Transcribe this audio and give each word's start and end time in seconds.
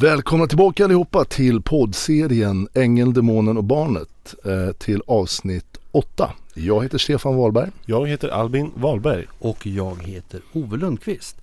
Välkomna 0.00 0.46
tillbaka 0.46 0.84
allihopa 0.84 1.24
till 1.24 1.62
poddserien 1.62 2.68
Ängeln, 2.74 3.12
Demonen 3.12 3.56
och 3.56 3.64
Barnet 3.64 4.34
eh, 4.44 4.72
till 4.72 5.02
avsnitt 5.06 5.78
8. 5.90 6.32
Jag 6.54 6.82
heter 6.82 6.98
Stefan 6.98 7.36
Wahlberg. 7.36 7.70
Jag 7.86 8.08
heter 8.08 8.28
Albin 8.28 8.72
Wahlberg. 8.76 9.26
Och 9.38 9.66
jag 9.66 10.02
heter 10.02 10.40
Ove 10.52 10.76
Lundqvist. 10.76 11.36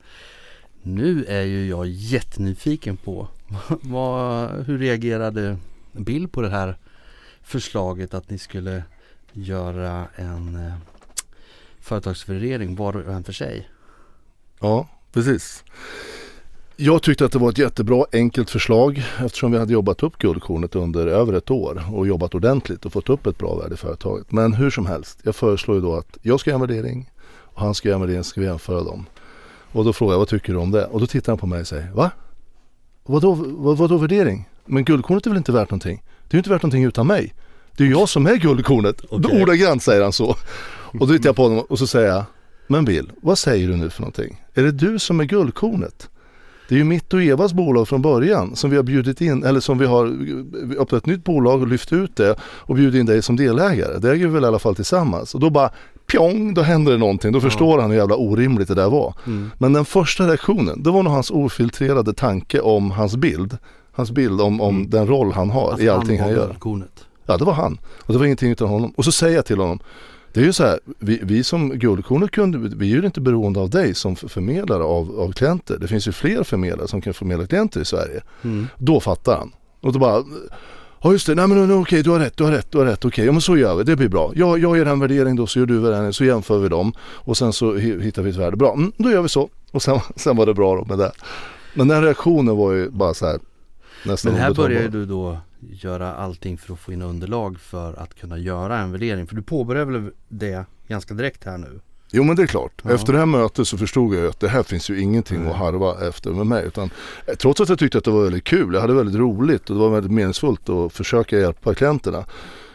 Nu 0.81 1.25
är 1.25 1.41
ju 1.41 1.69
jag 1.69 1.87
jättenyfiken 1.87 2.97
på 2.97 3.27
vad, 3.81 4.49
hur 4.65 4.77
reagerade 4.77 5.57
Bill 5.91 6.27
på 6.27 6.41
det 6.41 6.49
här 6.49 6.77
förslaget 7.43 8.13
att 8.13 8.29
ni 8.29 8.37
skulle 8.37 8.83
göra 9.31 10.07
en 10.15 10.55
eh, 10.55 10.73
företagsvärdering 11.79 12.75
var 12.75 12.95
och 12.97 13.13
en 13.13 13.23
för 13.23 13.33
sig? 13.33 13.69
Ja, 14.59 14.87
precis. 15.11 15.63
Jag 16.77 17.01
tyckte 17.01 17.25
att 17.25 17.31
det 17.31 17.39
var 17.39 17.49
ett 17.49 17.57
jättebra 17.57 18.05
enkelt 18.13 18.49
förslag 18.49 19.03
eftersom 19.25 19.51
vi 19.51 19.57
hade 19.57 19.73
jobbat 19.73 20.03
upp 20.03 20.17
guldkornet 20.17 20.75
under 20.75 21.07
över 21.07 21.33
ett 21.33 21.51
år 21.51 21.83
och 21.93 22.07
jobbat 22.07 22.35
ordentligt 22.35 22.85
och 22.85 22.93
fått 22.93 23.09
upp 23.09 23.27
ett 23.27 23.37
bra 23.37 23.55
värde 23.55 23.73
i 23.73 23.77
företaget. 23.77 24.31
Men 24.31 24.53
hur 24.53 24.69
som 24.69 24.85
helst, 24.85 25.19
jag 25.23 25.35
föreslår 25.35 25.77
ju 25.77 25.81
då 25.81 25.95
att 25.95 26.17
jag 26.21 26.39
ska 26.39 26.49
göra 26.49 26.61
en 26.61 26.67
värdering 26.67 27.11
och 27.27 27.61
han 27.61 27.75
ska 27.75 27.89
göra 27.89 27.95
en 27.95 28.01
värdering, 28.01 28.23
ska 28.23 28.41
vi 28.41 28.47
jämföra 28.47 28.83
dem. 28.83 29.05
Och 29.71 29.85
då 29.85 29.93
frågar 29.93 30.13
jag 30.13 30.19
vad 30.19 30.27
tycker 30.27 30.53
du 30.53 30.59
om 30.59 30.71
det? 30.71 30.85
Och 30.85 30.99
då 30.99 31.07
tittar 31.07 31.31
han 31.31 31.37
på 31.37 31.47
mig 31.47 31.61
och 31.61 31.67
säger 31.67 31.91
va? 31.91 32.11
Vadå, 33.05 33.33
vad, 33.33 33.77
vadå 33.77 33.97
värdering? 33.97 34.49
Men 34.65 34.85
guldkornet 34.85 35.25
är 35.25 35.29
väl 35.29 35.37
inte 35.37 35.51
värt 35.51 35.69
någonting? 35.69 36.03
Det 36.27 36.33
är 36.33 36.35
ju 36.35 36.39
inte 36.39 36.49
värt 36.49 36.61
någonting 36.61 36.83
utan 36.83 37.07
mig. 37.07 37.33
Det 37.77 37.83
är 37.83 37.87
jag 37.87 38.09
som 38.09 38.27
är 38.27 38.35
guldkornet. 38.35 39.13
Okay. 39.13 39.41
Ordagrant 39.41 39.83
säger 39.83 40.03
han 40.03 40.13
så. 40.13 40.35
Och 40.99 41.07
då 41.07 41.07
tittar 41.07 41.29
jag 41.29 41.35
på 41.35 41.43
honom 41.43 41.65
och 41.69 41.79
så 41.79 41.87
säger 41.87 42.07
jag 42.07 42.23
Men 42.67 42.85
Bill, 42.85 43.11
vad 43.21 43.37
säger 43.37 43.67
du 43.67 43.75
nu 43.75 43.89
för 43.89 44.01
någonting? 44.01 44.43
Är 44.53 44.63
det 44.63 44.71
du 44.71 44.99
som 44.99 45.19
är 45.19 45.25
guldkornet? 45.25 46.09
Det 46.69 46.75
är 46.75 46.79
ju 46.79 46.83
mitt 46.83 47.13
och 47.13 47.23
Evas 47.23 47.53
bolag 47.53 47.87
från 47.87 48.01
början 48.01 48.55
som 48.55 48.69
vi 48.69 48.75
har 48.75 48.83
bjudit 48.83 49.21
in, 49.21 49.43
eller 49.43 49.59
som 49.59 49.77
vi 49.77 49.85
har 49.85 50.05
öppnat 50.79 50.93
ett 50.93 51.05
nytt 51.05 51.23
bolag 51.23 51.61
och 51.61 51.67
lyft 51.67 51.93
ut 51.93 52.15
det 52.15 52.35
och 52.41 52.75
bjudit 52.75 52.99
in 52.99 53.05
dig 53.05 53.21
som 53.21 53.35
delägare. 53.35 53.99
Det 53.99 54.11
äger 54.11 54.27
vi 54.27 54.33
väl 54.33 54.43
i 54.43 54.47
alla 54.47 54.59
fall 54.59 54.75
tillsammans. 54.75 55.35
Och 55.35 55.39
då 55.39 55.49
bara 55.49 55.69
pjong, 56.07 56.53
då 56.53 56.61
händer 56.61 56.91
det 56.91 56.97
någonting. 56.97 57.31
Då 57.31 57.37
ja. 57.37 57.41
förstår 57.41 57.79
han 57.79 57.91
hur 57.91 57.97
jävla 57.97 58.15
orimligt 58.15 58.67
det 58.67 58.75
där 58.75 58.89
var. 58.89 59.13
Mm. 59.27 59.51
Men 59.57 59.73
den 59.73 59.85
första 59.85 60.27
reaktionen, 60.27 60.83
det 60.83 60.91
var 60.91 61.03
nog 61.03 61.13
hans 61.13 61.31
ofiltrerade 61.31 62.13
tanke 62.13 62.59
om 62.59 62.91
hans 62.91 63.15
bild. 63.15 63.57
Hans 63.91 64.11
bild 64.11 64.41
om, 64.41 64.61
om 64.61 64.75
mm. 64.75 64.89
den 64.89 65.07
roll 65.07 65.31
han 65.31 65.49
har 65.49 65.69
alltså 65.69 65.85
i 65.85 65.89
allting 65.89 66.19
han, 66.19 66.27
han 66.27 66.37
gör. 66.37 66.55
Kornet. 66.59 67.05
Ja, 67.25 67.37
det 67.37 67.45
var 67.45 67.53
han. 67.53 67.77
Och 67.99 68.13
det 68.13 68.19
var 68.19 68.25
ingenting 68.25 68.51
utan 68.51 68.67
honom. 68.67 68.93
Och 68.97 69.05
så 69.05 69.11
säger 69.11 69.35
jag 69.35 69.45
till 69.45 69.59
honom, 69.59 69.79
det 70.35 70.41
är 70.41 70.45
ju 70.45 70.53
så 70.53 70.63
här, 70.63 70.79
vi, 70.99 71.19
vi 71.23 71.43
som 71.43 71.69
Guldkornet 71.69 72.31
kunde, 72.31 72.57
vi 72.57 72.91
är 72.91 72.95
ju 72.97 73.05
inte 73.05 73.21
beroende 73.21 73.59
av 73.59 73.69
dig 73.69 73.93
som 73.93 74.15
förmedlare 74.15 74.83
av, 74.83 75.19
av 75.19 75.31
klienter. 75.31 75.77
Det 75.77 75.87
finns 75.87 76.07
ju 76.07 76.11
fler 76.11 76.43
förmedlare 76.43 76.87
som 76.87 77.01
kan 77.01 77.13
förmedla 77.13 77.47
klienter 77.47 77.81
i 77.81 77.85
Sverige. 77.85 78.21
Mm. 78.43 78.67
Då 78.77 78.99
fattar 78.99 79.37
han. 79.37 79.51
Och 79.81 79.93
då 79.93 79.99
bara, 79.99 80.23
ja 81.01 81.11
just 81.11 81.27
det, 81.27 81.35
nej 81.35 81.47
men 81.47 81.63
okej 81.63 81.75
okay, 81.75 82.01
du 82.01 82.09
har 82.09 82.19
rätt, 82.19 82.37
du 82.37 82.43
har 82.43 82.51
rätt, 82.51 82.71
du 82.71 82.77
har 82.77 82.85
rätt, 82.85 82.97
okej, 82.97 83.07
okay, 83.07 83.25
ja 83.25 83.31
men 83.31 83.41
så 83.41 83.57
gör 83.57 83.75
vi, 83.75 83.83
det 83.83 83.95
blir 83.95 84.09
bra. 84.09 84.31
Jag, 84.35 84.59
jag 84.59 84.77
gör 84.77 84.85
en 84.85 84.99
värdering 84.99 85.35
då 85.35 85.47
så 85.47 85.59
gör 85.59 85.65
du 85.65 85.79
värdering, 85.79 86.13
så 86.13 86.25
jämför 86.25 86.59
vi 86.59 86.69
dem 86.69 86.93
och 86.99 87.37
sen 87.37 87.53
så 87.53 87.75
hittar 87.75 88.21
vi 88.21 88.29
ett 88.29 88.35
värde. 88.35 88.57
Bra, 88.57 88.73
mm, 88.73 88.91
då 88.97 89.11
gör 89.11 89.21
vi 89.21 89.29
så. 89.29 89.49
Och 89.71 89.81
sen, 89.81 89.99
sen 90.15 90.35
var 90.35 90.45
det 90.45 90.53
bra 90.53 90.75
då 90.75 90.85
med 90.85 90.97
det. 90.97 91.11
Men 91.73 91.87
den 91.87 92.03
reaktionen 92.03 92.57
var 92.57 92.71
ju 92.71 92.89
bara 92.89 93.13
så 93.13 93.25
här, 93.25 93.39
nästan 94.05 94.31
Men 94.31 94.41
här 94.41 94.53
börjar 94.53 94.89
du 94.89 95.05
då 95.05 95.37
göra 95.71 96.13
allting 96.13 96.57
för 96.57 96.73
att 96.73 96.79
få 96.79 96.93
in 96.93 97.01
underlag 97.01 97.59
för 97.59 97.93
att 97.93 98.15
kunna 98.15 98.37
göra 98.37 98.79
en 98.79 98.91
värdering. 98.91 99.27
För 99.27 99.35
du 99.35 99.41
påbörjar 99.41 99.85
väl 99.85 100.11
det 100.27 100.65
ganska 100.87 101.13
direkt 101.13 101.43
här 101.43 101.57
nu? 101.57 101.79
Jo 102.11 102.23
men 102.23 102.35
det 102.35 102.41
är 102.43 102.47
klart. 102.47 102.81
Ja. 102.83 102.91
Efter 102.91 103.13
det 103.13 103.19
här 103.19 103.25
mötet 103.25 103.67
så 103.67 103.77
förstod 103.77 104.15
jag 104.15 104.25
att 104.25 104.39
det 104.39 104.47
här 104.47 104.63
finns 104.63 104.89
ju 104.89 105.01
ingenting 105.01 105.39
Nej. 105.39 105.51
att 105.51 105.57
harva 105.57 106.07
efter 106.07 106.31
med 106.31 106.47
mig. 106.47 106.65
Utan, 106.65 106.89
eh, 107.27 107.35
trots 107.35 107.61
att 107.61 107.69
jag 107.69 107.79
tyckte 107.79 107.97
att 107.97 108.03
det 108.03 108.11
var 108.11 108.23
väldigt 108.23 108.43
kul, 108.43 108.73
jag 108.73 108.81
hade 108.81 108.93
väldigt 108.93 109.15
roligt 109.15 109.69
och 109.69 109.75
det 109.75 109.81
var 109.81 109.89
väldigt 109.89 110.11
meningsfullt 110.11 110.69
att 110.69 110.93
försöka 110.93 111.39
hjälpa 111.39 111.73
klienterna. 111.73 112.25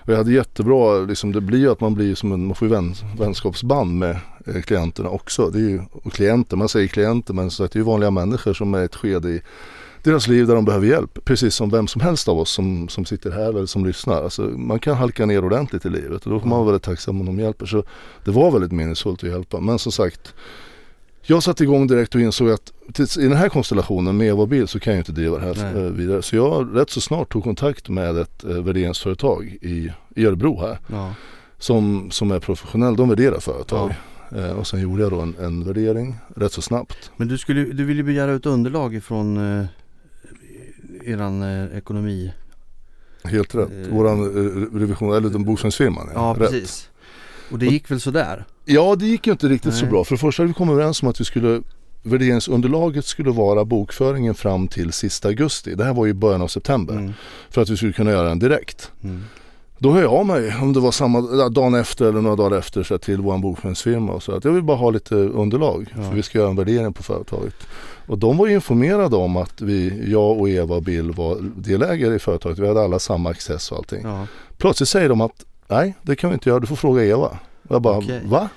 Jag 0.04 0.16
hade 0.16 0.32
jättebra, 0.32 0.98
liksom, 0.98 1.32
det 1.32 1.41
blir 1.41 1.58
ju 1.58 1.70
att 1.70 1.80
man 1.80 1.94
blir 1.94 2.14
som 2.14 2.32
en, 2.32 2.47
man 2.47 2.54
får 2.54 2.69
ju 2.69 2.75
vän, 2.75 2.94
vänskapsband 3.19 3.98
med 3.98 4.19
eh, 4.47 4.62
klienterna 4.62 5.09
också. 5.09 5.50
Det 5.50 5.59
är 5.59 5.69
ju, 5.69 5.81
och 5.93 6.12
klienter, 6.12 6.56
man 6.56 6.69
säger 6.69 6.88
klienter 6.88 7.34
men 7.34 7.50
så 7.50 7.64
att 7.64 7.72
det 7.72 7.76
är 7.76 7.81
ju 7.81 7.84
vanliga 7.84 8.10
människor 8.10 8.54
som 8.54 8.75
är 8.75 8.84
ett 8.84 8.97
skede 8.97 9.28
i 9.31 9.43
deras 10.05 10.28
liv 10.28 10.47
där 10.47 10.55
de 10.55 10.65
behöver 10.65 10.87
hjälp. 10.87 11.25
Precis 11.25 11.55
som 11.55 11.71
vem 11.71 11.87
som 11.87 12.00
helst 12.00 12.28
av 12.28 12.38
oss 12.38 12.50
som, 12.50 12.88
som 12.88 13.05
sitter 13.05 13.31
här 13.31 13.49
eller 13.49 13.66
som 13.66 13.87
lyssnar. 13.87 14.22
Alltså, 14.22 14.43
man 14.43 14.78
kan 14.78 14.97
halka 14.97 15.27
ner 15.27 15.44
ordentligt 15.44 15.87
i 15.87 15.91
livet 15.91 16.25
och 16.25 16.31
då 16.31 16.41
får 16.41 16.49
man 16.49 16.59
vara 16.59 16.66
väldigt 16.66 16.83
tacksam 16.83 17.21
om 17.21 17.27
de 17.27 17.38
hjälper. 17.38 17.66
Så 17.66 17.84
det 18.25 18.31
var 18.31 18.50
väldigt 18.50 18.72
meningsfullt 18.72 19.25
att 19.25 19.31
hjälpa. 19.31 19.61
Men 19.61 19.78
som 19.78 19.93
sagt, 19.93 20.34
jag 21.22 21.43
satte 21.43 21.62
igång 21.62 21.87
direkt 21.87 22.15
och 22.15 22.21
insåg 22.21 22.50
att 22.50 22.72
i 23.19 23.22
den 23.22 23.37
här 23.37 23.49
konstellationen 23.49 24.16
med 24.16 24.27
Eva 24.27 24.47
Bill 24.47 24.69
så 24.69 24.81
kan 24.81 24.93
jag 24.93 25.00
inte 25.00 25.12
driva 25.12 25.38
det 25.38 25.44
här 25.44 25.72
Nej. 25.75 25.84
Eh, 25.84 25.91
vidare. 25.91 26.22
Så 26.22 26.37
jag 26.37 26.69
rätt 26.75 26.91
så 26.91 27.00
snart 27.00 27.32
tog 27.32 27.44
kontakt 27.44 27.88
med 27.88 28.19
ett 28.19 28.44
eh, 28.44 28.50
värderingsföretag 28.50 29.59
i, 29.62 29.93
i 30.17 30.27
Örebro 30.27 30.61
här. 30.61 30.78
Ja. 30.87 31.15
Som, 31.59 32.11
som 32.11 32.31
är 32.31 32.38
professionell, 32.38 32.97
de 32.97 33.09
värderar 33.09 33.41
företag. 33.41 33.91
Ja. 33.91 33.97
Eh, 34.38 34.50
och 34.50 34.67
sen 34.67 34.81
gjorde 34.81 35.03
jag 35.03 35.12
då 35.12 35.21
en, 35.21 35.34
en 35.41 35.65
värdering 35.65 36.17
rätt 36.37 36.53
så 36.53 36.62
snabbt. 36.62 37.11
Men 37.17 37.28
du, 37.28 37.38
skulle, 37.38 37.65
du 37.65 37.84
ville 37.84 38.03
begära 38.03 38.32
ut 38.32 38.47
underlag 38.47 38.94
ifrån 38.94 39.59
eh, 39.61 39.67
eran 41.05 41.43
eh, 41.43 41.78
ekonomi 41.78 42.33
Helt 43.25 43.55
rätt. 43.55 43.87
Eh, 43.87 43.94
Våran 43.94 44.21
eh, 44.21 44.78
revision, 44.78 45.15
eller 45.15 45.31
den 45.31 45.44
bokföringsfirman. 45.44 46.09
Ja, 46.15 46.28
ja 46.28 46.34
precis. 46.34 46.88
Och 47.50 47.59
det 47.59 47.66
gick 47.66 47.91
väl 47.91 48.00
sådär? 48.00 48.44
Ja, 48.65 48.97
det 48.97 49.06
gick 49.06 49.27
ju 49.27 49.33
inte 49.33 49.49
riktigt 49.49 49.72
Nej. 49.72 49.81
så 49.81 49.87
bra. 49.87 50.05
För 50.05 50.15
det 50.15 50.19
första 50.19 50.43
hade 50.43 50.49
vi 50.49 50.55
kommit 50.55 50.72
överens 50.72 51.03
om 51.03 51.09
att 51.09 51.21
vi 51.21 51.25
skulle 51.25 51.62
Värderingsunderlaget 52.03 53.05
skulle 53.05 53.31
vara 53.31 53.65
bokföringen 53.65 54.34
fram 54.34 54.69
till 54.69 54.93
sista 54.93 55.28
augusti. 55.28 55.75
Det 55.75 55.84
här 55.84 55.94
var 55.94 56.06
ju 56.06 56.12
början 56.12 56.43
av 56.43 56.49
september. 56.49 56.94
Mm. 56.94 57.12
För 57.50 57.62
att 57.62 57.69
vi 57.69 57.77
skulle 57.77 57.93
kunna 57.93 58.11
göra 58.11 58.28
den 58.28 58.38
direkt. 58.38 58.93
Mm. 59.03 59.25
Då 59.78 59.93
hör 59.93 60.03
jag 60.03 60.12
av 60.12 60.27
mig 60.27 60.55
om 60.62 60.72
det 60.72 60.81
var 60.81 60.93
samma 60.93 61.49
dagen 61.49 61.75
efter 61.75 62.05
eller 62.05 62.21
några 62.21 62.37
dagar 62.37 62.59
efter 62.59 62.82
så 62.82 62.99
till 62.99 63.21
vår 63.21 63.38
bokföringsfirma 63.38 64.12
och 64.12 64.22
så 64.22 64.32
att 64.32 64.44
jag 64.44 64.53
vill 64.53 64.62
bara 64.62 64.77
ha 64.77 64.91
lite 64.91 65.15
underlag 65.15 65.94
ja. 65.97 66.03
för 66.03 66.15
vi 66.17 66.22
ska 66.22 66.38
göra 66.38 66.50
en 66.50 66.56
värdering 66.56 66.93
på 66.93 67.03
företaget. 67.03 67.55
Och 68.10 68.19
de 68.19 68.37
var 68.37 68.48
informerade 68.48 69.16
om 69.16 69.37
att 69.37 69.60
vi, 69.60 70.10
jag 70.10 70.38
och 70.41 70.48
Eva 70.48 70.75
och 70.75 70.82
Bill 70.82 71.12
var 71.12 71.38
delägare 71.56 72.15
i 72.15 72.19
företaget. 72.19 72.59
Vi 72.59 72.69
hade 72.69 72.81
alla 72.81 72.98
samma 72.98 73.31
access 73.31 73.72
och 73.72 73.78
allting. 73.78 74.03
Ja. 74.03 74.26
Plötsligt 74.56 74.88
säger 74.88 75.09
de 75.09 75.21
att 75.21 75.44
nej 75.69 75.94
det 76.03 76.16
kan 76.16 76.31
vi 76.31 76.34
inte 76.34 76.49
göra, 76.49 76.60
du 76.60 76.66
får 76.66 76.76
fråga 76.76 77.04
Eva. 77.04 77.38
Och 77.62 77.75
jag 77.75 77.82
bara 77.82 77.99
okay. 77.99 78.20
va? 78.25 78.49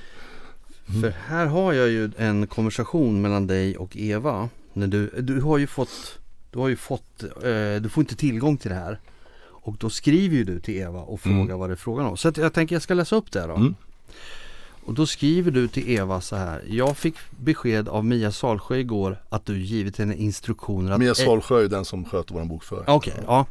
Mm. 0.89 1.01
För 1.01 1.09
här 1.27 1.45
har 1.45 1.73
jag 1.73 1.89
ju 1.89 2.11
en 2.17 2.47
konversation 2.47 3.21
mellan 3.21 3.47
dig 3.47 3.77
och 3.77 3.97
Eva. 3.97 4.49
När 4.73 4.87
du, 4.87 5.21
du 5.21 5.41
har 5.41 5.57
ju 5.57 5.67
fått, 5.67 6.19
du 6.51 6.59
har 6.59 6.67
ju 6.67 6.75
fått, 6.75 7.23
eh, 7.23 7.81
du 7.81 7.89
får 7.89 8.01
inte 8.01 8.15
tillgång 8.15 8.57
till 8.57 8.69
det 8.69 8.77
här. 8.77 8.99
Och 9.41 9.75
då 9.79 9.89
skriver 9.89 10.35
ju 10.35 10.43
du 10.43 10.59
till 10.59 10.77
Eva 10.77 10.99
och 10.99 11.21
frågar 11.21 11.41
mm. 11.41 11.59
vad 11.59 11.69
det 11.69 11.73
är 11.73 11.77
frågan 11.77 12.05
om. 12.05 12.17
Så 12.17 12.31
jag 12.35 12.53
tänker 12.53 12.75
jag 12.75 12.81
ska 12.81 12.93
läsa 12.93 13.15
upp 13.15 13.31
det 13.31 13.47
då. 13.47 13.55
Mm. 13.55 13.75
Och 14.85 14.93
då 14.93 15.05
skriver 15.05 15.51
du 15.51 15.67
till 15.67 15.89
Eva 15.89 16.21
så 16.21 16.35
här. 16.35 16.63
Jag 16.67 16.97
fick 16.97 17.15
besked 17.29 17.89
av 17.89 18.05
Mia 18.05 18.31
Salsjö 18.31 18.77
igår 18.77 19.17
att 19.29 19.45
du 19.45 19.59
givit 19.59 19.97
henne 19.97 20.15
instruktioner 20.15 20.91
att... 20.91 20.99
Mia 20.99 21.15
Salsjö 21.15 21.63
är 21.63 21.67
den 21.67 21.85
som 21.85 22.05
sköter 22.05 22.33
vår 22.33 22.45
bokföring. 22.45 22.83
Okej, 22.87 23.13
okay, 23.13 23.25
ja. 23.27 23.45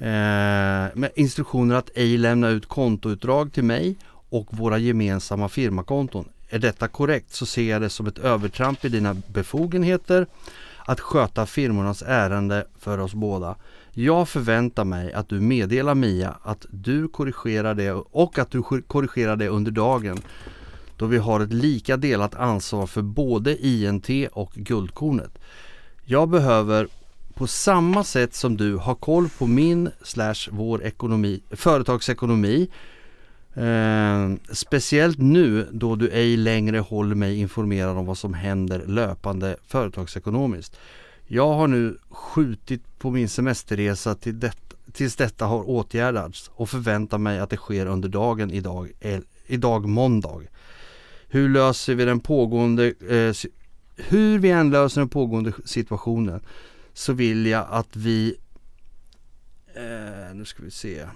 Eh, 0.00 0.90
med 0.94 1.10
instruktioner 1.14 1.74
att 1.74 1.90
ej 1.94 2.18
lämna 2.18 2.48
ut 2.48 2.66
kontoutdrag 2.66 3.52
till 3.52 3.64
mig 3.64 3.96
och 4.28 4.46
våra 4.50 4.78
gemensamma 4.78 5.48
firmakonton. 5.48 6.28
Är 6.48 6.58
detta 6.58 6.88
korrekt 6.88 7.32
så 7.32 7.46
ser 7.46 7.70
jag 7.70 7.82
det 7.82 7.90
som 7.90 8.06
ett 8.06 8.18
övertramp 8.18 8.84
i 8.84 8.88
dina 8.88 9.14
befogenheter 9.14 10.26
att 10.86 11.00
sköta 11.00 11.46
firmornas 11.46 12.02
ärende 12.06 12.66
för 12.78 12.98
oss 12.98 13.14
båda. 13.14 13.56
Jag 14.00 14.28
förväntar 14.28 14.84
mig 14.84 15.12
att 15.12 15.28
du 15.28 15.40
meddelar 15.40 15.94
Mia 15.94 16.36
att 16.42 16.66
du 16.70 17.08
korrigerar 17.08 17.74
det 17.74 17.92
och 17.92 18.38
att 18.38 18.50
du 18.50 18.62
korrigerar 18.62 19.36
det 19.36 19.48
under 19.48 19.70
dagen 19.70 20.18
då 20.96 21.06
vi 21.06 21.18
har 21.18 21.40
ett 21.40 21.52
lika 21.52 21.96
delat 21.96 22.34
ansvar 22.34 22.86
för 22.86 23.02
både 23.02 23.66
INT 23.66 24.08
och 24.32 24.52
Guldkornet. 24.54 25.38
Jag 26.04 26.28
behöver 26.28 26.88
på 27.34 27.46
samma 27.46 28.04
sätt 28.04 28.34
som 28.34 28.56
du 28.56 28.76
ha 28.76 28.94
koll 28.94 29.28
på 29.38 29.46
min 29.46 29.90
slash 30.02 30.48
vår 30.50 30.84
ekonomi, 30.84 31.40
företagsekonomi 31.50 32.70
eh, 33.54 34.32
speciellt 34.52 35.18
nu 35.18 35.68
då 35.72 35.96
du 35.96 36.08
ej 36.08 36.36
längre 36.36 36.78
håller 36.78 37.14
mig 37.14 37.38
informerad 37.38 37.96
om 37.96 38.06
vad 38.06 38.18
som 38.18 38.34
händer 38.34 38.82
löpande 38.86 39.56
företagsekonomiskt. 39.66 40.76
Jag 41.26 41.54
har 41.54 41.68
nu 41.68 41.98
skjutit 42.10 42.87
på 42.98 43.10
min 43.10 43.28
semesterresa 43.28 44.14
till 44.14 44.40
det, 44.40 44.52
tills 44.92 45.16
detta 45.16 45.46
har 45.46 45.68
åtgärdats 45.68 46.50
och 46.54 46.70
förväntar 46.70 47.18
mig 47.18 47.38
att 47.38 47.50
det 47.50 47.56
sker 47.56 47.86
under 47.86 48.08
dagen 48.08 48.50
idag, 48.50 48.88
idag 49.46 49.88
måndag. 49.88 50.42
Hur 51.28 51.48
löser 51.48 51.94
vi 51.94 52.04
den 52.04 52.20
pågående, 52.20 52.86
eh, 52.86 53.50
hur 53.96 54.38
vi 54.38 54.50
än 54.50 54.70
löser 54.70 55.00
den 55.00 55.08
pågående 55.08 55.52
situationen 55.64 56.40
så 56.92 57.12
vill 57.12 57.46
jag 57.46 57.66
att 57.70 57.96
vi, 57.96 58.36
eh, 59.74 60.34
nu 60.34 60.44
ska 60.44 60.62
vi 60.62 60.70
se, 60.70 61.06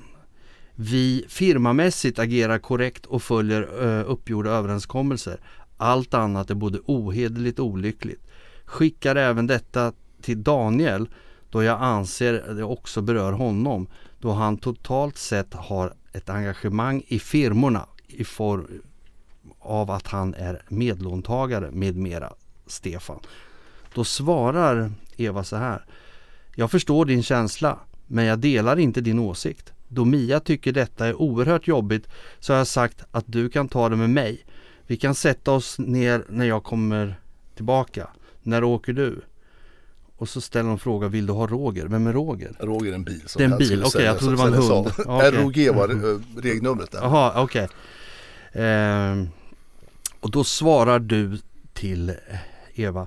vi 0.74 1.24
firmamässigt 1.28 2.18
agerar 2.18 2.58
korrekt 2.58 3.06
och 3.06 3.22
följer 3.22 3.62
eh, 3.82 4.10
uppgjorda 4.10 4.50
överenskommelser. 4.50 5.40
Allt 5.76 6.14
annat 6.14 6.50
är 6.50 6.54
både 6.54 6.78
ohederligt 6.86 7.58
och 7.58 7.66
olyckligt. 7.66 8.26
Skickar 8.64 9.16
även 9.16 9.46
detta 9.46 9.92
till 10.22 10.42
Daniel 10.42 11.08
då 11.52 11.62
jag 11.62 11.82
anser 11.82 12.54
det 12.54 12.64
också 12.64 13.02
berör 13.02 13.32
honom 13.32 13.86
då 14.18 14.32
han 14.32 14.56
totalt 14.56 15.18
sett 15.18 15.54
har 15.54 15.94
ett 16.12 16.30
engagemang 16.30 17.02
i 17.06 17.18
firmorna 17.18 17.86
i 18.06 18.24
form 18.24 18.82
av 19.58 19.90
att 19.90 20.06
han 20.06 20.34
är 20.34 20.62
medlåntagare 20.68 21.70
med 21.70 21.96
mera 21.96 22.32
Stefan. 22.66 23.20
Då 23.94 24.04
svarar 24.04 24.92
Eva 25.16 25.44
så 25.44 25.56
här. 25.56 25.84
Jag 26.54 26.70
förstår 26.70 27.04
din 27.04 27.22
känsla 27.22 27.78
men 28.06 28.24
jag 28.24 28.38
delar 28.38 28.78
inte 28.78 29.00
din 29.00 29.18
åsikt. 29.18 29.72
Då 29.88 30.04
Mia 30.04 30.40
tycker 30.40 30.72
detta 30.72 31.06
är 31.06 31.14
oerhört 31.14 31.66
jobbigt 31.68 32.08
så 32.38 32.52
har 32.52 32.58
jag 32.58 32.66
sagt 32.66 33.04
att 33.10 33.24
du 33.26 33.48
kan 33.48 33.68
ta 33.68 33.88
det 33.88 33.96
med 33.96 34.10
mig. 34.10 34.44
Vi 34.86 34.96
kan 34.96 35.14
sätta 35.14 35.52
oss 35.52 35.78
ner 35.78 36.24
när 36.28 36.44
jag 36.44 36.64
kommer 36.64 37.20
tillbaka. 37.54 38.08
När 38.42 38.64
åker 38.64 38.92
du? 38.92 39.20
Och 40.22 40.28
så 40.28 40.40
ställer 40.40 40.68
hon 40.68 40.78
frågan, 40.78 41.10
vill 41.10 41.26
du 41.26 41.32
ha 41.32 41.46
Roger? 41.46 41.86
Vem 41.86 42.06
är 42.06 42.12
Roger? 42.12 42.56
Roger 42.60 42.90
är 42.90 42.94
en 42.94 43.04
bil. 43.04 43.22
Det 43.36 43.44
är 43.44 43.48
en 43.50 43.58
bil, 43.58 43.84
okej 43.84 43.88
okay, 43.88 44.04
jag 44.04 44.18
trodde 44.18 44.32
det 44.32 44.38
var 44.38 44.46
en 44.46 44.54
hund. 44.54 44.86
Okay. 44.98 45.30
ROG 45.30 45.76
var 45.76 45.88
eh, 45.88 46.20
regnumret 46.42 46.90
där. 46.90 46.98
Jaha, 46.98 47.42
okej. 47.42 47.68
Okay. 48.52 48.62
Eh, 48.62 49.24
och 50.20 50.30
då 50.30 50.44
svarar 50.44 50.98
du 50.98 51.38
till 51.72 52.12
Eva. 52.74 53.06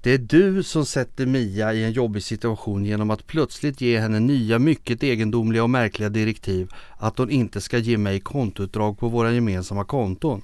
Det 0.00 0.10
är 0.10 0.18
du 0.18 0.62
som 0.62 0.86
sätter 0.86 1.26
Mia 1.26 1.74
i 1.74 1.84
en 1.84 1.92
jobbig 1.92 2.22
situation 2.22 2.84
genom 2.84 3.10
att 3.10 3.26
plötsligt 3.26 3.80
ge 3.80 4.00
henne 4.00 4.20
nya 4.20 4.58
mycket 4.58 5.02
egendomliga 5.02 5.62
och 5.62 5.70
märkliga 5.70 6.08
direktiv 6.08 6.70
att 6.98 7.18
hon 7.18 7.30
inte 7.30 7.60
ska 7.60 7.78
ge 7.78 7.98
mig 7.98 8.20
kontoutdrag 8.20 8.98
på 8.98 9.08
våra 9.08 9.32
gemensamma 9.32 9.84
konton. 9.84 10.42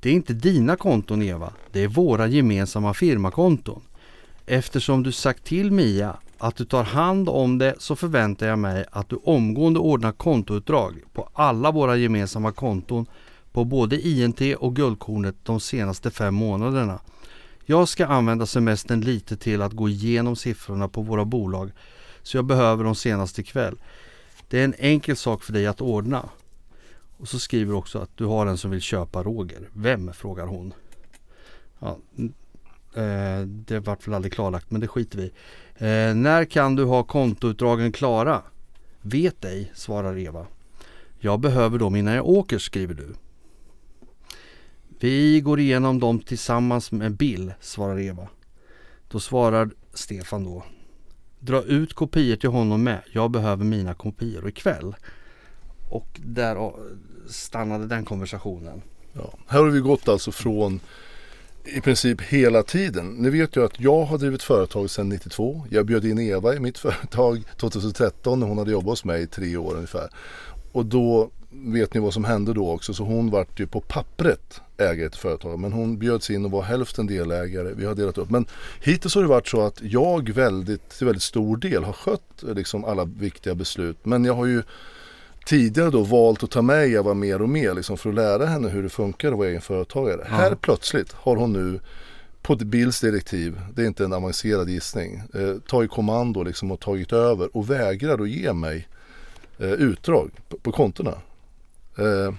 Det 0.00 0.10
är 0.10 0.14
inte 0.14 0.32
dina 0.32 0.76
konton 0.76 1.22
Eva, 1.22 1.52
det 1.72 1.82
är 1.82 1.88
våra 1.88 2.26
gemensamma 2.26 2.94
firmakonton. 2.94 3.82
Eftersom 4.52 5.02
du 5.02 5.12
sagt 5.12 5.44
till 5.44 5.72
Mia 5.72 6.16
att 6.38 6.56
du 6.56 6.64
tar 6.64 6.84
hand 6.84 7.28
om 7.28 7.58
det 7.58 7.74
så 7.78 7.96
förväntar 7.96 8.46
jag 8.46 8.58
mig 8.58 8.84
att 8.92 9.08
du 9.08 9.16
omgående 9.16 9.80
ordnar 9.80 10.12
kontoutdrag 10.12 11.02
på 11.12 11.28
alla 11.32 11.70
våra 11.70 11.96
gemensamma 11.96 12.52
konton 12.52 13.06
på 13.52 13.64
både 13.64 14.00
INT 14.00 14.40
och 14.58 14.76
Guldkornet 14.76 15.36
de 15.42 15.60
senaste 15.60 16.10
fem 16.10 16.34
månaderna. 16.34 17.00
Jag 17.64 17.88
ska 17.88 18.06
använda 18.06 18.46
semestern 18.46 19.00
lite 19.00 19.36
till 19.36 19.62
att 19.62 19.72
gå 19.72 19.88
igenom 19.88 20.36
siffrorna 20.36 20.88
på 20.88 21.02
våra 21.02 21.24
bolag 21.24 21.72
så 22.22 22.36
jag 22.36 22.44
behöver 22.44 22.84
dem 22.84 22.94
senast 22.94 23.38
ikväll. 23.38 23.76
Det 24.48 24.60
är 24.60 24.64
en 24.64 24.74
enkel 24.78 25.16
sak 25.16 25.42
för 25.42 25.52
dig 25.52 25.66
att 25.66 25.80
ordna. 25.80 26.28
Och 27.16 27.28
så 27.28 27.38
skriver 27.38 27.72
du 27.72 27.78
också 27.78 27.98
att 27.98 28.16
du 28.16 28.24
har 28.24 28.46
en 28.46 28.58
som 28.58 28.70
vill 28.70 28.80
köpa 28.80 29.22
Roger. 29.22 29.68
Vem? 29.72 30.12
frågar 30.12 30.46
hon. 30.46 30.74
Ja, 31.78 31.98
eh, 32.94 33.40
det 33.46 33.80
vart 33.80 34.06
väl 34.06 34.14
aldrig 34.14 34.32
klarlagt 34.32 34.70
men 34.70 34.80
det 34.80 34.88
skiter 34.88 35.18
vi 35.18 35.32
eh, 35.74 36.14
När 36.14 36.44
kan 36.44 36.76
du 36.76 36.84
ha 36.84 37.02
kontoutdragen 37.02 37.92
klara? 37.92 38.42
Vet 39.02 39.44
ej, 39.44 39.72
svarar 39.74 40.18
Eva. 40.18 40.46
Jag 41.18 41.40
behöver 41.40 41.78
dem 41.78 41.96
innan 41.96 42.14
jag 42.14 42.28
åker, 42.28 42.58
skriver 42.58 42.94
du. 42.94 43.14
Vi 44.98 45.40
går 45.40 45.60
igenom 45.60 46.00
dem 46.00 46.18
tillsammans 46.18 46.92
med 46.92 47.16
Bill, 47.16 47.52
svarar 47.60 48.00
Eva. 48.00 48.28
Då 49.08 49.20
svarar 49.20 49.70
Stefan 49.94 50.44
då. 50.44 50.64
Dra 51.38 51.62
ut 51.62 51.94
kopior 51.94 52.36
till 52.36 52.50
honom 52.50 52.82
med. 52.82 53.00
Jag 53.12 53.30
behöver 53.30 53.64
mina 53.64 53.94
kopior 53.94 54.48
ikväll. 54.48 54.94
Och 55.88 56.20
där 56.24 56.56
eh, 56.56 56.72
stannade 57.28 57.86
den 57.86 58.04
konversationen. 58.04 58.82
Ja. 59.12 59.34
Här 59.46 59.58
har 59.58 59.70
vi 59.70 59.80
gått 59.80 60.08
alltså 60.08 60.32
från 60.32 60.80
i 61.64 61.80
princip 61.80 62.20
hela 62.20 62.62
tiden. 62.62 63.06
Ni 63.06 63.30
vet 63.30 63.56
ju 63.56 63.64
att 63.64 63.80
jag 63.80 64.04
har 64.04 64.18
drivit 64.18 64.42
företag 64.42 64.90
sedan 64.90 65.08
92. 65.08 65.66
Jag 65.70 65.86
bjöd 65.86 66.04
in 66.04 66.18
Eva 66.18 66.54
i 66.54 66.60
mitt 66.60 66.78
företag 66.88 67.42
2013 67.56 68.40
när 68.40 68.46
hon 68.46 68.58
hade 68.58 68.70
jobbat 68.70 68.88
hos 68.88 69.04
mig 69.04 69.22
i 69.22 69.26
tre 69.26 69.56
år 69.56 69.74
ungefär. 69.74 70.10
Och 70.72 70.86
då 70.86 71.30
vet 71.50 71.94
ni 71.94 72.00
vad 72.00 72.14
som 72.14 72.24
hände 72.24 72.54
då 72.54 72.70
också. 72.70 72.94
Så 72.94 73.04
hon 73.04 73.30
vart 73.30 73.60
ju 73.60 73.66
på 73.66 73.80
pappret 73.80 74.60
ägare 74.78 75.10
till 75.10 75.20
företag. 75.20 75.58
Men 75.58 75.72
hon 75.72 75.98
bjöds 75.98 76.30
in 76.30 76.44
och 76.44 76.50
var 76.50 76.62
hälften 76.62 77.06
delägare. 77.06 77.72
Vi 77.74 77.84
har 77.84 77.94
delat 77.94 78.18
upp. 78.18 78.30
Men 78.30 78.46
hittills 78.80 79.14
har 79.14 79.22
det 79.22 79.28
varit 79.28 79.48
så 79.48 79.60
att 79.60 79.82
jag 79.82 80.30
väldigt, 80.30 80.88
till 80.88 81.06
väldigt 81.06 81.22
stor 81.22 81.56
del 81.56 81.84
har 81.84 81.92
skött 81.92 82.42
liksom 82.42 82.84
alla 82.84 83.04
viktiga 83.04 83.54
beslut. 83.54 83.96
Men 84.02 84.24
jag 84.24 84.34
har 84.34 84.46
ju 84.46 84.62
tidigare 85.50 85.90
då 85.90 86.02
valt 86.02 86.42
att 86.44 86.50
ta 86.50 86.62
med 86.62 86.88
Eva 86.88 87.14
mer 87.14 87.42
och 87.42 87.48
mer 87.48 87.74
liksom 87.74 87.96
för 87.96 88.10
att 88.10 88.14
lära 88.16 88.46
henne 88.46 88.68
hur 88.68 88.82
det 88.82 88.88
funkar 88.88 89.32
att 89.32 89.38
vara 89.38 89.48
egen 89.48 89.60
företagare. 89.60 90.26
Ja. 90.30 90.36
Här 90.36 90.54
plötsligt 90.54 91.12
har 91.12 91.36
hon 91.36 91.52
nu 91.52 91.80
på 92.42 92.56
Bills 92.56 93.00
direktiv, 93.00 93.60
det 93.74 93.82
är 93.82 93.86
inte 93.86 94.04
en 94.04 94.12
avancerad 94.12 94.68
gissning, 94.68 95.22
eh, 95.34 95.56
tagit 95.68 95.90
kommando 95.90 96.42
liksom 96.42 96.70
och 96.70 96.80
tagit 96.80 97.12
över 97.12 97.56
och 97.56 97.70
vägrar 97.70 98.22
att 98.22 98.30
ge 98.30 98.52
mig 98.52 98.88
eh, 99.58 99.72
utdrag 99.72 100.30
på, 100.48 100.58
på 100.58 100.72
kontona. 100.72 101.14
Eh, 101.98 102.34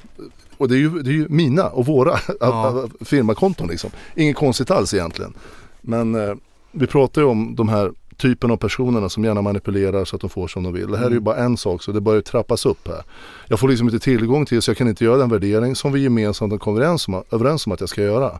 och 0.57 0.67
det 0.67 0.75
är, 0.75 0.79
ju, 0.79 0.89
det 0.89 1.09
är 1.09 1.13
ju 1.13 1.27
mina 1.29 1.69
och 1.69 1.85
våra 1.85 2.19
ja. 2.39 2.87
firmakonton 3.01 3.67
liksom. 3.67 3.89
Inget 4.15 4.35
konstigt 4.35 4.71
alls 4.71 4.93
egentligen. 4.93 5.33
Men 5.81 6.15
eh, 6.15 6.35
vi 6.71 6.87
pratar 6.87 7.21
ju 7.21 7.27
om 7.27 7.55
de 7.55 7.69
här 7.69 7.91
typen 8.21 8.51
av 8.51 8.57
personerna 8.57 9.09
som 9.09 9.23
gärna 9.23 9.41
manipulerar 9.41 10.05
så 10.05 10.15
att 10.15 10.21
de 10.21 10.29
får 10.29 10.47
som 10.47 10.63
de 10.63 10.73
vill. 10.73 10.91
Det 10.91 10.97
här 10.97 11.05
är 11.05 11.09
ju 11.09 11.15
mm. 11.15 11.23
bara 11.23 11.37
en 11.37 11.57
sak 11.57 11.83
så 11.83 11.91
det 11.91 12.01
börjar 12.01 12.21
trappas 12.21 12.65
upp 12.65 12.87
här. 12.87 13.03
Jag 13.47 13.59
får 13.59 13.69
liksom 13.69 13.87
inte 13.87 13.99
tillgång 13.99 14.45
till 14.45 14.61
så 14.61 14.69
jag 14.69 14.77
kan 14.77 14.87
inte 14.87 15.03
göra 15.03 15.17
den 15.17 15.29
värdering 15.29 15.75
som 15.75 15.91
vi 15.91 15.99
gemensamt 15.99 16.59
kom 16.59 16.75
överens 16.75 17.07
om, 17.07 17.23
överens 17.31 17.65
om 17.65 17.71
att 17.71 17.79
jag 17.79 17.89
ska 17.89 18.01
göra. 18.01 18.39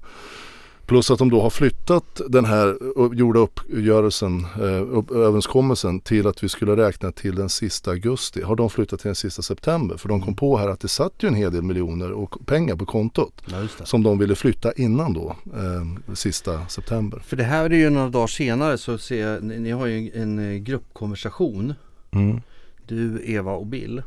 Plus 0.86 1.12
att 1.12 1.19
de 1.19 1.30
då 1.30 1.42
har 1.42 1.50
flyttat 1.50 2.22
den 2.30 2.45
här 2.45 2.78
gjorda 3.16 3.39
uppgörelsen, 3.39 4.45
eh, 4.56 4.98
upp, 4.98 5.12
överenskommelsen 5.12 6.00
till 6.00 6.28
att 6.28 6.44
vi 6.44 6.50
skulle 6.50 6.75
räkna 6.75 7.12
till 7.12 7.36
den 7.36 7.50
sista 7.50 7.92
augusti. 7.92 8.42
Har 8.42 8.56
de 8.56 8.69
flyttat 8.69 9.00
till 9.00 9.07
den 9.07 9.16
sista 9.16 9.42
september? 9.42 9.98
För 9.98 10.10
de 10.10 10.22
kom 10.22 10.36
på 10.36 10.57
här 10.57 10.68
att 10.68 10.80
det 10.80 10.88
satt 10.88 11.13
ju 11.19 11.28
en 11.28 11.36
hel 11.36 11.51
del 11.51 11.62
miljoner 11.62 12.12
och 12.12 12.45
pengar 12.45 12.75
på 12.75 12.86
kontot. 12.86 13.42
Ja, 13.45 13.68
som 13.86 14.04
de 14.04 14.18
ville 14.18 14.36
flytta 14.36 14.74
innan 14.74 15.13
då, 15.13 15.36
eh, 15.45 16.13
sista 16.13 16.68
september. 16.68 17.19
För 17.19 17.38
det 17.38 17.44
här 17.44 17.66
är 17.66 17.78
ju 17.78 17.89
några 17.89 18.10
dagar 18.10 18.28
senare 18.28 18.78
så 18.78 18.98
ser 18.98 19.28
jag, 19.28 19.44
ni 19.44 19.72
har 19.72 19.86
ju 19.86 20.12
en 20.13 20.39
eh, 20.39 20.57
gruppkonversation. 20.57 21.74
Mm. 22.12 22.42
Du, 22.88 23.22
Eva 23.25 23.51
och 23.51 23.68
Bill. 23.68 24.04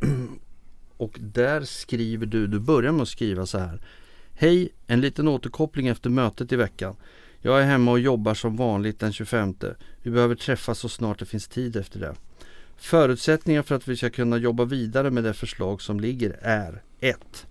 och 0.96 1.16
där 1.20 1.60
skriver 1.60 2.26
du, 2.26 2.46
du 2.46 2.58
börjar 2.58 2.92
med 2.92 3.02
att 3.02 3.08
skriva 3.08 3.46
så 3.46 3.58
här. 3.58 3.80
Hej! 4.38 4.68
En 4.86 5.00
liten 5.00 5.28
återkoppling 5.28 5.88
efter 5.88 6.10
mötet 6.10 6.52
i 6.52 6.56
veckan. 6.56 6.96
Jag 7.40 7.62
är 7.62 7.66
hemma 7.66 7.90
och 7.90 8.00
jobbar 8.00 8.34
som 8.34 8.56
vanligt 8.56 9.00
den 9.00 9.12
25. 9.12 9.54
Vi 10.02 10.10
behöver 10.10 10.34
träffas 10.34 10.78
så 10.78 10.88
snart 10.88 11.18
det 11.18 11.26
finns 11.26 11.48
tid 11.48 11.76
efter 11.76 12.00
det. 12.00 12.14
Förutsättningar 12.76 13.62
för 13.62 13.74
att 13.74 13.88
vi 13.88 13.96
ska 13.96 14.10
kunna 14.10 14.36
jobba 14.36 14.64
vidare 14.64 15.10
med 15.10 15.24
det 15.24 15.34
förslag 15.34 15.82
som 15.82 16.00
ligger 16.00 16.38
är 16.42 16.82
1. 17.00 17.46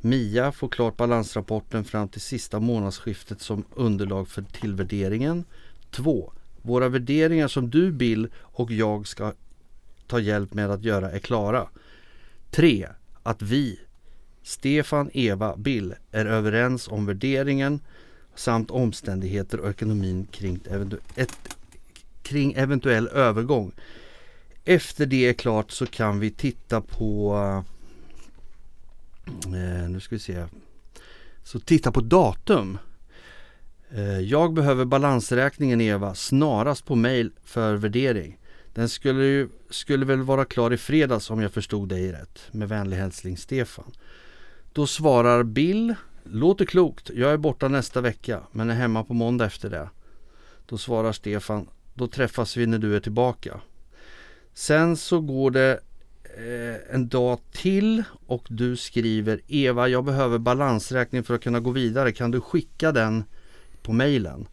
Mia 0.00 0.52
får 0.52 0.68
klart 0.68 0.96
balansrapporten 0.96 1.84
fram 1.84 2.08
till 2.08 2.20
sista 2.20 2.60
månadsskiftet 2.60 3.40
som 3.40 3.64
underlag 3.74 4.28
för 4.28 4.42
tillvärderingen. 4.42 5.44
2. 5.90 6.32
Våra 6.62 6.88
värderingar 6.88 7.48
som 7.48 7.70
du, 7.70 7.92
Bill 7.92 8.28
och 8.36 8.70
jag 8.70 9.06
ska 9.06 9.32
ta 10.06 10.20
hjälp 10.20 10.54
med 10.54 10.70
att 10.70 10.84
göra 10.84 11.10
är 11.10 11.18
klara. 11.18 11.68
3. 12.50 12.88
Att 13.22 13.42
vi 13.42 13.80
Stefan, 14.46 15.10
Eva, 15.12 15.56
Bill 15.56 15.94
är 16.12 16.26
överens 16.26 16.88
om 16.88 17.06
värderingen 17.06 17.80
samt 18.34 18.70
omständigheter 18.70 19.60
och 19.60 19.70
ekonomin 19.70 20.26
kring, 20.30 20.60
eventu 20.70 20.98
ett, 21.16 21.38
kring 22.22 22.52
eventuell 22.52 23.08
övergång. 23.08 23.72
Efter 24.64 25.06
det 25.06 25.28
är 25.28 25.32
klart 25.32 25.70
så 25.70 25.86
kan 25.86 26.20
vi 26.20 26.30
titta 26.30 26.80
på 26.80 27.36
eh, 29.46 29.88
Nu 29.88 30.00
ska 30.00 30.14
vi 30.14 30.18
se. 30.18 30.44
Så 31.42 31.60
titta 31.60 31.92
på 31.92 32.00
datum. 32.00 32.78
Eh, 33.90 34.20
Jag 34.20 34.54
behöver 34.54 34.84
balansräkningen 34.84 35.80
Eva 35.80 36.14
snarast 36.14 36.84
på 36.84 36.94
mail 36.94 37.32
för 37.44 37.74
värdering. 37.74 38.38
Den 38.74 38.88
skulle, 38.88 39.24
ju, 39.24 39.48
skulle 39.70 40.06
väl 40.06 40.22
vara 40.22 40.44
klar 40.44 40.72
i 40.72 40.76
fredags 40.76 41.30
om 41.30 41.40
jag 41.40 41.52
förstod 41.52 41.88
dig 41.88 42.12
rätt. 42.12 42.40
Med 42.50 42.68
vänlig 42.68 42.96
hälsning 42.96 43.36
Stefan 43.36 43.92
då 44.76 44.86
svarar 44.86 45.42
Bill 45.42 45.94
Låter 46.24 46.64
klokt, 46.64 47.10
jag 47.14 47.32
är 47.32 47.36
borta 47.36 47.68
nästa 47.68 48.00
vecka 48.00 48.40
men 48.52 48.70
är 48.70 48.74
hemma 48.74 49.04
på 49.04 49.14
måndag 49.14 49.44
efter 49.44 49.70
det. 49.70 49.88
Då 50.66 50.78
svarar 50.78 51.12
Stefan 51.12 51.68
Då 51.94 52.06
träffas 52.06 52.56
vi 52.56 52.66
när 52.66 52.78
du 52.78 52.96
är 52.96 53.00
tillbaka. 53.00 53.60
Sen 54.54 54.96
så 54.96 55.20
går 55.20 55.50
det 55.50 55.80
eh, 56.24 56.94
en 56.94 57.08
dag 57.08 57.38
till 57.52 58.02
och 58.26 58.46
du 58.48 58.76
skriver 58.76 59.40
Eva 59.46 59.88
jag 59.88 60.04
behöver 60.04 60.38
balansräkning 60.38 61.24
för 61.24 61.34
att 61.34 61.42
kunna 61.42 61.60
gå 61.60 61.70
vidare. 61.70 62.12
Kan 62.12 62.30
du 62.30 62.40
skicka 62.40 62.92
den 62.92 63.24
på 63.82 63.92
mejlen? 63.92 64.48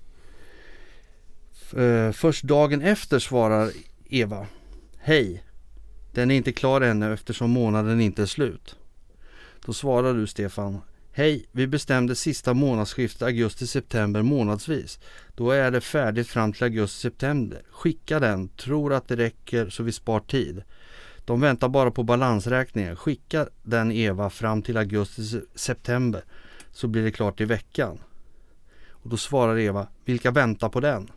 Eh, 1.76 2.12
först 2.12 2.44
dagen 2.44 2.82
efter 2.82 3.20
svarar 3.20 3.72
Eva 4.10 4.48
Hej! 4.98 5.44
Den 6.14 6.32
är 6.32 6.36
inte 6.36 6.52
klar 6.52 6.82
ännu 6.82 7.14
eftersom 7.14 7.52
månaden 7.52 8.02
inte 8.02 8.22
är 8.22 8.26
slut. 8.26 8.76
Då 9.66 9.74
svarar 9.74 10.14
du 10.14 10.28
Stefan 10.28 10.82
Hej, 11.16 11.46
vi 11.52 11.68
bestämde 11.68 12.16
sista 12.16 12.54
månadsskiftet 12.54 13.22
augusti-september 13.22 14.22
månadsvis. 14.22 15.00
Då 15.36 15.52
är 15.52 15.72
det 15.72 15.82
färdigt 15.82 16.28
fram 16.28 16.54
till 16.54 16.64
augusti-september. 16.64 17.62
Skicka 17.72 18.20
den, 18.20 18.50
tror 18.50 18.94
att 18.94 19.08
det 19.08 19.16
räcker 19.16 19.70
så 19.70 19.84
vi 19.84 19.92
spar 19.92 20.20
tid. 20.20 20.64
De 21.26 21.42
väntar 21.42 21.70
bara 21.70 21.92
på 21.92 22.04
balansräkningen. 22.04 22.96
Skicka 22.96 23.48
den 23.64 23.92
Eva 23.92 24.30
fram 24.30 24.62
till 24.62 24.78
augusti-september 24.78 26.24
så 26.72 26.88
blir 26.88 27.04
det 27.04 27.12
klart 27.12 27.42
i 27.42 27.46
veckan. 27.46 28.00
Och 28.90 29.10
då 29.10 29.18
svarar 29.18 29.60
Eva, 29.60 29.88
vilka 30.06 30.32
väntar 30.32 30.70
på 30.70 30.80
den? 30.80 31.12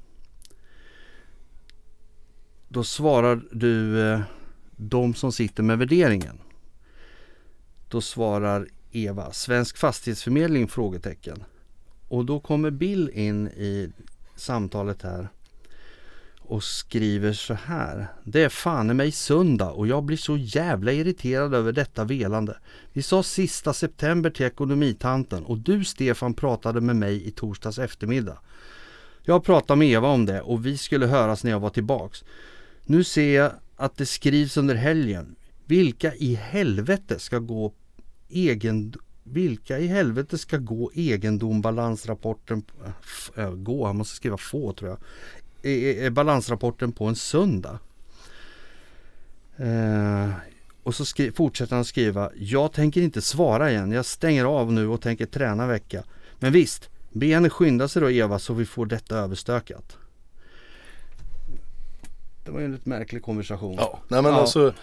Då 2.69 2.85
svarar 2.85 3.43
du 3.53 4.00
eh, 4.00 4.21
de 4.76 5.15
som 5.15 5.33
sitter 5.33 5.62
med 5.62 5.79
värderingen. 5.79 6.38
Då 7.97 8.00
svarar 8.00 8.69
Eva, 8.93 9.33
Svensk 9.33 9.76
Fastighetsförmedling? 9.76 10.69
frågetecken. 10.69 11.45
Och 12.09 12.25
då 12.25 12.41
kommer 12.41 12.71
Bill 12.71 13.11
in 13.11 13.49
i 13.49 13.93
samtalet 14.35 15.03
här 15.03 15.29
och 16.38 16.65
skriver 16.65 17.33
så 17.33 17.55
här. 17.55 18.07
Det 18.25 18.43
är 18.43 18.49
fan 18.49 18.91
i 18.91 18.95
mig 18.95 19.12
söndag 19.12 19.71
och 19.71 19.87
jag 19.87 20.03
blir 20.03 20.17
så 20.17 20.37
jävla 20.37 20.93
irriterad 20.93 21.55
över 21.55 21.73
detta 21.73 22.05
velande. 22.05 22.57
Vi 22.93 23.03
sa 23.03 23.23
sista 23.23 23.73
september 23.73 24.31
till 24.31 24.47
ekonomitanten 24.47 25.45
och 25.45 25.59
du 25.59 25.85
Stefan 25.85 26.35
pratade 26.35 26.81
med 26.81 26.97
mig 26.97 27.29
i 27.29 27.31
torsdags 27.31 27.79
eftermiddag. 27.79 28.38
Jag 29.23 29.45
pratade 29.45 29.79
med 29.79 29.88
Eva 29.88 30.09
om 30.09 30.26
det 30.26 30.41
och 30.41 30.67
vi 30.67 30.79
skulle 30.79 31.07
höras 31.07 31.45
när 31.45 31.50
jag 31.50 31.61
var 31.61 31.71
tillbaks. 31.71 32.25
Nu 32.85 33.05
ser 33.05 33.37
jag 33.37 33.53
att 33.76 33.97
det 33.97 34.07
skrivs 34.07 34.57
under 34.57 34.75
helgen. 34.75 35.37
Vilka 35.69 36.15
i 36.15 36.35
helvete 36.35 37.19
ska 37.19 37.38
gå 37.38 37.73
egen, 38.28 38.95
vilka 39.25 39.78
i 39.78 39.87
helvete 39.87 40.38
ska 40.38 40.56
gå 40.56 40.90
egendombalansrapporten, 40.95 42.62
äh, 43.37 43.50
gå, 43.54 43.87
han 43.87 43.97
måste 43.97 44.16
skriva 44.16 44.37
få 44.37 44.73
tror 44.73 44.90
jag, 44.90 46.12
balansrapporten 46.12 46.92
på 46.92 47.04
en 47.06 47.16
söndag. 47.16 47.78
Eh, 49.56 50.30
och 50.83 50.95
så 50.95 51.04
skri- 51.04 51.33
fortsätter 51.33 51.76
han 51.76 51.85
skriva, 51.85 52.30
jag 52.37 52.73
tänker 52.73 53.00
inte 53.02 53.23
svara 53.23 53.71
igen, 53.71 53.92
jag 53.92 54.04
stänger 54.04 54.45
av 54.45 54.73
nu 54.73 54.88
och 54.88 55.00
tänker 55.00 55.26
träna 55.26 55.66
vecka. 55.66 56.02
Men 56.38 56.52
visst, 56.52 56.90
be 57.12 57.26
henne 57.26 57.50
skynda 57.50 57.88
sig 57.88 58.02
då 58.02 58.11
Eva 58.11 58.38
så 58.38 58.54
vi 58.54 58.64
får 58.66 58.87
detta 58.87 59.18
överstökat. 59.18 59.97
Det 62.45 62.50
var 62.50 62.59
ju 62.61 62.64
en 62.64 62.73
lite 62.73 62.88
märklig 62.88 63.23
konversation. 63.23 63.75
Ja, 63.78 64.00
nej 64.09 64.23
men 64.23 64.33
Ja. 64.33 64.40
alltså 64.40 64.75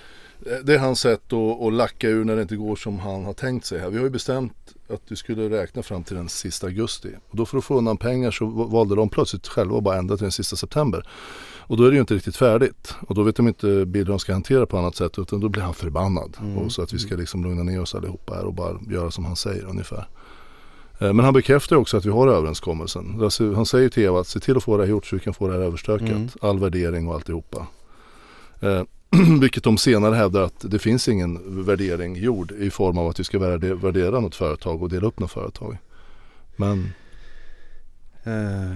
det 0.63 0.73
är 0.73 0.79
hans 0.79 0.99
sätt 0.99 1.33
att, 1.33 1.61
att 1.61 1.73
lacka 1.73 2.09
ur 2.09 2.25
när 2.25 2.35
det 2.35 2.41
inte 2.41 2.55
går 2.55 2.75
som 2.75 2.99
han 2.99 3.25
har 3.25 3.33
tänkt 3.33 3.65
sig 3.65 3.79
här. 3.79 3.89
Vi 3.89 3.97
har 3.97 4.03
ju 4.03 4.09
bestämt 4.09 4.73
att 4.89 5.01
du 5.07 5.15
skulle 5.15 5.49
räkna 5.49 5.83
fram 5.83 6.03
till 6.03 6.15
den 6.15 6.29
sista 6.29 6.67
augusti. 6.67 7.09
Och 7.29 7.37
då 7.37 7.45
för 7.45 7.57
att 7.57 7.63
få 7.63 7.77
undan 7.77 7.97
pengar 7.97 8.31
så 8.31 8.45
valde 8.45 8.95
de 8.95 9.09
plötsligt 9.09 9.47
själva 9.47 9.77
att 9.77 9.83
bara 9.83 9.97
ändra 9.97 10.17
till 10.17 10.23
den 10.23 10.31
sista 10.31 10.55
september. 10.55 11.07
Och 11.67 11.77
då 11.77 11.83
är 11.83 11.89
det 11.89 11.93
ju 11.93 11.99
inte 11.99 12.15
riktigt 12.15 12.35
färdigt. 12.35 12.95
Och 13.07 13.15
då 13.15 13.23
vet 13.23 13.35
de 13.35 13.47
inte 13.47 13.67
hur 13.67 14.05
de 14.05 14.19
ska 14.19 14.33
hantera 14.33 14.65
på 14.65 14.77
annat 14.77 14.95
sätt 14.95 15.19
utan 15.19 15.39
då 15.39 15.49
blir 15.49 15.63
han 15.63 15.73
förbannad. 15.73 16.37
Mm. 16.41 16.57
Och 16.57 16.71
så 16.71 16.81
att 16.81 16.93
vi 16.93 16.99
ska 16.99 17.15
liksom 17.15 17.43
lugna 17.43 17.63
ner 17.63 17.81
oss 17.81 17.95
allihopa 17.95 18.35
här 18.35 18.45
och 18.45 18.53
bara 18.53 18.79
göra 18.89 19.11
som 19.11 19.25
han 19.25 19.35
säger 19.35 19.65
ungefär. 19.65 20.07
Eh, 20.99 21.13
Men 21.13 21.25
han 21.25 21.33
bekräftar 21.33 21.75
också 21.75 21.97
att 21.97 22.05
vi 22.05 22.09
har 22.09 22.27
överenskommelsen. 22.27 23.19
Alltså, 23.23 23.53
Han 23.53 23.65
säger 23.65 23.89
till 23.89 24.03
Eva 24.03 24.19
att 24.19 24.27
se 24.27 24.39
till 24.39 24.57
att 24.57 24.63
få 24.63 24.77
det 24.77 24.83
här 24.83 24.89
gjort 24.89 25.05
så 25.05 25.15
vi 25.15 25.19
kan 25.19 25.33
få 25.33 25.47
det 25.47 25.53
här 25.53 25.61
överstökat. 25.61 26.09
Mm. 26.09 26.29
All 26.41 26.59
värdering 26.59 27.07
och 27.07 27.15
alltihopa. 27.15 27.67
Vilket 29.41 29.63
de 29.63 29.77
senare 29.77 30.15
hävdar 30.15 30.41
att 30.41 30.71
det 30.71 30.79
finns 30.79 31.07
ingen 31.07 31.65
värdering 31.65 32.15
gjord 32.15 32.51
i 32.51 32.69
form 32.69 32.97
av 32.97 33.07
att 33.07 33.19
vi 33.19 33.23
ska 33.23 33.39
värde- 33.39 33.75
värdera 33.75 34.19
något 34.19 34.35
företag 34.35 34.83
och 34.83 34.89
dela 34.89 35.07
upp 35.07 35.19
något 35.19 35.31
företag. 35.31 35.77
Men 36.55 36.89
Eh, 38.23 38.75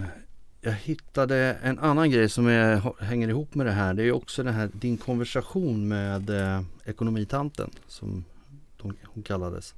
jag 0.62 0.72
hittade 0.74 1.58
en 1.63 1.79
annan 1.79 2.12
grej 2.12 2.29
som 2.29 2.48
är, 2.48 3.03
hänger 3.03 3.27
ihop 3.27 3.56
med 3.56 3.65
det 3.65 3.72
här. 3.72 3.94
Det 3.94 4.03
är 4.03 4.12
också 4.12 4.44
den 4.44 4.53
här, 4.53 4.70
din 4.74 4.98
konversation 4.98 5.88
med 5.88 6.29
eh, 6.29 6.62
ekonomitanten 6.86 7.70
som 7.88 8.24
de, 8.82 8.94
hon 9.03 9.24
kallades. 9.24 9.75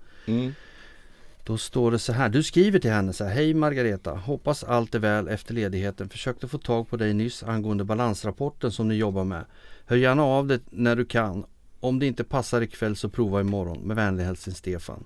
Då 1.43 1.57
står 1.57 1.91
det 1.91 1.99
så 1.99 2.13
här, 2.13 2.29
du 2.29 2.43
skriver 2.43 2.79
till 2.79 2.91
henne 2.91 3.13
så 3.13 3.23
här, 3.23 3.35
Hej 3.35 3.53
Margareta, 3.53 4.11
hoppas 4.11 4.63
allt 4.63 4.95
är 4.95 4.99
väl 4.99 5.27
efter 5.27 5.53
ledigheten. 5.53 6.09
Försökte 6.09 6.47
få 6.47 6.57
tag 6.57 6.89
på 6.89 6.97
dig 6.97 7.13
nyss 7.13 7.43
angående 7.43 7.83
balansrapporten 7.83 8.71
som 8.71 8.87
ni 8.87 8.95
jobbar 8.95 9.23
med. 9.23 9.45
Hör 9.89 9.97
gärna 9.97 10.23
av 10.23 10.47
det 10.47 10.61
när 10.69 10.95
du 10.95 11.05
kan. 11.05 11.45
Om 11.79 11.99
det 11.99 12.05
inte 12.05 12.23
passar 12.23 12.61
ikväll 12.61 12.95
så 12.95 13.09
prova 13.09 13.41
imorgon. 13.41 13.77
Med 13.77 13.95
vänlig 13.95 14.23
hälsning 14.23 14.55
Stefan. 14.55 15.03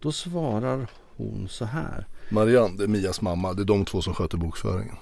Då 0.00 0.12
svarar 0.12 0.86
hon 1.16 1.48
så 1.48 1.64
här. 1.64 2.06
Marianne, 2.28 2.76
det 2.76 2.84
är 2.84 2.88
Mias 2.88 3.20
mamma, 3.20 3.52
det 3.52 3.62
är 3.62 3.64
de 3.64 3.84
två 3.84 4.02
som 4.02 4.14
sköter 4.14 4.36
bokföringen. 4.38 4.96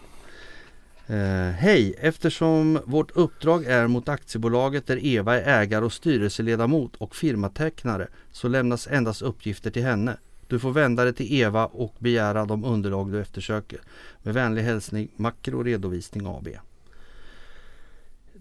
Eh, 1.06 1.50
Hej! 1.50 1.94
Eftersom 1.98 2.78
vårt 2.84 3.10
uppdrag 3.10 3.64
är 3.64 3.86
mot 3.86 4.08
aktiebolaget 4.08 4.86
där 4.86 5.04
Eva 5.04 5.40
är 5.40 5.62
ägare 5.62 5.84
och 5.84 5.92
styrelseledamot 5.92 6.96
och 6.96 7.16
firmatecknare 7.16 8.08
så 8.32 8.48
lämnas 8.48 8.86
endast 8.86 9.22
uppgifter 9.22 9.70
till 9.70 9.84
henne. 9.84 10.16
Du 10.46 10.58
får 10.58 10.70
vända 10.70 11.04
dig 11.04 11.12
till 11.14 11.32
Eva 11.32 11.66
och 11.66 11.94
begära 11.98 12.44
de 12.44 12.64
underlag 12.64 13.12
du 13.12 13.20
eftersöker. 13.20 13.80
Med 14.22 14.34
vänlig 14.34 14.62
hälsning 14.62 15.08
Makro 15.16 15.62
Redovisning 15.62 16.26
AB. 16.26 16.48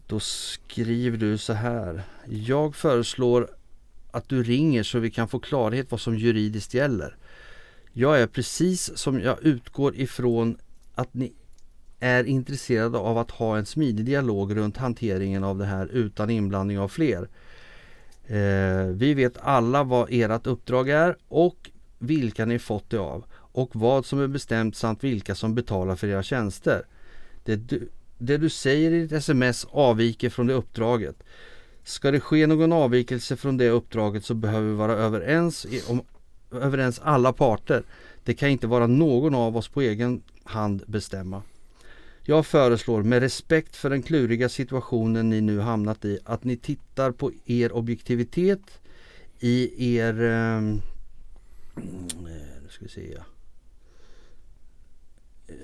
Då 0.09 0.19
skriver 0.19 1.17
du 1.17 1.37
så 1.37 1.53
här. 1.53 2.03
Jag 2.27 2.75
föreslår 2.75 3.49
att 4.11 4.29
du 4.29 4.43
ringer 4.43 4.83
så 4.83 4.99
vi 4.99 5.11
kan 5.11 5.27
få 5.27 5.39
klarhet 5.39 5.91
vad 5.91 6.01
som 6.01 6.17
juridiskt 6.17 6.73
gäller. 6.73 7.17
Jag 7.93 8.21
är 8.21 8.27
precis 8.27 8.97
som 8.97 9.19
jag 9.19 9.43
utgår 9.43 9.95
ifrån 9.95 10.57
att 10.95 11.13
ni 11.13 11.33
är 11.99 12.23
intresserade 12.23 12.97
av 12.97 13.17
att 13.17 13.31
ha 13.31 13.57
en 13.57 13.65
smidig 13.65 14.05
dialog 14.05 14.55
runt 14.55 14.77
hanteringen 14.77 15.43
av 15.43 15.57
det 15.57 15.65
här 15.65 15.85
utan 15.85 16.29
inblandning 16.29 16.79
av 16.79 16.87
fler. 16.87 17.29
Eh, 18.27 18.85
vi 18.85 19.13
vet 19.13 19.37
alla 19.37 19.83
vad 19.83 20.07
ert 20.11 20.47
uppdrag 20.47 20.89
är 20.89 21.17
och 21.27 21.69
vilka 21.99 22.45
ni 22.45 22.59
fått 22.59 22.89
det 22.89 22.99
av 22.99 23.25
och 23.33 23.75
vad 23.75 24.05
som 24.05 24.19
är 24.19 24.27
bestämt 24.27 24.75
samt 24.75 25.03
vilka 25.03 25.35
som 25.35 25.55
betalar 25.55 25.95
för 25.95 26.07
era 26.07 26.23
tjänster. 26.23 26.85
Det 27.43 27.55
du, 27.55 27.89
det 28.19 28.37
du 28.37 28.49
säger 28.49 28.91
i 28.91 29.01
ditt 29.01 29.11
sms 29.11 29.67
avviker 29.71 30.29
från 30.29 30.47
det 30.47 30.53
uppdraget. 30.53 31.23
Ska 31.83 32.11
det 32.11 32.19
ske 32.19 32.47
någon 32.47 32.73
avvikelse 32.73 33.37
från 33.37 33.57
det 33.57 33.69
uppdraget 33.69 34.25
så 34.25 34.33
behöver 34.33 34.67
vi 34.67 34.73
vara 34.73 34.93
överens, 34.93 35.65
i, 35.65 35.81
om, 35.87 36.01
överens 36.51 36.99
alla 37.03 37.33
parter. 37.33 37.83
Det 38.23 38.33
kan 38.33 38.49
inte 38.49 38.67
vara 38.67 38.87
någon 38.87 39.35
av 39.35 39.57
oss 39.57 39.67
på 39.67 39.81
egen 39.81 40.21
hand 40.43 40.83
bestämma. 40.87 41.41
Jag 42.23 42.45
föreslår 42.45 43.03
med 43.03 43.19
respekt 43.19 43.75
för 43.75 43.89
den 43.89 44.01
kluriga 44.01 44.49
situationen 44.49 45.29
ni 45.29 45.41
nu 45.41 45.59
hamnat 45.59 46.05
i 46.05 46.19
att 46.23 46.43
ni 46.43 46.57
tittar 46.57 47.11
på 47.11 47.31
er 47.45 47.71
objektivitet 47.71 48.81
i 49.39 49.95
er... 49.97 50.21
Ehm, 50.21 50.81
eh, 51.75 51.83
nu 52.63 52.69
ska 52.69 52.85
vi 52.85 52.89
se. 52.89 53.17
Eh, 55.47 55.55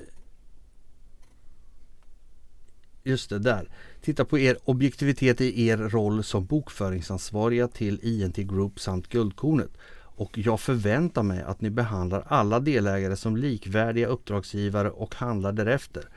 Just 3.07 3.29
det, 3.29 3.39
där. 3.39 3.69
Titta 4.01 4.25
på 4.25 4.39
er 4.39 4.57
objektivitet 4.63 5.41
i 5.41 5.67
er 5.67 5.77
roll 5.77 6.23
som 6.23 6.45
bokföringsansvariga 6.45 7.67
till 7.67 7.99
INT 8.03 8.35
Group 8.35 8.79
samt 8.79 9.09
Guldkornet. 9.09 9.71
Och 9.97 10.37
jag 10.37 10.59
förväntar 10.59 11.23
mig 11.23 11.41
att 11.41 11.61
ni 11.61 11.69
behandlar 11.69 12.23
alla 12.27 12.59
delägare 12.59 13.15
som 13.15 13.37
likvärdiga 13.37 14.07
uppdragsgivare 14.07 14.89
och 14.89 15.15
handlar 15.15 15.51
därefter. 15.51 16.09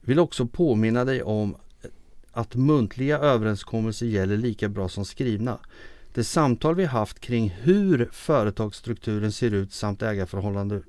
Vill 0.00 0.18
också 0.18 0.46
påminna 0.46 1.04
dig 1.04 1.22
om 1.22 1.56
att 2.32 2.54
muntliga 2.54 3.18
överenskommelser 3.18 4.06
gäller 4.06 4.36
lika 4.36 4.68
bra 4.68 4.88
som 4.88 5.04
skrivna. 5.04 5.58
Det 6.14 6.24
samtal 6.24 6.74
vi 6.74 6.84
haft 6.84 7.20
kring 7.20 7.48
hur 7.48 8.08
företagsstrukturen 8.12 9.32
ser 9.32 9.54
ut 9.54 9.72
samt 9.72 10.02
ägarförhållanden 10.02 10.82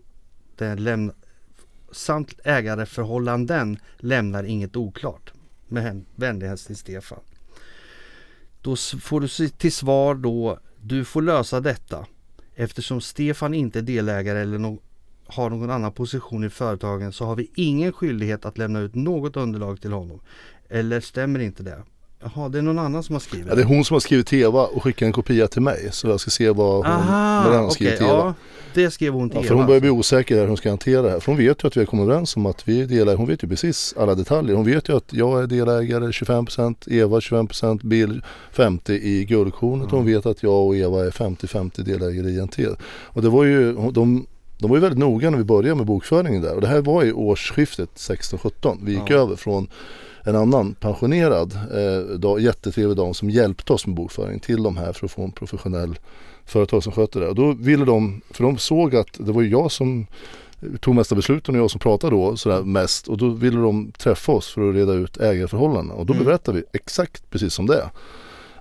samt 1.91 2.33
ägareförhållanden 2.43 3.77
lämnar 3.97 4.43
inget 4.43 4.75
oklart. 4.75 5.33
Med 5.67 6.05
vänlig 6.15 6.47
hälsning 6.47 6.75
Stefan. 6.75 7.19
Då 8.61 8.75
får 9.01 9.21
du 9.21 9.49
till 9.49 9.73
svar 9.73 10.15
då, 10.15 10.59
du 10.81 11.05
får 11.05 11.21
lösa 11.21 11.59
detta. 11.59 12.05
Eftersom 12.55 13.01
Stefan 13.01 13.53
inte 13.53 13.79
är 13.79 13.83
delägare 13.83 14.39
eller 14.39 14.57
no- 14.57 14.79
har 15.27 15.49
någon 15.49 15.69
annan 15.69 15.91
position 15.91 16.43
i 16.43 16.49
företagen 16.49 17.13
så 17.13 17.25
har 17.25 17.35
vi 17.35 17.51
ingen 17.55 17.93
skyldighet 17.93 18.45
att 18.45 18.57
lämna 18.57 18.79
ut 18.79 18.95
något 18.95 19.37
underlag 19.37 19.81
till 19.81 19.91
honom. 19.91 20.19
Eller 20.69 21.01
stämmer 21.01 21.39
inte 21.39 21.63
det? 21.63 21.83
Jaha, 22.19 22.49
det 22.49 22.57
är 22.57 22.61
någon 22.61 22.79
annan 22.79 23.03
som 23.03 23.15
har 23.15 23.19
skrivit 23.19 23.47
Ja, 23.47 23.55
det 23.55 23.61
är 23.61 23.65
hon 23.65 23.85
som 23.85 23.95
har 23.95 23.99
skrivit 23.99 24.27
till 24.27 24.39
Eva 24.39 24.65
och 24.65 24.83
skickat 24.83 25.01
en 25.01 25.11
kopia 25.11 25.47
till 25.47 25.61
mig. 25.61 25.89
Så 25.91 26.07
jag 26.07 26.19
ska 26.19 26.31
se 26.31 26.49
vad 26.49 26.75
hon, 26.75 26.85
Aha, 26.85 27.49
vad 27.49 27.59
har 27.59 27.69
skrivit 27.69 27.97
till 27.97 28.07
ja. 28.07 28.33
Eva. 28.75 28.85
Det 28.85 28.91
skrev 28.91 29.13
hon 29.13 29.29
till 29.29 29.35
Ja, 29.37 29.41
Eva. 29.41 29.47
för 29.47 29.55
hon 29.55 29.65
börjar 29.67 29.81
bli 29.81 29.89
osäker 29.89 30.35
hur 30.39 30.47
hon 30.47 30.57
ska 30.57 30.69
hantera 30.69 31.01
det 31.01 31.09
här. 31.09 31.19
För 31.19 31.31
hon 31.31 31.37
vet 31.37 31.63
ju 31.63 31.67
att 31.67 31.77
vi 31.77 31.81
har 31.81 31.85
kommit 31.85 32.03
överens 32.03 32.35
om 32.35 32.45
att 32.45 32.67
vi 32.67 32.85
delar, 32.85 33.15
hon 33.15 33.27
vet 33.27 33.43
ju 33.43 33.47
precis 33.47 33.93
alla 33.97 34.15
detaljer. 34.15 34.55
Hon 34.55 34.65
vet 34.65 34.89
ju 34.89 34.97
att 34.97 35.13
jag 35.13 35.43
är 35.43 35.47
delägare 35.47 36.05
25%, 36.07 36.75
Eva 36.93 37.19
25%, 37.19 37.85
Bill 37.87 38.21
50% 38.55 38.91
i 38.91 39.25
guldkornet. 39.25 39.91
Hon 39.91 40.05
vet 40.05 40.25
att 40.25 40.43
jag 40.43 40.65
och 40.67 40.75
Eva 40.75 41.05
är 41.05 41.09
50-50 41.11 41.81
delägare 41.83 42.29
i 42.29 42.37
INT. 42.39 42.57
Och 42.91 43.21
det 43.21 43.29
var 43.29 43.43
ju, 43.43 43.73
de, 43.73 44.25
de 44.57 44.69
var 44.69 44.77
ju 44.77 44.81
väldigt 44.81 44.99
noga 44.99 45.29
när 45.29 45.37
vi 45.37 45.43
började 45.43 45.75
med 45.75 45.85
bokföringen 45.85 46.41
där. 46.41 46.55
Och 46.55 46.61
det 46.61 46.67
här 46.67 46.81
var 46.81 47.03
i 47.03 47.11
årsskiftet 47.13 47.89
16-17. 47.95 48.77
Vi 48.83 48.91
gick 48.91 49.01
Ja. 49.07 49.15
över 49.15 49.35
från 49.35 49.67
en 50.23 50.35
annan 50.35 50.73
pensionerad 50.73 51.53
eh, 51.53 52.17
dag, 52.17 52.39
jättetrevlig 52.39 52.97
dam 52.97 53.13
som 53.13 53.29
hjälpte 53.29 53.73
oss 53.73 53.87
med 53.87 53.95
bokföring 53.95 54.39
till 54.39 54.63
de 54.63 54.77
här 54.77 54.93
för 54.93 55.05
att 55.05 55.11
få 55.11 55.23
en 55.23 55.31
professionell 55.31 55.99
företag 56.45 56.83
som 56.83 56.91
sköter 56.93 57.19
det. 57.19 57.27
Och 57.27 57.35
då 57.35 57.51
ville 57.51 57.85
de, 57.85 58.21
för 58.31 58.43
de 58.43 58.57
såg 58.57 58.95
att 58.95 59.07
det 59.17 59.31
var 59.31 59.43
jag 59.43 59.71
som 59.71 60.07
tog 60.79 60.95
mesta 60.95 61.15
besluten 61.15 61.55
och 61.55 61.61
jag 61.61 61.71
som 61.71 61.79
pratade 61.79 62.15
då 62.15 62.35
sådär 62.37 62.61
mest 62.61 63.07
och 63.07 63.17
då 63.17 63.29
ville 63.29 63.59
de 63.59 63.91
träffa 63.97 64.31
oss 64.31 64.47
för 64.47 64.69
att 64.69 64.75
reda 64.75 64.93
ut 64.93 65.17
ägarförhållandena 65.17 65.93
och 65.93 66.05
då 66.05 66.13
Mm. 66.13 66.25
berättade 66.25 66.57
vi 66.57 66.63
exakt 66.73 67.29
precis 67.29 67.53
som 67.53 67.65
det 67.67 67.75
är. 67.75 67.89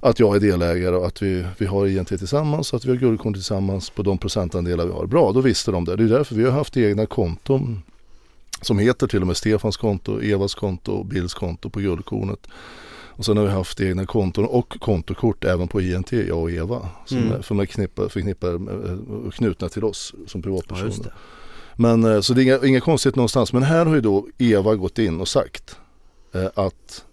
Att 0.00 0.21
jag 0.21 0.37
är 0.37 0.41
delägare 0.41 0.97
och 0.97 1.07
att 1.07 1.23
vi, 1.23 1.45
vi 1.59 1.67
har 1.67 1.87
INT 1.87 2.09
tillsammans 2.09 2.73
och 2.73 2.77
att 2.77 2.85
vi 2.85 2.91
har 2.91 2.97
guldkorn 2.97 3.35
tillsammans 3.35 3.91
på 3.91 4.03
de 4.03 4.19
procentandelar 4.19 4.87
vi 4.87 4.93
har. 4.93 5.07
Bra, 5.07 5.33
då 5.33 5.41
visste 5.41 5.71
de 5.71 5.85
det. 5.85 5.97
Det 5.97 6.05
är 6.05 6.09
därför 6.09 6.35
vi 6.35 6.45
har 6.45 6.50
haft 6.53 6.77
egna 6.77 7.07
konton 7.07 7.83
som 8.61 8.79
heter 8.79 9.07
till 9.07 9.21
och 9.21 9.27
med 9.27 9.37
Stefans 9.37 9.77
konto, 9.77 10.21
Evas 10.21 10.55
konto 10.55 10.93
och 10.93 11.07
Bills 11.07 11.35
konto 11.35 11.71
på 11.71 11.81
guldkornet. 11.81 12.47
Och 13.11 13.25
sen 13.25 13.37
har 13.37 13.45
vi 13.45 13.50
haft 13.50 13.81
egna 13.81 14.07
konton 14.07 14.45
och 14.45 14.69
kontokort 14.81 15.45
även 15.45 15.69
på 15.69 15.81
INT, 15.81 16.12
jag 16.12 16.38
och 16.38 16.50
Eva. 16.50 16.88
Som 17.05 17.19
Mm. 17.19 17.61
är, 17.61 17.67
knippar, 17.67 18.09
förknippar 18.09 18.55
och 19.27 19.35
knutna 19.35 19.69
till 19.69 19.85
oss 19.85 20.15
som 20.27 20.41
Ja, 20.41 20.43
privatpersoner. 20.43 21.05
det. 21.05 21.12
Men 21.77 22.05
eh, 22.05 22.21
så 22.21 22.35
det 22.35 22.41
är 22.41 22.43
inga, 22.43 22.67
inga 22.67 22.81
konstigt 22.81 23.17
någonstans. 23.17 23.53
Men 23.53 23.62
här 23.62 23.87
har 23.87 23.95
ju 23.95 24.00
då 24.00 24.27
Eva 24.38 24.75
gått 24.75 24.99
in 24.99 25.21
och 25.21 25.29
sagt 25.29 25.77
eh, 26.35 26.47
att 26.55 27.05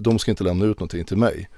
de 0.00 0.18
ska 0.18 0.30
inte 0.30 0.44
lämna 0.44 0.64
ut 0.64 0.80
någonting 0.80 1.04
till 1.04 1.16
mig. 1.16 1.48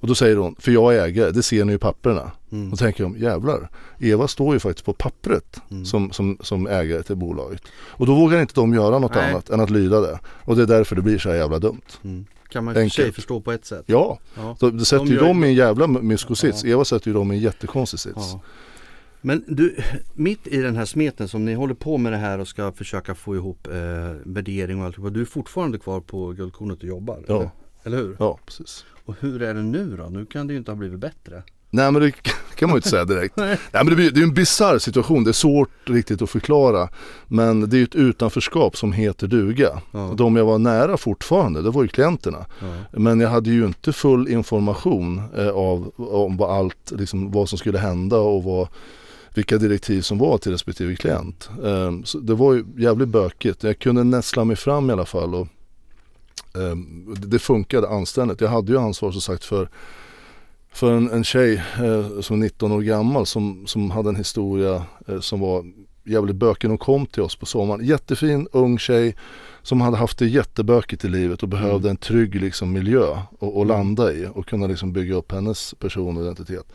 Och 0.00 0.08
då 0.08 0.14
säger 0.14 0.36
hon, 0.36 0.56
för 0.58 0.72
jag 0.72 0.94
är 0.96 1.04
ägare, 1.04 1.30
det 1.30 1.42
ser 1.42 1.64
ni 1.64 1.72
i 1.72 1.78
papperna. 1.78 2.32
Mm. 2.52 2.64
Och 2.64 2.70
då 2.70 2.76
tänker 2.76 3.02
de, 3.04 3.16
jävlar, 3.18 3.70
Eva 3.98 4.28
står 4.28 4.54
ju 4.54 4.60
faktiskt 4.60 4.86
på 4.86 4.92
pappret 4.92 5.60
Mm. 5.70 5.84
som, 5.84 6.12
som, 6.12 6.38
som 6.40 6.66
ägare 6.66 7.02
till 7.02 7.16
bolaget. 7.16 7.62
Och 7.72 8.06
då 8.06 8.14
vågar 8.14 8.40
inte 8.40 8.54
de 8.54 8.74
göra 8.74 8.98
något 8.98 9.14
Nej. 9.14 9.30
annat 9.30 9.50
än 9.50 9.60
att 9.60 9.70
lyda 9.70 10.00
det. 10.00 10.18
Och 10.44 10.56
det 10.56 10.62
är 10.62 10.66
därför 10.66 10.96
det 10.96 11.02
blir 11.02 11.18
så 11.18 11.28
här 11.28 11.36
jävla 11.36 11.58
dumt. 11.58 11.80
Mm. 12.04 12.26
Kan 12.48 12.64
man 12.64 12.76
i 12.78 12.90
sig 12.90 13.12
förstå 13.12 13.40
på 13.40 13.52
ett 13.52 13.64
sätt. 13.64 13.82
Ja, 13.86 14.18
Ja. 14.36 14.56
så 14.60 14.70
det 14.70 14.84
sätter 14.84 15.04
De 15.04 15.10
ju 15.10 15.16
dem 15.18 15.44
i 15.44 15.48
en 15.48 15.54
jävla 15.54 15.86
myskosits. 15.86 16.64
Ja. 16.64 16.70
Eva 16.70 16.84
sätter 16.84 17.08
ju 17.08 17.14
dem 17.14 17.32
i 17.32 17.34
en 17.36 17.40
jättekonstig 17.42 18.00
sits. 18.00 18.14
Ja. 18.16 18.40
Men 19.20 19.44
du, 19.46 19.76
mitt 20.14 20.46
i 20.46 20.56
den 20.56 20.76
här 20.76 20.84
smeten 20.84 21.28
som 21.28 21.44
ni 21.44 21.54
håller 21.54 21.74
på 21.74 21.98
med 21.98 22.12
det 22.12 22.16
här 22.18 22.38
och 22.38 22.48
ska 22.48 22.72
försöka 22.72 23.14
få 23.14 23.36
ihop 23.36 23.66
eh, 23.66 23.72
värdering 24.24 24.80
och 24.80 24.86
allt. 24.86 25.14
Du 25.14 25.20
är 25.20 25.24
fortfarande 25.24 25.78
kvar 25.78 26.00
på 26.00 26.32
Guldkornet 26.32 26.78
och 26.78 26.84
jobbar? 26.84 27.24
Ja. 27.28 27.34
Eller? 27.36 27.50
eller 27.84 27.96
hur? 27.96 28.16
Ja, 28.18 28.38
precis. 28.46 28.84
Och 29.10 29.16
hur 29.20 29.42
är 29.42 29.54
det 29.54 29.62
nu 29.62 29.96
då? 29.96 30.04
Nu 30.04 30.26
kan 30.26 30.46
det 30.46 30.52
ju 30.52 30.58
inte 30.58 30.70
ha 30.70 30.76
blivit 30.76 30.98
bättre. 30.98 31.42
Nej 31.70 31.92
men 31.92 32.02
det 32.02 32.12
kan 32.54 32.68
man 32.68 32.70
ju 32.70 32.76
inte 32.76 32.88
säga 32.88 33.04
direkt. 33.04 33.36
Nej, 33.36 33.58
men 33.72 33.96
det, 33.96 34.06
är 34.06 34.22
en 34.22 34.34
bisarr 34.34 34.78
situation, 34.78 35.24
det 35.24 35.30
är 35.30 35.32
svårt 35.32 35.70
riktigt 35.84 36.22
att 36.22 36.30
förklara. 36.30 36.88
Men 37.26 37.70
det 37.70 37.76
är 37.76 37.78
ju 37.78 37.84
ett 37.84 37.94
utanförskap 37.94 38.76
som 38.76 38.92
heter 38.92 39.26
duga. 39.26 39.82
Ja. 39.92 40.14
De 40.16 40.36
jag 40.36 40.44
var 40.44 40.58
nära 40.58 40.96
fortfarande, 40.96 41.62
det 41.62 41.70
var 41.70 41.82
ju 41.82 41.88
klienterna. 41.88 42.46
Ja. 42.60 42.98
Men 43.00 43.20
jag 43.20 43.28
hade 43.28 43.50
ju 43.50 43.66
inte 43.66 43.92
full 43.92 44.28
information 44.28 45.22
eh, 45.36 45.48
av 45.48 45.92
om 45.96 46.36
vad 46.36 46.50
allt, 46.50 46.92
liksom, 46.96 47.30
vad 47.30 47.48
som 47.48 47.58
skulle 47.58 47.78
hända 47.78 48.18
och 48.18 48.44
vad, 48.44 48.68
vilka 49.34 49.58
direktiv 49.58 50.00
som 50.02 50.18
var 50.18 50.38
till 50.38 50.52
respektive 50.52 50.96
klient. 50.96 51.50
Eh, 51.64 52.02
så 52.04 52.18
det 52.18 52.34
var 52.34 52.54
ju 52.54 52.64
jävligt 52.76 53.08
bökigt. 53.08 53.62
Jag 53.62 53.78
kunde 53.78 54.04
näsla 54.04 54.44
mig 54.44 54.56
fram 54.56 54.90
i 54.90 54.92
alla 54.92 55.06
fall 55.06 55.34
och 55.34 55.48
det, 56.52 57.26
det 57.26 57.38
funkade 57.38 57.88
anständigt. 57.88 58.40
Jag 58.40 58.48
hade 58.48 58.72
ju 58.72 58.78
ansvar 58.78 59.12
som 59.12 59.20
sagt 59.20 59.44
för 59.44 59.68
för 60.72 60.92
en, 60.92 61.10
en 61.10 61.24
tjej 61.24 61.54
eh, 61.54 62.20
som 62.20 62.36
är 62.36 62.40
19 62.40 62.72
år 62.72 62.80
gammal 62.80 63.26
som, 63.26 63.66
som 63.66 63.90
hade 63.90 64.08
en 64.08 64.16
historia 64.16 64.84
eh, 65.08 65.20
som 65.20 65.40
var 65.40 65.64
jävligt 66.04 66.36
bökig. 66.36 66.68
Hon 66.68 66.78
kom 66.78 67.06
till 67.06 67.22
oss 67.22 67.36
på 67.36 67.46
sommaren. 67.46 67.84
Jättefin 67.84 68.48
ung 68.52 68.78
tjej 68.78 69.16
som 69.62 69.80
hade 69.80 69.96
haft 69.96 70.18
det 70.18 70.26
jättebökigt 70.26 71.04
i 71.04 71.08
livet 71.08 71.42
och 71.42 71.48
behövde 71.48 71.90
en 71.90 71.96
trygg 71.96 72.40
liksom, 72.40 72.72
miljö 72.72 73.12
att 73.40 73.56
att 73.56 73.66
landa 73.66 74.12
i 74.12 74.28
och 74.34 74.46
kunna 74.46 74.66
liksom, 74.66 74.92
bygga 74.92 75.14
upp 75.14 75.32
hennes 75.32 75.74
person 75.74 76.16
och 76.16 76.22
identitet. 76.22 76.66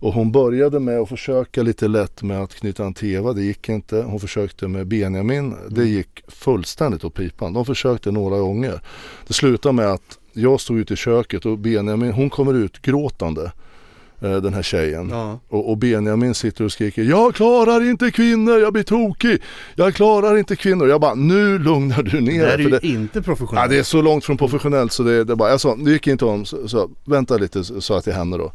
Och 0.00 0.12
hon 0.12 0.32
började 0.32 0.80
med 0.80 0.98
att 0.98 1.08
försöka 1.08 1.62
lite 1.62 1.88
lätt 1.88 2.22
med 2.22 2.40
att 2.40 2.54
knyta 2.54 2.84
an 2.84 2.94
till 2.94 3.08
Eva, 3.14 3.32
det 3.32 3.42
gick 3.42 3.68
inte. 3.68 4.02
Hon 4.02 4.20
försökte 4.20 4.68
med 4.68 4.86
Benjamin, 4.86 5.54
det 5.68 5.84
gick 5.84 6.22
fullständigt 6.28 7.04
åt 7.04 7.14
pipan. 7.14 7.52
De 7.52 7.64
försökte 7.64 8.10
några 8.10 8.38
gånger. 8.38 8.80
Det 9.26 9.32
slutade 9.32 9.72
med 9.72 9.86
att 9.86 10.18
jag 10.32 10.60
stod 10.60 10.78
ute 10.78 10.94
i 10.94 10.96
köket 10.96 11.46
och 11.46 11.58
Benjamin, 11.58 12.12
hon 12.12 12.30
kommer 12.30 12.54
ut 12.54 12.82
gråtande, 12.82 13.52
eh, 14.20 14.36
den 14.36 14.54
här 14.54 14.62
tjejen. 14.62 15.08
Ja. 15.10 15.38
Och, 15.48 15.70
och 15.70 15.76
Benjamin 15.78 16.34
sitter 16.34 16.64
och 16.64 16.72
skriker 16.72 17.02
Jag 17.02 17.34
klarar 17.34 17.90
inte 17.90 18.10
kvinnor, 18.10 18.58
jag 18.58 18.72
blir 18.72 18.82
tokig. 18.82 19.42
Jag 19.74 19.94
klarar 19.94 20.36
inte 20.36 20.56
kvinnor. 20.56 20.88
Jag 20.88 21.00
bara, 21.00 21.14
nu 21.14 21.58
lugnar 21.58 22.02
du 22.02 22.20
ner 22.20 22.40
Det 22.42 22.46
här 22.46 22.58
är 22.58 22.62
ju 22.62 22.70
det, 22.70 22.86
inte 22.86 23.18
Ja, 23.18 23.22
professionellt. 23.22 23.70
det 23.70 23.78
är 23.78 23.82
så 23.82 24.02
långt 24.02 24.24
från 24.24 24.36
professionellt 24.36 24.92
så 24.92 25.02
det, 25.02 25.24
det 25.24 25.36
bara, 25.36 25.50
jag 25.50 25.60
sa, 25.60 25.76
det 25.76 25.90
gick 25.90 26.06
inte 26.06 26.24
om, 26.24 26.44
så, 26.44 26.68
så 26.68 26.90
vänta 27.04 27.36
lite 27.36 27.64
sa 27.64 27.94
jag 27.94 28.04
till 28.04 28.12
henne 28.12 28.36
då. 28.36 28.52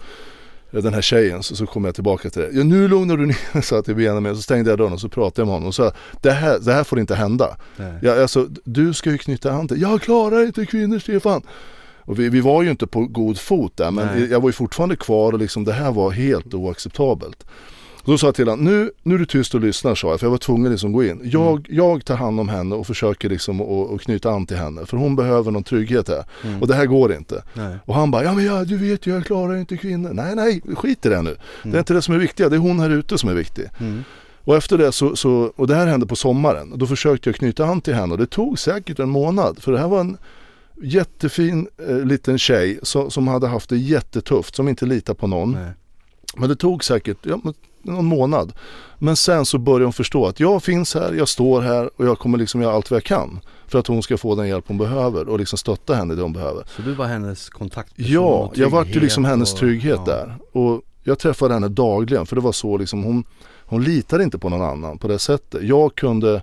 Den 0.82 0.94
här 0.94 1.02
tjejen, 1.02 1.44
så, 1.44 1.56
så 1.56 1.66
kommer 1.66 1.88
jag 1.88 1.96
tillbaka 1.96 2.30
till 2.30 2.42
det. 2.42 2.50
Ja, 2.52 2.64
nu 2.64 2.88
lugnar 2.88 3.18
du 3.18 3.26
ner 3.26 3.62
sa 3.62 3.76
jag 3.76 3.86
till 3.86 3.96
Benjamin, 3.96 4.36
så 4.36 4.42
stängde 4.42 4.70
jag 4.70 4.80
dörren 4.80 4.94
och 4.94 5.02
så 5.02 5.10
pratade 5.10 5.42
jag 5.42 5.46
med 5.46 5.54
honom 5.54 5.68
och 5.68 5.76
sa 5.76 5.92
det 6.22 6.32
här, 6.32 6.60
det 6.60 6.74
här 6.74 6.84
får 6.84 7.00
inte 7.00 7.16
hända. 7.16 7.58
Nej. 7.78 7.94
Ja, 8.02 8.22
alltså, 8.22 8.48
du 8.64 8.94
ska 8.94 9.12
ju 9.12 9.18
knyta 9.18 9.52
an 9.52 9.68
till, 9.68 9.82
jag 9.82 10.02
klarar 10.02 10.46
inte 10.46 10.66
kvinnor 10.66 11.00
Stefan. 11.00 11.42
Och 12.06 12.20
vi, 12.20 12.30
vi 12.30 12.42
var 12.42 12.64
ju 12.64 12.72
inte 12.72 12.88
på 12.88 13.06
god 13.06 13.40
fot 13.40 13.78
där 13.78 13.92
men 13.92 14.08
Nej. 14.08 14.32
jag 14.32 14.42
var 14.42 14.50
ju 14.50 14.54
fortfarande 14.54 14.96
kvar 14.96 15.34
och 15.34 15.40
liksom 15.40 15.64
det 15.64 15.74
här 15.74 15.92
var 15.92 16.12
helt 16.12 16.54
oacceptabelt. 16.54 17.46
Och 18.06 18.12
då 18.12 18.18
sa 18.18 18.28
jag 18.28 18.36
till 18.36 18.48
honom, 18.48 18.66
nu, 18.66 18.92
nu 19.04 19.16
är 19.16 19.20
du 19.20 19.26
tyst 19.26 19.56
och 19.56 19.62
lyssnar 19.62 19.96
sa 19.96 20.10
jag, 20.10 20.20
för 20.20 20.28
jag 20.28 20.32
var 20.32 20.38
tvungen 20.38 20.72
liksom 20.72 20.92
gå 20.92 21.04
in. 21.04 21.22
Jag, 21.24 21.68
jag 21.70 22.06
tar 22.06 22.16
hand 22.16 22.40
om 22.40 22.50
henne 22.50 22.76
och 22.76 22.88
försöker 22.88 23.30
liksom 23.30 23.62
att 23.62 23.94
att 23.94 24.02
knyta 24.02 24.32
an 24.32 24.46
till 24.46 24.58
henne, 24.58 24.86
för 24.86 24.98
hon 24.98 25.16
behöver 25.16 25.52
någon 25.52 25.64
trygghet 25.64 26.08
här. 26.08 26.24
Mm. 26.44 26.62
Och 26.62 26.68
det 26.68 26.76
här 26.76 26.86
går 26.86 27.14
inte. 27.14 27.44
Nej. 27.54 27.78
Och 27.86 27.96
han 27.96 28.12
bara, 28.12 28.24
ja 28.24 28.34
men 28.34 28.46
ja, 28.46 28.66
du 28.66 28.78
vet 28.78 29.08
ju 29.08 29.14
jag 29.14 29.26
klarar 29.26 29.56
inte 29.56 29.78
kvinnor. 29.78 30.14
Nej 30.14 30.36
nej, 30.36 30.62
skit 30.76 31.06
i 31.06 31.10
det 31.10 31.22
nu. 31.22 31.36
Det 31.64 31.76
är 31.76 31.80
inte 31.80 31.94
det 31.94 32.02
som 32.02 32.14
är 32.14 32.20
viktigt, 32.20 32.50
det 32.50 32.56
är 32.56 32.60
hon 32.60 32.80
här 32.80 32.90
ute 32.90 33.18
som 33.18 33.30
är 33.30 33.34
viktig. 33.34 33.66
Mm. 33.80 34.04
Och 34.44 34.56
efter 34.56 34.78
det 34.78 34.92
så, 34.92 35.16
så, 35.16 35.52
och 35.56 35.68
det 35.68 35.76
här 35.76 35.88
hände 35.88 36.06
på 36.06 36.16
sommaren, 36.16 36.74
då 36.76 36.88
försökte 36.88 37.30
jag 37.30 37.36
knyta 37.36 37.66
an 37.66 37.82
till 37.82 37.94
henne 37.94 38.14
och 38.14 38.18
det 38.18 38.26
tog 38.26 38.60
säkert 38.60 39.00
en 39.00 39.10
månad. 39.10 39.60
För 39.60 39.72
det 39.72 39.80
här 39.80 39.88
var 39.88 40.00
en 40.00 40.18
jättefin 40.82 41.68
eh, 41.88 41.98
liten 41.98 42.38
tjej 42.38 42.80
som, 42.84 43.12
som 43.12 43.28
hade 43.28 43.48
haft 43.48 43.70
det 43.70 43.78
jättetufft, 43.78 44.56
som 44.56 44.68
inte 44.68 44.86
litar 44.86 45.14
på 45.14 45.28
någon. 45.28 45.52
Nej. 45.52 45.72
Men 46.38 46.50
det 46.50 46.56
tog 46.56 46.84
säkert 46.84 47.18
ja, 47.24 47.40
någon 47.86 48.06
månad. 48.06 48.54
Men 49.00 49.16
sen 49.16 49.46
så 49.46 49.58
började 49.58 49.86
hon 49.86 49.94
förstå 49.94 50.26
att 50.28 50.40
jag 50.40 50.64
finns 50.64 50.94
här, 50.96 51.14
jag 51.14 51.28
står 51.28 51.62
här 51.62 51.90
och 51.96 52.06
jag 52.06 52.20
kommer 52.20 52.38
liksom 52.38 52.62
göra 52.62 52.74
allt 52.76 52.92
vad 52.92 52.96
jag 52.96 53.04
kan. 53.04 53.40
För 53.68 53.80
att 53.80 53.88
hon 53.88 54.04
ska 54.04 54.18
få 54.18 54.36
den 54.36 54.48
hjälp 54.48 54.66
hon 54.68 54.78
behöver 54.78 55.30
och 55.30 55.40
liksom 55.40 55.58
stötta 55.58 55.96
henne 55.96 56.14
i 56.14 56.16
det 56.18 56.22
hon 56.22 56.34
behöver. 56.34 56.64
Så 56.76 56.82
du 56.82 56.94
var 56.94 57.06
hennes 57.06 57.50
kontaktperson 57.50 58.12
Ja, 58.14 58.22
och 58.22 58.58
jag 58.58 58.70
vart 58.70 58.88
ju 58.88 59.00
liksom 59.00 59.26
hennes 59.26 59.54
och- 59.54 59.60
trygghet 59.60 60.00
ja. 60.06 60.14
där. 60.14 60.36
Och 60.62 60.82
jag 61.04 61.20
träffade 61.20 61.54
henne 61.54 61.68
dagligen 61.68 62.26
för 62.26 62.36
det 62.36 62.42
var 62.42 62.52
så 62.52 62.78
liksom 62.78 63.04
hon, 63.04 63.24
hon 63.66 63.84
litade 63.84 64.24
inte 64.24 64.38
på 64.38 64.50
någon 64.50 64.62
annan 64.62 64.98
på 64.98 65.08
det 65.08 65.20
sättet. 65.20 65.64
Jag 65.64 65.96
kunde 65.96 66.42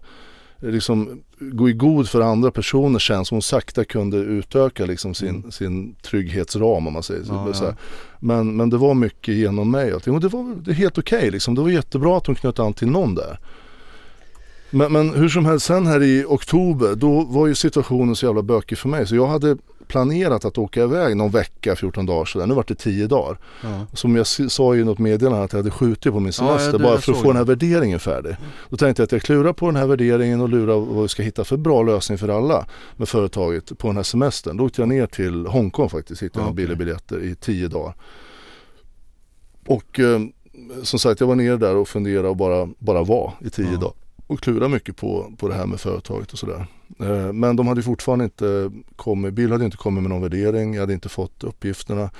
liksom 0.58 1.20
gå 1.52 1.68
i 1.68 1.72
god 1.72 2.08
för 2.08 2.20
andra 2.20 2.50
personer 2.50 2.98
sen 2.98 3.24
som 3.24 3.34
hon 3.34 3.42
sakta 3.42 3.84
kunde 3.84 4.16
utöka 4.16 4.86
liksom 4.86 5.14
sin, 5.14 5.28
Mm. 5.28 5.52
sin 5.52 5.94
trygghetsram 5.94 6.86
om 6.86 6.92
man 6.92 7.02
säger 7.02 7.24
så. 7.24 7.32
Ja, 7.32 7.52
så 7.52 7.64
ja. 7.64 7.74
Men, 8.20 8.56
men 8.56 8.70
det 8.70 8.76
var 8.76 8.94
mycket 8.94 9.34
genom 9.34 9.70
mig 9.70 9.94
och 9.94 10.20
det 10.20 10.28
var 10.28 10.64
det 10.64 10.72
helt 10.72 10.98
okej 10.98 11.30
liksom. 11.30 11.54
Det 11.54 11.60
var 11.60 11.68
jättebra 11.70 12.16
att 12.16 12.26
hon 12.26 12.36
knöt 12.36 12.58
an 12.58 12.72
till 12.74 12.88
någon 12.90 13.14
där. 13.14 13.38
Men, 14.70 14.92
men 14.92 15.10
hur 15.14 15.28
som 15.28 15.44
helst, 15.46 15.66
sen 15.66 15.86
här 15.86 16.02
i 16.02 16.24
oktober 16.28 16.94
då 16.94 17.20
var 17.20 17.46
ju 17.46 17.54
situationen 17.54 18.16
så 18.16 18.26
jävla 18.26 18.42
bökig 18.42 18.78
för 18.78 18.88
mig 18.88 19.06
så 19.06 19.16
jag 19.16 19.26
hade 19.26 19.56
planerat 19.88 20.44
att 20.44 20.58
åka 20.58 20.82
iväg 20.82 21.16
någon 21.16 21.30
vecka, 21.30 21.76
14 21.76 22.06
dagar 22.06 22.24
sådär. 22.24 22.46
Nu 22.46 22.54
var 22.54 22.64
det 22.68 22.74
10 22.74 23.06
dagar. 23.06 23.38
Ja. 23.62 23.86
Som 23.92 24.16
jag 24.16 24.26
sa 24.26 24.76
i 24.76 24.84
något 24.84 24.98
meddelande 24.98 25.44
att 25.44 25.52
jag 25.52 25.58
hade 25.58 25.70
skjutit 25.70 26.12
på 26.12 26.20
min 26.20 26.32
Ja, 26.38 26.44
ja, 26.44 26.58
semester 26.58 26.78
det 26.78 26.84
bara 26.84 26.98
för 26.98 27.12
att 27.12 27.18
få 27.18 27.26
den 27.26 27.36
här 27.36 27.44
det. 27.44 27.48
värderingen 27.54 28.00
färdig. 28.00 28.36
Då 28.68 28.76
tänkte 28.76 29.02
jag 29.02 29.04
att 29.04 29.12
jag 29.12 29.22
klurar 29.22 29.52
på 29.52 29.66
den 29.66 29.76
här 29.76 29.86
värderingen 29.86 30.40
och 30.40 30.48
lurar 30.48 30.76
vad 30.78 31.02
vi 31.02 31.08
ska 31.08 31.22
hitta 31.22 31.44
för 31.44 31.56
bra 31.56 31.82
lösning 31.82 32.18
för 32.18 32.28
alla 32.28 32.66
med 32.96 33.08
företaget 33.08 33.78
på 33.78 33.86
den 33.88 33.96
här 33.96 34.02
semestern. 34.02 34.56
Då 34.56 34.64
åkte 34.64 34.82
jag 34.82 34.88
ner 34.88 35.06
till 35.06 35.46
Hongkong 35.46 35.88
faktiskt, 35.88 36.22
hittade 36.22 36.40
Ja, 36.40 36.44
några 36.44 36.54
billiga 36.54 36.76
biljetter 36.76 37.22
i 37.24 37.34
10 37.34 37.68
dagar. 37.68 37.94
Och 39.66 40.00
eh, 40.00 40.20
som 40.82 40.98
sagt 40.98 41.20
jag 41.20 41.26
var 41.26 41.34
nere 41.34 41.56
där 41.56 41.76
och 41.76 41.88
funderade 41.88 42.28
och 42.28 42.36
bara, 42.36 42.68
bara 42.78 43.02
var 43.02 43.32
i 43.40 43.50
10 43.50 43.66
Ja. 43.72 43.78
dagar. 43.78 43.94
Och 44.26 44.40
klurade 44.40 44.68
mycket 44.68 44.96
på, 44.96 45.32
på 45.38 45.48
det 45.48 45.54
här 45.54 45.66
med 45.66 45.80
företaget 45.80 46.32
och 46.32 46.38
sådär. 46.38 46.66
Eh, 47.00 47.32
Men 47.32 47.56
de 47.56 47.66
hade 47.66 47.82
fortfarande 47.82 48.24
inte 48.24 48.70
kommit, 48.96 49.34
Bill 49.34 49.52
hade 49.52 49.64
inte 49.64 49.76
kommit 49.76 50.02
med 50.02 50.10
någon 50.10 50.22
värdering, 50.22 50.74
jag 50.74 50.80
hade 50.80 50.92
inte 50.92 51.08
fått 51.08 51.44
uppgifterna. 51.44 52.10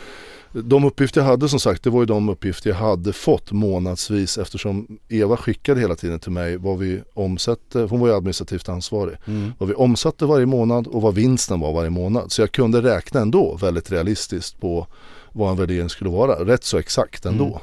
De 0.52 0.84
uppgifter 0.84 1.20
jag 1.20 1.26
hade 1.28 1.48
som 1.48 1.60
sagt, 1.60 1.82
det 1.84 1.90
var 1.90 2.00
ju 2.00 2.06
de 2.06 2.28
uppgifter 2.28 2.70
jag 2.70 2.76
hade 2.76 3.12
fått 3.12 3.52
månadsvis 3.52 4.38
eftersom 4.38 4.98
Eva 5.08 5.36
skickade 5.36 5.80
hela 5.80 5.94
tiden 5.94 6.18
till 6.18 6.32
mig 6.32 6.56
vad 6.56 6.78
vi 6.78 7.02
omsatte, 7.14 7.80
hon 7.80 8.00
var 8.00 8.08
ju 8.08 8.14
administrativt 8.14 8.68
ansvarig, 8.68 9.16
Mm. 9.26 9.52
vad 9.58 9.68
vi 9.68 9.74
omsatte 9.74 10.26
varje 10.26 10.46
månad 10.46 10.86
och 10.86 11.02
vad 11.02 11.14
vinsten 11.14 11.60
var 11.60 11.72
varje 11.72 11.90
månad. 11.90 12.32
Så 12.32 12.42
jag 12.42 12.52
kunde 12.52 12.82
räkna 12.82 13.20
ändå 13.20 13.56
väldigt 13.56 13.92
realistiskt 13.92 14.60
på 14.60 14.86
vad 15.32 15.50
en 15.50 15.56
värdering 15.56 15.88
skulle 15.88 16.10
vara, 16.10 16.44
rätt 16.44 16.64
så 16.64 16.78
exakt 16.78 17.26
ändå. 17.26 17.60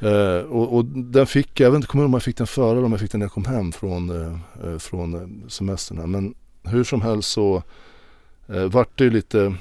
Eh, 0.00 0.44
och, 0.44 0.76
och 0.76 0.84
den 0.84 1.26
fick, 1.26 1.60
jag 1.60 1.70
vet 1.70 1.76
inte 1.76 1.88
kommer 1.88 2.04
om 2.04 2.12
jag 2.12 2.22
fick 2.22 2.36
den 2.36 2.46
före 2.46 2.70
eller 2.70 2.84
om 2.84 2.92
jag 2.92 3.00
fick 3.00 3.10
den 3.12 3.18
när 3.18 3.24
jag 3.24 3.32
kom 3.32 3.44
hem 3.44 3.72
från, 3.72 4.10
eh, 4.10 4.38
eh, 4.64 4.78
från 4.78 5.14
eh, 5.14 5.48
semestern 5.48 5.98
här. 5.98 6.06
Men 6.06 6.34
hur 6.62 6.84
som 6.84 7.02
helst 7.02 7.30
så 7.30 7.62
eh, 8.48 8.64
vart 8.64 8.98
det 8.98 9.04
ju 9.04 9.10
lite, 9.10 9.54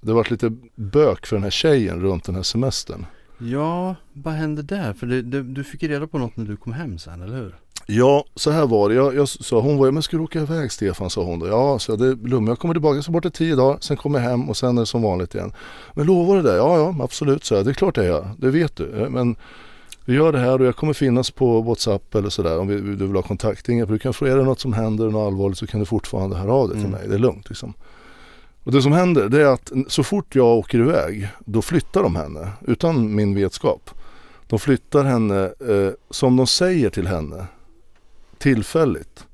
det 0.00 0.12
vart 0.12 0.30
lite 0.30 0.52
bök 0.74 1.26
för 1.26 1.36
den 1.36 1.42
här 1.42 1.50
tjejen 1.50 2.00
runt 2.00 2.24
den 2.24 2.34
här 2.34 2.42
semestern. 2.42 3.06
Ja, 3.38 3.94
vad 4.12 4.34
hände 4.34 4.62
där? 4.62 4.92
För 4.92 5.06
du, 5.06 5.22
du, 5.22 5.42
du 5.42 5.64
fick 5.64 5.82
ju 5.82 5.88
reda 5.88 6.06
på 6.06 6.18
något 6.18 6.36
när 6.36 6.44
du 6.44 6.56
kom 6.56 6.72
hem 6.72 6.98
sen, 6.98 7.22
eller 7.22 7.36
hur? 7.36 7.54
Ja, 7.86 8.24
så 8.34 8.50
här 8.50 8.66
var 8.66 8.88
det. 8.88 8.94
Jag, 8.94 9.14
jag 9.14 9.28
sa, 9.28 9.60
hon 9.60 9.76
var 9.76 9.90
men 9.90 10.02
ska 10.02 10.16
du 10.16 10.22
åka 10.22 10.40
iväg 10.40 10.72
Stefan? 10.72 11.10
sa 11.10 11.24
hon 11.24 11.38
då. 11.38 11.46
Ja, 11.46 11.78
så 11.78 11.92
jag, 11.92 11.98
det 11.98 12.06
är 12.06 12.28
lugnt. 12.28 12.48
Jag 12.48 12.58
kommer 12.58 12.74
tillbaka, 12.74 12.94
jag 12.94 13.04
ska 13.04 13.12
bort 13.12 13.24
i 13.24 13.30
tio 13.30 13.56
dagar. 13.56 13.78
Sen 13.80 13.96
kommer 13.96 14.18
jag 14.20 14.30
hem 14.30 14.48
och 14.50 14.56
sen 14.56 14.78
är 14.78 14.82
det 14.82 14.86
som 14.86 15.02
vanligt 15.02 15.34
igen. 15.34 15.52
Men 15.94 16.06
lovar 16.06 16.36
du 16.36 16.42
det? 16.42 16.56
Ja, 16.56 16.78
ja, 16.78 17.04
absolut, 17.04 17.44
så 17.44 17.54
jag. 17.54 17.64
Det 17.64 17.70
är 17.70 17.74
klart 17.74 17.96
jag 17.96 18.06
gör. 18.06 18.30
Det 18.38 18.50
vet 18.50 18.76
du. 18.76 19.02
Eh, 19.02 19.08
Men 19.10 19.36
vi 20.08 20.14
gör 20.14 20.32
det 20.32 20.38
här 20.38 20.60
och 20.60 20.66
jag 20.66 20.76
kommer 20.76 20.92
finnas 20.92 21.30
på 21.30 21.60
WhatsApp 21.60 22.14
eller 22.14 22.28
sådär 22.28 22.58
om 22.58 22.68
vi, 22.68 22.74
du 22.80 23.06
vill 23.06 23.14
ha 23.16 23.22
kontakt. 23.22 23.68
Inga, 23.68 23.86
du 23.86 23.98
kan 23.98 24.14
få 24.14 24.24
är 24.26 24.36
det 24.36 24.42
något 24.44 24.60
som 24.60 24.72
händer, 24.72 25.10
något 25.10 25.26
allvarligt 25.26 25.58
så 25.58 25.66
kan 25.66 25.80
du 25.80 25.86
fortfarande 25.86 26.36
höra 26.36 26.52
av 26.52 26.68
dig 26.68 26.76
till 26.76 26.86
Mm. 26.86 26.98
mig. 27.00 27.08
Det 27.08 27.14
är 27.14 27.18
lugnt 27.18 27.48
liksom. 27.48 27.74
Och 28.64 28.72
det 28.72 28.82
som 28.82 28.92
händer 28.92 29.28
det 29.28 29.40
är 29.42 29.46
att 29.46 29.72
så 29.88 30.02
fort 30.02 30.34
jag 30.34 30.46
åker 30.46 30.78
iväg 30.78 31.28
då 31.44 31.62
flyttar 31.62 32.02
de 32.02 32.16
henne 32.16 32.48
utan 32.66 33.14
min 33.14 33.34
vetskap. 33.34 33.90
De 34.48 34.58
flyttar 34.58 35.04
henne 35.04 35.44
eh, 35.44 35.90
som 36.10 36.36
de 36.36 36.46
säger 36.46 36.90
till 36.90 37.06
henne 37.06 37.46
tillfälligt 38.38 39.26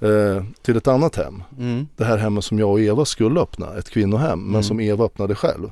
eh, 0.00 0.44
till 0.62 0.76
ett 0.76 0.88
annat 0.88 1.16
hem. 1.16 1.42
Mm. 1.58 1.86
Det 1.96 2.04
här 2.04 2.16
hemmet 2.16 2.44
som 2.44 2.58
jag 2.58 2.70
och 2.70 2.80
Eva 2.80 3.04
skulle 3.04 3.40
öppna, 3.40 3.74
ett 3.78 3.90
kvinnohem, 3.90 4.38
men 4.40 4.48
Mm. 4.50 4.62
som 4.62 4.80
Eva 4.80 5.04
öppnade 5.04 5.34
själv. 5.34 5.70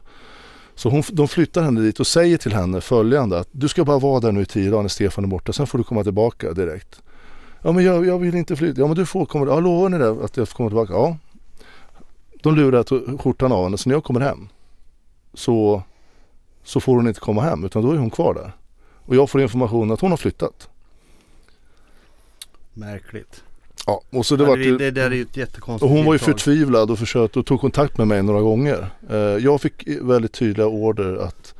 Så 0.77 0.89
hon, 0.89 1.03
de 1.13 1.29
flyttar 1.29 1.63
henne 1.63 1.81
dit 1.81 2.01
och 2.01 2.07
säger 2.07 2.39
till 2.39 2.53
henne 2.53 2.81
följande 2.81 3.39
att 3.39 3.49
du 3.51 3.69
ska 3.69 3.85
bara 3.85 3.99
vara 3.99 4.21
där 4.21 4.33
nu 4.33 4.41
i 4.41 4.47
tio 4.47 4.71
dagar 4.71 4.83
när 4.83 4.89
Stefan 4.89 5.25
är 5.25 5.29
borta, 5.29 5.53
sen 5.53 5.67
får 5.67 5.79
du 5.79 5.85
komma 5.85 6.03
tillbaka 6.03 6.53
direkt. 6.53 7.03
Ja 7.63 7.73
men 7.73 7.85
jag, 7.85 8.07
jag 8.07 8.19
vill 8.19 8.35
inte 8.35 8.57
flytta, 8.57 8.81
ja 8.81 8.87
men 8.87 8.97
du 8.97 9.07
får 9.07 9.27
komma, 9.27 9.47
ja 9.47 9.61
lovar 9.61 9.89
ni 9.89 9.99
det 9.99 10.11
att 10.11 10.37
jag 10.37 10.49
får 10.49 10.57
komma 10.57 10.69
tillbaka? 10.69 10.93
Ja. 10.93 11.17
De 12.43 12.57
lurar 12.57 13.19
skjortan 13.19 13.53
av 13.53 13.65
henne, 13.65 13.79
så 13.79 13.89
när 13.89 13.97
jag 13.97 14.05
kommer 14.05 14.21
hem 14.21 14.49
så, 15.35 15.83
så 16.65 16.81
får 16.81 16.97
hon 16.97 17.09
inte 17.09 17.21
komma 17.21 17.43
hem 17.43 17.65
utan 17.65 17.83
då 17.83 17.93
är 17.93 17.97
hon 17.97 18.11
kvar 18.11 18.35
där. 18.35 18.53
Och 18.95 19.17
jag 19.17 19.31
får 19.31 19.41
information 19.43 19.91
att 19.91 20.01
hon 20.01 20.11
har 20.11 20.17
flyttat. 20.17 20.69
Märkligt. 22.73 23.43
Ja, 23.87 24.03
och 24.11 24.27
så 24.27 24.37
det 24.37 24.45
Det, 24.45 24.49
var 24.51 24.57
ja, 24.57 24.71
det, 24.71 24.79
det 24.79 24.91
där 24.91 25.11
är 25.11 25.15
ju 25.15 25.23
ett 25.23 25.37
jättekonstigt 25.37 25.83
Och 25.91 25.97
hon 25.97 26.05
var 26.07 26.13
ju 26.13 26.19
förtvivlad 26.19 26.91
och 26.91 26.99
försökte 26.99 27.39
och 27.39 27.47
tog 27.47 27.61
kontakt 27.61 27.99
med 27.99 28.09
mig 28.09 28.23
några 28.23 28.41
gånger. 28.41 28.87
Eh, 29.11 29.17
Jag 29.17 29.61
fick 29.61 29.89
väldigt 30.01 30.33
tydliga 30.33 30.67
order 30.67 31.17
att 31.17 31.55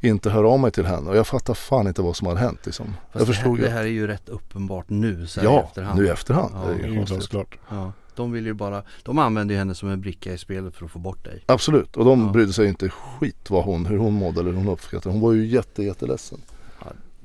inte 0.00 0.30
höra 0.30 0.48
av 0.48 0.60
mig 0.60 0.70
till 0.70 0.86
henne 0.86 1.10
och 1.10 1.16
jag 1.16 1.26
fattar 1.26 1.54
fan 1.54 1.86
inte 1.86 2.02
vad 2.02 2.16
som 2.16 2.26
hade 2.26 2.40
hänt 2.40 2.58
liksom. 2.64 2.86
Fast 2.86 2.96
jag 3.12 3.22
det, 3.22 3.26
förstod 3.26 3.58
här, 3.58 3.64
ju. 3.64 3.64
det 3.64 3.70
här 3.70 3.80
är 3.80 3.86
ju 3.86 4.06
rätt 4.06 4.28
uppenbart 4.28 4.84
nu 4.88 5.26
så 5.26 5.40
här 5.40 5.48
i 5.48 5.50
Ja, 5.52 5.62
efterhand. 5.68 5.98
nu 6.00 6.06
i 6.06 6.08
efterhand. 6.08 6.50
Ja, 6.54 6.60
det 6.68 6.74
är 6.84 6.88
Det 6.88 6.94
ju 6.94 7.04
glasklart. 7.04 7.58
Ja, 7.70 7.92
de 8.14 8.32
vill 8.32 8.46
ju 8.46 8.52
bara, 8.54 8.82
de 9.02 9.18
använder 9.18 9.54
ju 9.54 9.58
henne 9.58 9.74
som 9.74 9.88
en 9.88 10.00
bricka 10.00 10.32
i 10.32 10.38
spelet 10.38 10.74
för 10.76 10.84
att 10.84 10.90
få 10.90 10.98
bort 10.98 11.24
dig. 11.24 11.42
Absolut, 11.46 11.96
och 11.96 12.04
de 12.04 12.20
Ja. 12.26 12.32
brydde 12.32 12.52
sig 12.52 12.66
inte 12.68 12.88
skit 12.88 13.50
vad 13.50 13.64
hon, 13.64 13.86
hur 13.86 13.98
hon 13.98 14.12
mådde 14.14 14.40
eller 14.40 14.50
hur 14.50 14.58
hon 14.58 14.68
uppskattade. 14.68 15.12
Hon 15.12 15.20
var 15.22 15.32
ju 15.32 15.46
jätte, 15.46 15.82
jätteledsen. 15.82 16.40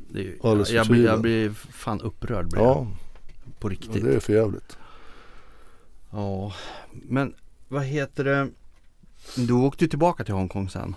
Det 0.09 0.19
är 0.19 0.23
ju, 0.23 0.37
jag, 0.43 0.67
jag, 0.69 0.87
blir, 0.87 1.05
jag 1.05 1.21
blir 1.21 1.49
fan 1.71 2.01
upprörd 2.01 2.47
blir 2.49 2.61
jag, 2.61 2.69
Ja, 2.77 2.87
på 3.65 3.69
riktigt. 3.69 4.03
det 4.03 4.15
är 4.15 4.19
för 4.19 4.33
jävligt. 4.33 4.77
Ja, 6.11 6.53
men 6.91 7.33
vad 7.67 7.83
heter 7.83 8.23
det? 8.23 8.47
Du 9.35 9.53
åkte 9.53 9.87
tillbaka 9.87 10.23
till 10.23 10.33
Hongkong 10.33 10.69
sen. 10.69 10.95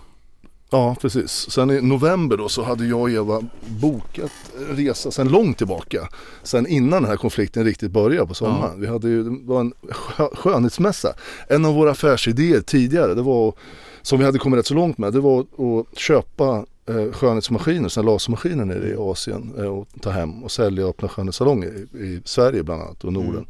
Ja, 0.71 0.95
precis. 1.01 1.31
Sen 1.51 1.71
i 1.71 1.81
november 1.81 2.37
då 2.37 2.49
så 2.49 2.63
hade 2.63 2.85
jag 2.85 2.99
och 3.01 3.09
Eva 3.09 3.41
bokat 3.67 4.31
resa 4.69 5.11
sen 5.11 5.29
långt 5.29 5.57
tillbaka. 5.57 6.09
Sen 6.43 6.67
innan 6.67 7.01
den 7.01 7.09
här 7.11 7.17
konflikten 7.17 7.63
riktigt 7.65 7.91
började 7.91 8.27
på 8.27 8.33
sommaren. 8.33 8.81
Vi 8.81 8.87
hade 8.87 9.09
ju, 9.09 9.23
det 9.23 9.37
var 9.43 9.59
en 9.59 9.73
skö- 9.73 10.35
skönhetsmässa. 10.35 11.13
En 11.47 11.65
av 11.65 11.75
våra 11.75 11.91
affärsidéer 11.91 12.61
tidigare, 12.61 13.13
det 13.13 13.21
var, 13.21 13.53
som 14.01 14.19
vi 14.19 14.25
hade 14.25 14.39
kommit 14.39 14.57
rätt 14.59 14.65
så 14.67 14.73
långt 14.73 14.97
med, 14.97 15.13
det 15.13 15.19
var 15.19 15.39
att 15.41 15.97
köpa 15.97 16.65
eh, 16.89 17.11
skönhetsmaskiner, 17.11 17.89
sådana 17.89 18.11
lasermaskiner 18.11 18.65
nere 18.65 18.87
i 18.89 18.95
Asien 18.97 19.53
eh, 19.57 19.65
och 19.65 19.87
ta 20.01 20.09
hem 20.09 20.43
och 20.43 20.51
sälja 20.51 20.83
och 20.83 20.89
öppna 20.89 21.07
skönhetssalonger 21.09 21.67
i, 21.93 21.97
i 21.97 22.21
Sverige 22.25 22.63
bland 22.63 22.81
annat 22.81 23.03
och 23.03 23.13
Norden. 23.13 23.31
Mm. 23.31 23.45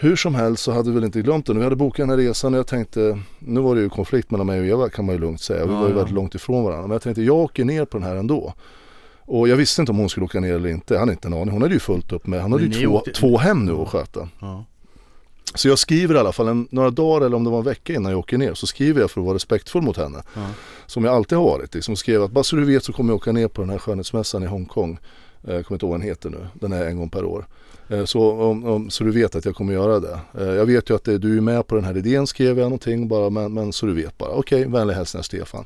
Hur 0.00 0.16
som 0.16 0.34
helst 0.34 0.62
så 0.62 0.72
hade 0.72 0.88
vi 0.88 0.94
väl 0.94 1.04
inte 1.04 1.22
glömt 1.22 1.46
det. 1.46 1.54
Vi 1.54 1.62
hade 1.64 1.76
bokat 1.76 1.96
den 1.96 2.10
här 2.10 2.16
resan 2.16 2.54
och 2.54 2.58
jag 2.58 2.66
tänkte, 2.66 3.18
nu 3.38 3.60
var 3.60 3.74
det 3.74 3.80
ju 3.80 3.88
konflikt 3.88 4.30
mellan 4.30 4.46
mig 4.46 4.60
och 4.60 4.66
Eva 4.66 4.88
kan 4.88 5.04
man 5.06 5.14
ju 5.14 5.20
lugnt 5.20 5.40
säga. 5.40 5.66
Vi 5.66 5.72
Ja, 5.72 5.78
var 5.80 5.86
ju 5.86 5.92
ja. 5.92 5.96
väldigt 5.96 6.14
långt 6.14 6.34
ifrån 6.34 6.64
varandra. 6.64 6.82
Men 6.86 6.92
jag 6.92 7.02
tänkte, 7.02 7.22
jag 7.22 7.36
åker 7.36 7.64
ner 7.64 7.84
på 7.84 7.98
den 7.98 8.06
här 8.06 8.16
ändå. 8.16 8.54
Och 9.20 9.48
jag 9.48 9.56
visste 9.56 9.82
inte 9.82 9.92
om 9.92 9.98
hon 9.98 10.08
skulle 10.08 10.24
åka 10.24 10.40
ner 10.40 10.54
eller 10.54 10.68
inte. 10.68 10.94
Jag 10.94 11.00
hade 11.00 11.12
inte 11.12 11.28
en 11.28 11.34
aning. 11.34 11.48
Hon 11.50 11.62
hade 11.62 11.74
ju 11.74 11.80
fullt 11.80 12.12
upp 12.12 12.26
med, 12.26 12.42
han 12.42 12.52
hade 12.52 12.64
Men 12.64 12.72
ju 12.72 12.86
två, 12.86 12.94
åkte- 12.94 13.12
två 13.12 13.38
hem 13.38 13.64
nu 13.64 13.72
att 13.72 13.88
sköta. 13.88 14.28
Ja. 14.40 14.64
Så 15.54 15.68
jag 15.68 15.78
skriver 15.78 16.14
i 16.14 16.18
alla 16.18 16.32
fall 16.32 16.48
en, 16.48 16.68
några 16.70 16.90
dagar 16.90 17.26
eller 17.26 17.36
om 17.36 17.44
det 17.44 17.50
var 17.50 17.58
en 17.58 17.64
vecka 17.64 17.92
innan 17.94 18.12
jag 18.12 18.18
åker 18.18 18.38
ner. 18.38 18.54
Så 18.54 18.66
skriver 18.66 19.00
jag 19.00 19.10
för 19.10 19.20
att 19.20 19.24
vara 19.26 19.34
respektfull 19.34 19.82
mot 19.82 19.96
henne. 19.96 20.22
Ja. 20.34 20.46
Som 20.86 21.04
jag 21.04 21.14
alltid 21.14 21.38
har 21.38 21.44
varit. 21.44 21.74
Liksom 21.74 21.96
skrev 21.96 22.22
att 22.22 22.30
bara 22.30 22.44
så 22.44 22.56
du 22.56 22.64
vet 22.64 22.84
så 22.84 22.92
kommer 22.92 23.10
jag 23.12 23.16
åka 23.16 23.32
ner 23.32 23.48
på 23.48 23.60
den 23.60 23.70
här 23.70 23.78
skönhetsmässan 23.78 24.42
i 24.42 24.46
Hongkong. 24.46 24.98
Eh, 25.44 25.54
Jag 25.54 25.66
kommer 25.66 25.76
inte 25.76 25.86
ihåg 25.86 25.90
vad 25.90 26.00
den 26.00 26.08
heter 26.08 26.30
nu. 26.30 26.46
Den 26.54 26.72
är 26.72 26.86
en 26.86 26.96
gång 26.98 27.10
per 27.10 27.24
år. 27.24 27.46
Eh, 27.88 28.04
Så, 28.04 28.32
om, 28.32 28.64
om, 28.64 28.90
så 28.90 29.04
du 29.04 29.10
vet 29.10 29.34
att 29.36 29.44
jag 29.44 29.54
kommer 29.54 29.72
göra 29.72 30.00
det. 30.00 30.18
Eh, 30.38 30.46
Jag 30.46 30.66
vet 30.66 30.90
ju 30.90 30.94
att 30.94 31.04
det, 31.04 31.18
du 31.18 31.36
är 31.36 31.40
med 31.40 31.66
på 31.66 31.74
den 31.74 31.84
här 31.84 31.96
idén 31.96 32.26
skrev 32.26 32.58
jag 32.58 32.64
någonting 32.64 33.08
bara. 33.08 33.30
Men, 33.30 33.54
men 33.54 33.72
så 33.72 33.86
du 33.86 33.94
vet 33.94 34.18
bara. 34.18 34.30
Okej, 34.30 34.64
vänlig 34.68 34.94
hälsningar 34.94 35.22
Stefan. 35.22 35.64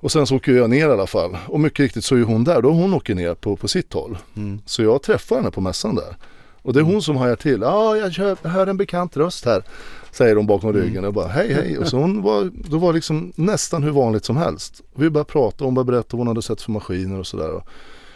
Och 0.00 0.12
sen 0.12 0.26
så 0.26 0.36
åker 0.36 0.52
jag 0.52 0.70
ner 0.70 0.88
i 0.88 0.92
alla 0.92 1.06
fall. 1.06 1.36
Och 1.48 1.60
mycket 1.60 1.80
riktigt 1.80 2.04
så 2.04 2.16
är 2.16 2.22
hon 2.22 2.44
där. 2.44 2.62
Då 2.62 2.70
hon 2.70 2.94
åker 2.94 3.14
ner 3.14 3.34
på, 3.34 3.56
på 3.56 3.68
sitt 3.68 3.92
håll. 3.92 4.18
Mm. 4.36 4.60
Så 4.66 4.82
jag 4.82 5.02
träffar 5.02 5.36
henne 5.36 5.50
på 5.50 5.60
mässan 5.60 5.94
där. 5.94 6.16
Och 6.62 6.72
det 6.72 6.80
är 6.80 6.84
hon 6.84 7.02
som 7.02 7.16
hajar 7.16 7.36
till. 7.36 7.60
Ja, 7.60 7.68
ah, 7.68 7.96
jag 7.96 8.36
hör, 8.42 8.66
en 8.66 8.76
bekant 8.76 9.16
röst 9.16 9.44
här. 9.44 9.62
Säger 10.10 10.36
hon 10.36 10.46
bakom 10.46 10.70
Mm. 10.70 10.82
ryggen 10.82 11.04
och 11.04 11.12
bara 11.12 11.28
hej 11.28 11.52
hej. 11.52 11.78
Och 11.78 11.88
så 11.88 11.96
hon 11.96 12.22
var, 12.28 12.50
då 12.70 12.78
var 12.78 12.92
liksom 12.92 13.32
nästan 13.36 13.82
hur 13.82 13.90
vanligt 13.90 14.24
som 14.24 14.36
helst. 14.36 14.82
Vi 14.94 15.10
började 15.10 15.30
prata, 15.30 15.64
hon 15.64 15.74
började 15.74 15.92
berätta 15.92 16.08
vad 16.16 16.18
hon 16.18 16.26
hade 16.26 16.42
sett 16.42 16.62
för 16.62 16.72
maskiner 16.72 17.18
och 17.18 17.26
sådär. 17.26 17.62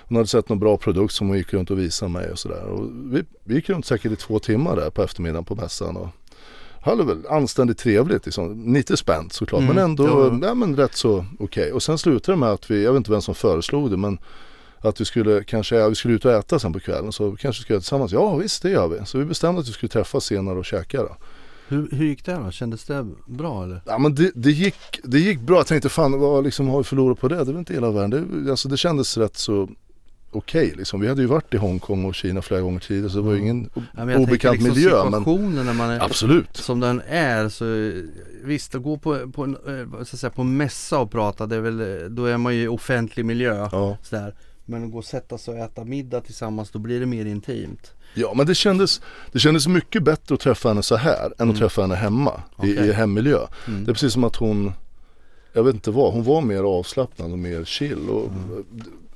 Hon 0.08 0.16
hade 0.16 0.28
sett 0.28 0.48
någon 0.48 0.58
bra 0.58 0.76
produkt 0.76 1.14
som 1.14 1.28
hon 1.28 1.36
gick 1.36 1.52
runt 1.54 1.70
och 1.70 1.78
visade 1.78 2.10
mig 2.12 2.30
och 2.30 2.38
sådär. 2.38 2.64
Och 2.64 2.88
vi, 3.04 3.22
vi 3.44 3.54
gick 3.54 3.68
runt 3.68 3.86
säkert 3.86 4.12
i 4.12 4.16
två 4.16 4.38
timmar 4.38 4.76
där 4.76 4.90
på 4.90 5.02
eftermiddagen 5.02 5.44
på 5.44 5.54
mässan. 5.54 5.96
Och 5.96 6.08
hade 6.82 7.04
väl 7.04 7.26
anständigt 7.30 7.78
trevligt 7.78 8.24
liksom. 8.26 8.74
Lite 8.74 8.96
spänt 8.96 9.32
såklart 9.32 9.62
Mm, 9.62 9.74
men 9.74 9.84
ändå 9.84 10.04
ja. 10.06 10.38
ja, 10.48 10.54
men 10.54 10.76
rätt 10.76 10.96
så 10.96 11.24
okej. 11.38 11.72
Och 11.72 11.82
sen 11.82 11.98
slutade 11.98 12.36
det 12.36 12.40
med 12.40 12.48
att 12.48 12.70
vi, 12.70 12.84
jag 12.84 12.92
vet 12.92 12.96
inte 12.98 13.10
vem 13.10 13.22
som 13.22 13.34
föreslog 13.34 13.90
det 13.90 13.96
men 13.96 14.18
att 14.88 15.00
vi 15.00 15.04
skulle 15.04 15.44
kanske, 15.44 15.76
ja, 15.76 15.88
vi 15.88 15.94
skulle 15.94 16.14
ut 16.14 16.24
och 16.24 16.32
äta 16.32 16.58
sen 16.58 16.72
på 16.72 16.80
kvällen 16.80 17.12
så 17.12 17.30
vi 17.30 17.36
kanske 17.36 17.62
skulle 17.62 17.74
göra 17.74 17.80
tillsammans. 17.80 18.12
Ja 18.12 18.36
visst 18.36 18.62
det 18.62 18.70
gör 18.70 18.88
vi. 18.88 19.06
Så 19.06 19.18
vi 19.18 19.24
bestämde 19.24 19.60
att 19.60 19.68
vi 19.68 19.72
skulle 19.72 19.90
träffas 19.90 20.24
senare 20.24 20.58
och 20.58 20.64
käka 20.64 20.98
då. 21.02 21.16
Hur, 21.68 21.88
hur 21.92 22.04
gick 22.06 22.24
det 22.24 22.32
då? 22.44 22.50
Kändes 22.50 22.84
det 22.84 23.06
bra 23.26 23.64
eller? 23.64 23.80
Ja 23.86 23.98
men 23.98 24.14
det, 24.14 24.30
det, 24.34 24.50
gick, 24.50 25.00
det 25.04 25.18
gick 25.18 25.40
bra. 25.40 25.56
Jag 25.56 25.66
tänkte 25.66 25.88
fan 25.88 26.18
vad 26.20 26.44
liksom 26.44 26.68
har 26.68 26.78
vi 26.78 26.84
förlorat 26.84 27.20
på 27.20 27.28
det? 27.28 27.34
Det 27.34 27.40
är 27.40 27.44
väl 27.44 27.56
inte 27.56 27.74
hela 27.74 27.90
världen. 27.90 28.44
Det, 28.44 28.50
alltså, 28.50 28.68
det 28.68 28.76
kändes 28.76 29.16
rätt 29.16 29.36
så 29.36 29.68
okej 30.30 30.74
liksom. 30.76 31.00
Vi 31.00 31.08
hade 31.08 31.20
ju 31.22 31.26
varit 31.28 31.54
i 31.54 31.56
Hongkong 31.56 32.04
och 32.04 32.14
Kina 32.14 32.42
flera 32.42 32.60
gånger 32.60 32.80
tidigare 32.80 33.10
så 33.10 33.16
det 33.16 33.22
var 33.22 33.32
ju 33.32 33.38
ingen 33.38 33.70
Ja, 33.96 34.02
obekant 34.18 34.54
liksom 34.54 34.74
miljö. 34.74 34.90
Men 35.04 35.04
situationen 35.20 35.76
man 35.76 35.90
är 35.90 36.00
absolut. 36.04 36.56
som 36.56 36.80
den 36.80 37.02
är 37.08 37.48
så 37.48 37.64
visst 38.44 38.74
att 38.74 38.82
gå 38.82 38.96
på, 38.98 39.30
på, 39.32 39.44
en, 39.44 39.56
eh, 39.56 39.88
ska 39.90 39.98
jag 39.98 40.06
säga, 40.06 40.30
på 40.30 40.44
mässa 40.44 40.98
och 40.98 41.10
prata 41.10 41.46
det 41.46 41.56
är 41.56 41.60
väl, 41.60 41.80
eh, 41.80 42.08
då 42.08 42.24
är 42.24 42.36
man 42.36 42.54
ju 42.56 42.62
i 42.62 42.68
offentlig 42.68 43.24
miljö 43.24 43.68
Ja. 43.72 43.96
sådär. 44.02 44.34
Men 44.64 44.84
att 44.84 44.92
gå 44.92 44.98
och 44.98 45.04
sätta 45.04 45.38
sig 45.38 45.54
och 45.54 45.60
äta 45.60 45.84
middag 45.84 46.20
tillsammans 46.20 46.70
då 46.70 46.78
blir 46.78 47.00
det 47.00 47.06
mer 47.06 47.24
intimt. 47.26 47.92
ja 48.14 48.34
men 48.34 48.46
det 48.46 48.54
kändes, 48.54 49.00
det 49.32 49.38
kändes 49.38 49.66
mycket 49.66 50.02
bättre 50.02 50.34
att 50.34 50.40
träffa 50.40 50.68
henne 50.68 50.82
så 50.82 50.96
här 50.96 51.24
än 51.26 51.32
att 51.32 51.40
Mm. 51.40 51.56
träffa 51.56 51.82
henne 51.82 51.94
hemma 51.94 52.42
i, 52.62 52.72
Okej. 52.72 52.88
i 52.88 52.92
hemmiljö. 52.92 53.38
Mm. 53.68 53.84
Det 53.84 53.90
är 53.90 53.94
precis 53.94 54.12
som 54.12 54.24
att 54.24 54.36
hon, 54.36 54.72
jag 55.52 55.62
vet 55.64 55.74
inte 55.74 55.90
vad, 55.90 56.12
hon 56.12 56.22
var 56.24 56.40
mer 56.40 56.62
avslappnad 56.62 57.32
och 57.32 57.38
mer 57.38 57.64
chill. 57.64 58.08
Och 58.08 58.28
Mm. 58.28 58.64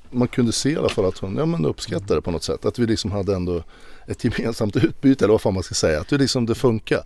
Man 0.09 0.27
kunde 0.27 0.51
se 0.51 0.69
i 0.69 0.77
alla 0.77 0.89
fall 0.89 1.05
att 1.05 1.17
hon 1.17 1.35
ja, 1.37 1.45
men 1.45 1.65
uppskattade 1.65 2.15
det 2.15 2.21
på 2.21 2.31
något 2.31 2.43
sätt. 2.43 2.65
Att 2.65 2.79
vi 2.79 2.85
liksom 2.85 3.11
hade 3.11 3.35
ändå 3.35 3.63
ett 4.07 4.23
gemensamt 4.23 4.75
utbyte 4.83 5.25
eller 5.25 5.31
vad 5.33 5.41
fan 5.41 5.53
man 5.53 5.63
ska 5.63 5.75
säga. 5.75 6.01
Att 6.01 6.07
det 6.09 6.17
liksom 6.17 6.45
det 6.45 6.55
funkar. 6.55 7.03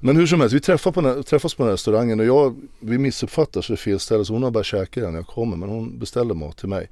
Men 0.00 0.16
hur 0.16 0.26
som 0.26 0.40
helst, 0.40 0.54
vi 0.54 0.60
träffas 0.60 0.94
på 0.94 1.00
den 1.00 1.14
här, 1.16 1.22
träffas 1.22 1.54
på 1.54 1.62
den 1.62 1.68
här 1.68 1.72
restaurangen 1.72 2.20
och 2.20 2.26
jag, 2.26 2.56
vi 2.80 2.98
missuppfattar 2.98 3.62
så 3.62 3.72
det 3.72 3.74
är 3.74 3.76
fel 3.76 4.00
ställe. 4.00 4.24
Så 4.24 4.32
hon 4.32 4.42
har 4.42 4.50
börjat 4.50 4.66
käka 4.66 5.00
den 5.00 5.12
när 5.12 5.18
jag 5.18 5.26
kommer 5.26 5.56
men 5.56 5.68
hon 5.68 5.98
beställde 5.98 6.34
mat 6.34 6.56
till 6.56 6.68
mig. 6.68 6.88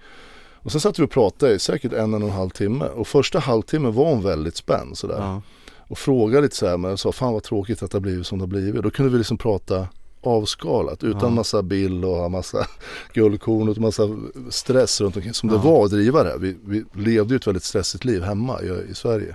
Och 0.62 0.73
sen 0.73 0.81
satt 0.81 0.99
vi 0.99 1.05
och 1.05 1.11
pratade 1.11 1.53
i 1.55 1.59
säkert 1.59 1.92
en, 1.92 2.14
en 2.14 2.23
och 2.23 2.29
en 2.29 2.35
halv 2.35 2.51
timme. 2.51 2.85
Och 2.85 3.07
första 3.09 3.38
halvtimmen 3.38 3.92
var 3.94 4.05
hon 4.05 4.23
väldigt 4.23 4.57
spänd 4.57 4.99
sådär. 4.99 5.18
Ja. 5.18 5.42
och 5.88 5.99
frågade 5.99 6.42
lite 6.42 6.57
så 6.57 6.66
här, 6.66 6.77
men 6.77 6.90
jag 6.90 6.99
sa 6.99 7.12
fan 7.12 7.33
vad 7.33 7.42
tråkigt 7.42 7.83
att 7.83 7.90
det 7.90 7.97
har 7.97 8.01
blivit 8.01 8.27
som 8.27 8.38
det 8.38 8.42
har 8.42 8.49
blivit. 8.49 8.83
Då 8.83 8.90
kunde 8.90 9.12
vi 9.12 9.18
liksom 9.18 9.38
prata 9.38 9.88
avskalat 10.21 11.05
utan 11.05 11.21
Ja. 11.23 11.29
massa 11.31 11.62
bill 11.62 12.05
och 12.05 12.31
massa 12.31 12.66
guldkorn 13.12 13.68
och 13.68 13.79
massa 13.79 14.03
stress 14.51 15.01
runt 15.01 15.16
omkring 15.16 15.35
som 15.35 15.49
Ja. 15.49 15.55
det 15.57 15.62
var 15.62 15.85
att 15.85 15.90
driva 15.90 16.23
det. 16.23 16.37
Vi, 16.38 16.57
vi 16.64 16.85
levde 16.94 17.35
ju 17.35 17.37
ett 17.37 17.47
väldigt 17.47 17.64
stressigt 17.64 18.05
liv 18.05 18.23
hemma 18.23 18.62
i, 18.62 18.90
i 18.90 18.94
Sverige. 18.94 19.35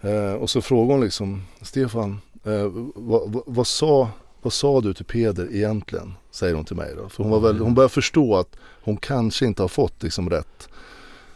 Eh, 0.00 0.32
och 0.32 0.50
så 0.50 0.60
frågade 0.62 0.92
hon 0.92 1.00
liksom, 1.04 1.42
Stefan, 1.62 2.20
eh, 2.44 2.66
vad, 2.94 3.32
vad, 3.32 3.42
vad, 3.46 3.66
sa, 3.66 4.08
vad 4.42 4.52
sa 4.52 4.80
du 4.80 4.94
till 4.94 5.04
Peder 5.04 5.48
egentligen? 5.54 6.14
Säger 6.30 6.54
hon 6.54 6.64
till 6.64 6.76
mig 6.76 6.94
då. 6.96 7.08
För 7.08 7.22
hon, 7.22 7.32
var 7.32 7.40
väl, 7.40 7.58
hon 7.58 7.74
börjar 7.74 7.88
förstå 7.88 8.36
att 8.36 8.56
hon 8.82 8.96
kanske 8.96 9.46
inte 9.46 9.62
har 9.62 9.68
fått 9.68 10.02
liksom 10.02 10.30
rätt. 10.30 10.68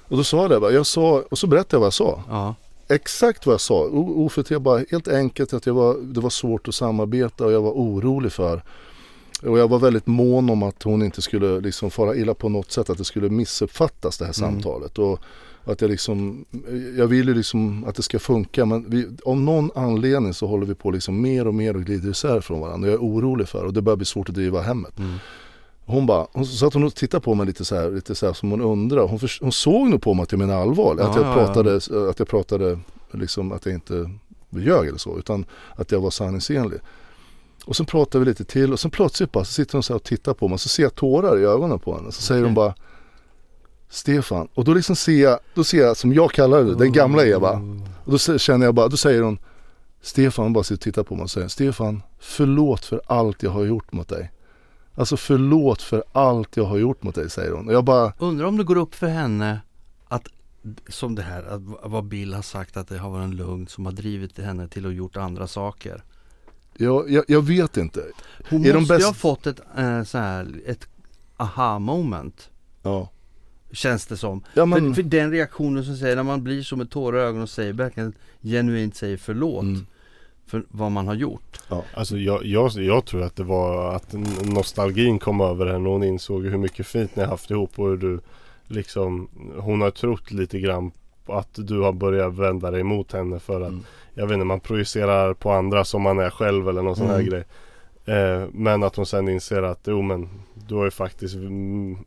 Och 0.09 0.17
då 0.17 0.25
sa 0.25 0.43
jag 0.43 0.51
det, 0.51 0.61
bara, 0.61 0.71
jag 0.73 0.87
sa, 0.87 1.23
och 1.31 1.39
så 1.39 1.47
berättade 1.47 1.75
jag 1.77 1.81
vad 1.81 1.87
jag 1.87 1.93
sa 1.95 2.23
Ja. 2.29 2.55
exakt 2.89 3.47
vad 3.47 3.53
jag 3.53 3.61
sa. 3.61 3.85
O- 3.85 4.25
Oförträtt 4.25 4.63
bara 4.63 4.85
helt 4.91 5.09
enkelt 5.09 5.53
att 5.53 5.67
jag 5.67 5.75
var, 5.75 5.97
det 6.03 6.21
var 6.21 6.31
svårt 6.31 6.69
att 6.69 6.75
samarbeta 6.75 7.45
och 7.47 7.53
jag 7.53 7.63
var 7.63 7.71
orolig 7.73 8.33
för. 8.33 8.63
Och 9.43 9.59
jag 9.59 9.69
var 9.69 9.79
väldigt 9.79 10.07
mån 10.07 10.51
om 10.51 10.63
att 10.63 10.83
hon 10.83 11.03
inte 11.03 11.23
skulle 11.23 11.61
liksom 11.61 11.91
fara 11.91 12.15
illa 12.17 12.35
på 12.35 12.49
något 12.49 12.73
sätt. 12.73 12.91
Att 12.91 12.99
det 12.99 13.05
skulle 13.05 13.29
missuppfattas 13.31 14.19
det 14.19 14.25
här 14.25 14.43
Mm. 14.43 14.53
samtalet. 14.63 14.99
Och 14.99 15.21
att 15.65 15.81
jag 15.81 15.91
liksom, 15.91 16.45
jag 16.97 17.07
vill 17.07 17.29
ju 17.29 17.35
liksom 17.35 17.85
att 17.85 17.95
det 17.95 18.03
ska 18.03 18.19
funka 18.19 18.67
men 18.67 18.91
vi, 18.91 19.09
av 19.25 19.41
någon 19.41 19.71
anledning 19.75 20.35
så 20.35 20.47
håller 20.47 20.67
vi 20.67 20.75
på 20.75 20.91
liksom 20.91 21.21
mer 21.23 21.47
och 21.47 21.55
mer 21.55 21.77
och 21.77 21.85
glider 21.85 22.11
isär 22.11 22.41
från 22.41 22.61
varandra. 22.61 22.89
Jag 22.89 22.95
är 22.95 23.01
orolig 23.01 23.49
för 23.49 23.65
och 23.65 23.73
det 23.73 23.83
börjar 23.83 23.97
bli 23.97 24.07
svårt 24.07 24.29
att 24.29 24.35
driva 24.35 24.61
hemmet. 24.61 24.99
Mm. 24.99 25.17
Hon 25.87 26.07
bara, 26.07 26.27
hon 26.33 26.47
satt 26.47 26.75
hon 26.75 26.85
och 26.85 26.95
tittade 26.95 27.21
på 27.21 27.35
mig 27.35 27.47
lite 27.47 27.65
så 27.65 27.75
här, 27.75 27.91
lite 27.91 28.15
så 28.15 28.27
här 28.27 28.33
som 28.33 28.51
hon 28.51 28.61
undrar. 28.61 29.09
Hon, 29.09 29.19
hon 29.41 29.53
såg 29.53 29.89
nog 29.89 30.03
på 30.03 30.15
mig 30.15 30.23
att 30.23 30.33
jag 30.33 30.39
menar 30.39 30.55
allvar. 30.55 30.93
att, 30.93 30.99
Ja, 30.99 31.13
jag 31.17 31.25
ja, 31.25 31.29
ja. 31.29 31.35
pratade, 31.35 31.77
att 32.11 32.19
jag 32.19 32.29
pratade 32.29 32.79
liksom 33.13 33.53
att 33.53 33.67
jag 33.67 33.75
inte 33.75 34.11
ljög 34.51 34.89
eller 34.89 34.99
så. 34.99 35.19
Utan 35.19 35.45
att 35.77 35.93
jag 35.93 36.01
var 36.01 36.11
sanningsenlig. 36.11 36.81
Och 37.65 37.77
sen 37.77 37.87
pratade 37.87 38.25
vi 38.25 38.31
lite 38.31 38.45
till 38.45 38.73
och 38.73 38.81
sen 38.81 38.91
plötsligt 38.91 39.33
bara 39.33 39.45
så 39.45 39.53
sitter 39.53 39.73
hon 39.73 39.83
så 39.83 39.93
här 39.93 39.97
och 39.97 40.05
tittar 40.05 40.35
på 40.35 40.49
mig. 40.49 40.59
Så 40.59 40.69
ser 40.69 40.83
jag 40.83 40.95
tårar 40.95 41.39
i 41.39 41.45
ögonen 41.45 41.79
på 41.79 41.97
henne. 41.97 42.13
Så 42.13 42.23
säger 42.23 42.45
hon 42.45 42.55
bara 42.55 42.75
Stefan. 43.89 44.49
Och 44.55 44.65
då 44.65 44.75
liksom 44.75 44.97
ser 44.97 45.23
jag, 45.23 45.39
då 45.55 45.65
ser 45.65 45.79
jag 45.83 45.97
som 45.97 46.13
jag 46.13 46.33
kallar 46.33 46.65
det, 46.65 46.75
den 46.75 46.93
gamla 46.93 47.27
Eva. 47.27 47.61
Och 48.05 48.11
då 48.13 48.19
känner 48.39 48.67
jag 48.67 48.75
bara, 48.75 48.89
då 48.89 48.97
säger 48.97 49.23
hon 49.23 49.39
Stefan, 50.01 50.53
bara 50.53 50.65
sitter 50.65 50.75
och 50.77 50.81
tittar 50.81 51.03
på 51.03 51.15
mig 51.15 51.23
och 51.23 51.31
säger 51.31 51.49
Stefan, 51.49 52.03
förlåt 52.19 52.85
för 52.85 53.01
allt 53.07 53.43
jag 53.43 53.51
har 53.51 53.65
gjort 53.65 53.93
mot 53.93 54.09
dig. 54.09 54.31
Alltså 54.95 55.17
förlåt 55.17 55.83
för 55.83 56.05
allt 56.13 56.57
jag 56.57 56.65
har 56.65 56.77
gjort 56.79 57.03
mot 57.03 57.15
dig, 57.15 57.31
säger 57.31 57.53
hon. 57.53 57.69
Och 57.69 57.75
jag 57.75 57.85
bara, 57.85 58.13
Undrar 58.19 58.47
om 58.47 58.57
det 58.57 58.65
går 58.65 58.77
upp 58.77 58.95
för 58.95 59.07
henne 59.07 59.61
att 60.09 60.29
som 60.89 61.15
det 61.15 61.23
här, 61.23 61.43
att 61.43 61.91
vad 61.91 62.05
Bill 62.05 62.35
har 62.35 62.43
sagt 62.43 62.77
att 62.77 62.89
det 62.89 62.99
har 62.99 63.11
varit 63.11 63.25
en 63.25 63.37
lugn 63.37 63.67
som 63.69 63.85
har 63.87 63.93
drivit 63.93 64.39
henne 64.39 64.69
till 64.69 64.87
att 64.87 64.95
gjort 64.95 65.17
andra 65.17 65.47
saker. 65.47 66.05
jag, 66.77 67.11
jag, 67.11 67.25
jag 67.29 67.43
vet 67.43 67.77
inte. 67.77 68.05
Hon 68.51 68.65
Är 68.67 68.75
måste 68.75 68.95
ju 68.95 68.99
bäst- 68.99 69.07
ha 69.07 69.15
fått 69.15 69.47
ett, 69.47 69.61
eh, 69.77 70.03
så 70.05 70.19
här, 70.19 70.61
ett 70.67 70.89
aha 71.37 71.79
moment. 71.79 72.51
Ja, 72.83 73.09
Känns 73.75 74.07
det 74.07 74.17
som. 74.17 74.43
ja 74.55 74.67
men, 74.67 74.95
För, 74.95 75.03
för 75.03 75.09
den 75.11 75.31
reaktionen 75.31 75.85
som 75.85 75.97
säger 75.97 76.17
när 76.17 76.23
man 76.23 76.45
blir 76.45 76.63
så 76.63 76.77
med 76.77 76.91
tårar 76.91 77.19
i 77.19 77.21
ögonen 77.21 77.43
och 77.43 77.49
säger 77.51 77.73
verkligen 77.73 78.13
genuint 78.43 78.97
säger 78.97 79.17
förlåt 79.17 79.63
Mm. 79.63 79.87
för 80.47 80.65
vad 80.69 80.93
man 80.93 81.07
har 81.07 81.15
gjort. 81.15 81.59
Alltså 81.95 82.17
jag, 82.17 82.45
jag, 82.47 82.71
jag 82.73 83.05
tror 83.05 83.23
att 83.23 83.37
det 83.37 83.45
var 83.45 83.95
att 83.95 84.15
nostalgin 84.45 85.19
kom 85.19 85.41
över 85.41 85.67
henne 85.67 85.87
och 85.89 85.93
hon 85.93 86.03
insåg 86.05 86.45
hur 86.47 86.59
mycket 86.59 86.87
fint 86.87 87.17
ni 87.17 87.23
har 87.23 87.31
haft 87.31 87.51
ihop 87.51 87.79
och 87.79 87.89
hur 87.89 87.97
du 87.97 88.21
liksom 88.67 89.29
Hon 89.59 89.81
har 89.81 89.91
trott 89.91 90.31
lite 90.33 90.59
grann 90.61 90.91
på 91.27 91.35
att 91.35 91.49
du 91.55 91.81
har 91.81 91.93
börjat 91.93 92.35
vända 92.35 92.71
dig 92.71 92.81
emot 92.81 93.13
henne 93.13 93.39
för 93.39 93.61
att 93.61 93.69
Mm. 93.69 93.85
Jag 94.15 94.27
vet 94.27 94.35
inte, 94.35 94.45
man 94.45 94.61
projicerar 94.61 95.35
på 95.35 95.51
andra 95.53 95.85
som 95.85 96.03
man 96.03 96.19
är 96.19 96.31
själv 96.31 96.69
eller 96.69 96.83
någon 96.83 96.97
sån 96.97 97.07
här 97.07 97.15
Mm. 97.15 97.27
grej 97.31 97.45
eh, 98.05 98.49
Men 98.53 98.83
att 98.83 98.97
hon 98.97 99.07
sen 99.07 99.29
inser 99.29 99.63
att 99.63 99.81
jo 99.87 100.03
men 100.03 100.29
Du 100.69 100.75
har 100.75 100.85
ju 100.85 100.91
faktiskt 100.91 101.35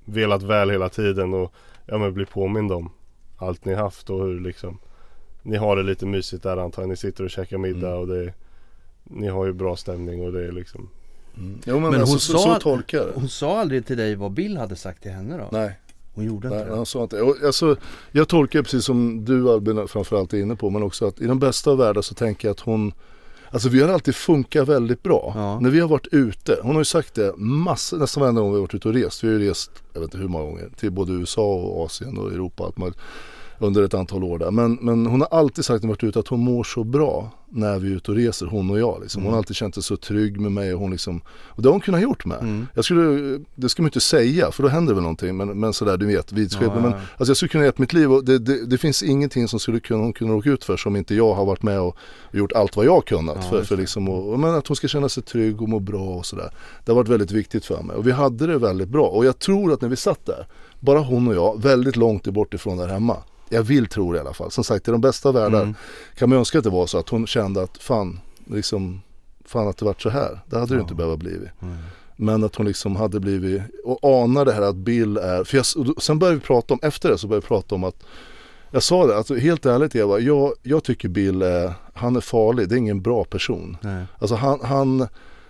velat 0.06 0.44
väl 0.44 0.70
hela 0.70 0.90
tiden 0.90 1.34
och 1.34 1.54
Ja 1.86 1.98
men 1.98 2.14
bli 2.14 2.26
påmind 2.26 2.72
om 2.72 2.90
Allt 3.38 3.66
ni 3.66 3.74
haft 3.74 4.10
och 4.10 4.26
hur 4.26 4.40
liksom 4.40 4.78
Ni 5.44 5.58
har 5.58 5.76
det 5.76 5.84
lite 5.84 6.06
mysigt 6.06 6.44
där 6.44 6.58
antar 6.58 6.82
jag. 6.82 6.90
Ni 6.90 6.98
sitter 6.98 7.24
och 7.24 7.30
käkar 7.30 7.58
middag 7.58 7.88
Mm. 7.88 8.00
och 8.00 8.08
det 8.08 8.34
Ni 9.04 9.28
har 9.28 9.46
ju 9.46 9.54
bra 9.54 9.76
stämning 9.76 10.26
och 10.26 10.32
det 10.32 10.48
är 10.48 10.52
liksom 10.52 10.90
mm. 11.38 11.60
jo, 11.66 11.80
men, 11.80 11.92
Men 11.92 12.02
alltså, 12.02 12.14
hon 12.14 12.20
så, 12.20 12.38
sa 12.38 12.54
så 12.56 12.60
tolkar 12.60 12.98
jag 12.98 13.08
det. 13.08 13.12
Hon 13.16 13.30
sa 13.30 13.60
aldrig 13.60 13.86
till 13.86 13.98
dig 13.98 14.16
vad 14.16 14.32
Bill 14.32 14.58
hade 14.58 14.76
sagt 14.76 15.02
till 15.02 15.12
henne 15.12 15.38
då? 15.38 15.48
Nej, 15.52 15.80
Hon 16.16 16.26
gjorde 16.26 16.50
nej 16.50 16.58
inte 16.58 16.70
det? 16.70 16.76
han 16.76 16.86
sa 16.86 17.04
inte. 17.04 17.22
Och, 17.22 17.36
alltså, 17.46 17.76
jag 18.12 18.28
tolkar 18.28 18.62
precis 18.62 18.86
som 18.86 19.26
du 19.26 19.50
Albin 19.50 19.88
framförallt 19.88 20.34
är 20.34 20.38
inne 20.42 20.56
på 20.56 20.70
men 20.70 20.84
också 20.84 21.08
att 21.08 21.22
i 21.22 21.28
den 21.28 21.40
bästa 21.40 21.72
av 21.72 21.78
världar 21.78 22.02
så 22.02 22.16
tänker 22.16 22.48
jag 22.48 22.54
att 22.54 22.60
hon 22.60 22.94
Alltså 23.52 23.70
vi 23.70 23.82
har 23.82 23.90
alltid 23.90 24.16
funkat 24.16 24.68
väldigt 24.68 25.04
bra. 25.04 25.32
Ja. 25.36 25.60
När 25.60 25.70
vi 25.70 25.80
har 25.80 25.88
varit 25.88 26.08
ute, 26.12 26.60
hon 26.62 26.72
har 26.72 26.82
ju 26.82 26.86
sagt 26.86 27.16
det 27.16 27.38
massor, 27.38 27.98
nästan 27.98 28.22
varenda 28.22 28.42
gång 28.42 28.52
vi 28.52 28.56
har 28.56 28.62
varit 28.62 28.74
ute 28.74 28.88
och 28.88 28.94
rest. 28.94 29.24
Vi 29.24 29.28
har 29.28 29.40
ju 29.40 29.50
rest, 29.50 29.72
jag 29.94 30.02
vet 30.02 30.08
inte 30.08 30.18
hur 30.18 30.28
många 30.28 30.46
gånger, 30.46 30.70
till 30.80 30.92
både 30.92 31.14
USA 31.14 31.54
och 31.54 31.86
Asien 31.86 32.18
och 32.18 32.32
Europa 32.32 32.64
och 32.64 32.68
allt 32.68 32.78
möjligt. 32.78 33.00
Under 33.60 33.84
ett 33.84 33.94
antal 33.94 34.24
år 34.24 34.40
där. 34.40 34.52
Men, 34.52 34.78
men 34.82 35.06
hon 35.06 35.22
har 35.22 35.28
alltid 35.32 35.66
sagt 35.66 35.84
när 35.84 35.88
vi 35.88 35.92
varit 35.92 36.04
ute 36.04 36.20
att 36.20 36.28
hon 36.28 36.40
mår 36.40 36.64
så 36.64 36.84
bra 36.84 37.32
när 37.50 37.80
vi 37.80 37.92
är 37.92 37.96
ute 37.96 38.12
och 38.12 38.18
reser, 38.18 38.46
hon 38.46 38.70
och 38.70 38.80
jag. 38.80 39.02
Liksom. 39.02 39.24
Hon 39.24 39.32
har 39.32 39.38
alltid 39.38 39.56
känt 39.56 39.74
sig 39.74 39.84
så 39.84 39.98
trygg 39.98 40.40
med 40.40 40.52
mig 40.52 40.74
och 40.74 40.80
hon 40.80 40.92
liksom, 40.92 41.22
och 41.30 41.62
det 41.62 41.68
har 41.68 41.72
hon 41.72 41.82
kunnat 41.82 42.02
gjort 42.02 42.26
med. 42.26 42.40
Mm. 42.40 42.68
Jag 42.74 42.86
skulle, 42.86 43.40
det 43.56 43.70
ska 43.70 43.82
man 43.82 43.88
inte 43.88 44.00
säga 44.00 44.52
för 44.52 44.64
då 44.64 44.70
händer 44.70 44.94
väl 44.94 45.04
någonting. 45.04 45.38
Men, 45.38 45.60
men 45.60 45.74
sådär 45.74 45.98
du 45.98 46.06
vet, 46.06 46.32
vidskepligt. 46.32 46.74
Ja, 46.76 46.82
Men 46.82 46.92
ja. 46.92 46.98
alltså 47.18 47.30
jag 47.30 47.38
skulle 47.38 47.50
kunna 47.50 47.66
ge 47.66 47.72
mitt 47.76 47.94
liv 47.94 48.14
och 48.14 48.26
det, 48.26 48.40
det, 48.40 48.66
det 48.66 48.78
finns 48.78 49.04
ingenting 49.04 49.48
som 49.48 49.60
skulle 49.60 49.80
kunna, 49.80 50.04
hon 50.04 50.14
kunna 50.14 50.34
råka 50.34 50.50
ut 50.50 50.64
för 50.64 50.78
som 50.78 50.96
inte 50.96 51.16
jag 51.16 51.34
har 51.34 51.46
varit 51.46 51.64
med 51.64 51.80
och 51.80 51.98
gjort 52.32 52.52
allt 52.52 52.76
vad 52.76 52.86
jag 52.86 53.06
kunnat. 53.06 53.38
Ja, 53.42 53.50
för, 53.50 53.64
för 53.64 53.78
liksom, 53.78 54.10
och 54.10 54.40
men 54.40 54.56
att 54.56 54.68
hon 54.68 54.76
ska 54.76 54.88
känna 54.88 55.10
sig 55.10 55.24
trygg 55.24 55.62
och 55.62 55.70
må 55.70 55.80
bra 55.80 56.06
och 56.06 56.26
sådär. 56.26 56.52
Det 56.86 56.92
har 56.92 56.96
varit 56.96 57.10
väldigt 57.10 57.32
viktigt 57.32 57.66
för 57.66 57.84
mig. 57.84 57.96
Och 57.96 58.08
vi 58.08 58.12
hade 58.12 58.48
det 58.48 58.58
väldigt 58.58 58.90
bra. 58.90 59.08
Och 59.08 59.26
jag 59.26 59.40
tror 59.40 59.74
att 59.74 59.82
när 59.82 59.90
vi 59.90 59.96
satt 59.96 60.26
där, 60.26 60.48
bara 60.80 61.00
hon 61.00 61.28
och 61.28 61.36
jag, 61.36 61.62
väldigt 61.62 61.96
långt 61.96 62.28
bort 62.28 62.54
ifrån 62.54 62.78
där 62.78 62.88
hemma. 62.88 63.18
Jag 63.50 63.64
vill 63.64 63.88
tro 63.88 64.12
det 64.12 64.18
i 64.18 64.22
alla 64.22 64.34
fall. 64.34 64.52
Som 64.52 64.64
sagt, 64.64 64.88
i 64.88 64.92
de 64.92 65.02
bästa 65.02 65.32
världar 65.32 65.62
Mm. 65.62 65.76
kan 66.16 66.30
man 66.30 66.38
önska 66.38 66.58
att 66.58 66.64
det 66.64 66.70
var 66.70 66.88
så 66.88 66.98
att 66.98 67.10
hon 67.10 67.28
kände 67.28 67.62
att 67.64 67.78
fan, 67.78 68.20
liksom, 68.46 69.02
fan 69.46 69.68
att 69.68 69.78
det 69.78 69.86
vart 69.86 70.02
så 70.02 70.10
här. 70.10 70.40
Det 70.46 70.60
hade 70.60 70.74
det 70.74 70.78
Ja. 70.78 70.82
inte 70.82 70.96
behövt 70.96 71.20
blivit. 71.20 71.50
Mm. 71.62 71.76
Men 72.16 72.44
att 72.44 72.56
hon 72.56 72.66
liksom 72.66 72.96
hade 72.96 73.20
blivit, 73.20 73.62
och 73.84 74.24
anar 74.24 74.46
det 74.46 74.54
här 74.54 74.62
att 74.62 74.76
Bill 74.76 75.18
är, 75.18 75.44
för 75.44 75.58
jag, 75.58 75.66
sen 76.02 76.20
började 76.20 76.36
vi 76.40 76.44
prata 76.46 76.74
om, 76.74 76.80
efter 76.84 77.10
det 77.10 77.18
så 77.18 77.28
började 77.28 77.44
vi 77.46 77.48
prata 77.48 77.76
om 77.76 77.84
att 77.84 77.96
Jag 78.72 78.84
sa 78.84 79.08
det, 79.08 79.18
alltså 79.18 79.36
helt 79.36 79.66
ärligt 79.66 79.96
Eva, 79.96 80.20
jag, 80.20 80.54
jag 80.64 80.84
tycker 80.84 81.10
Bill 81.10 81.42
är, 81.42 81.74
han 81.94 82.16
är 82.16 82.20
farlig, 82.22 82.70
det 82.70 82.76
är 82.76 82.78
ingen 82.78 83.02
bra 83.02 83.24
person. 83.24 83.78
Nej. 83.82 84.06
Alltså 84.20 84.36
han, 84.36 84.60
han, 84.64 85.08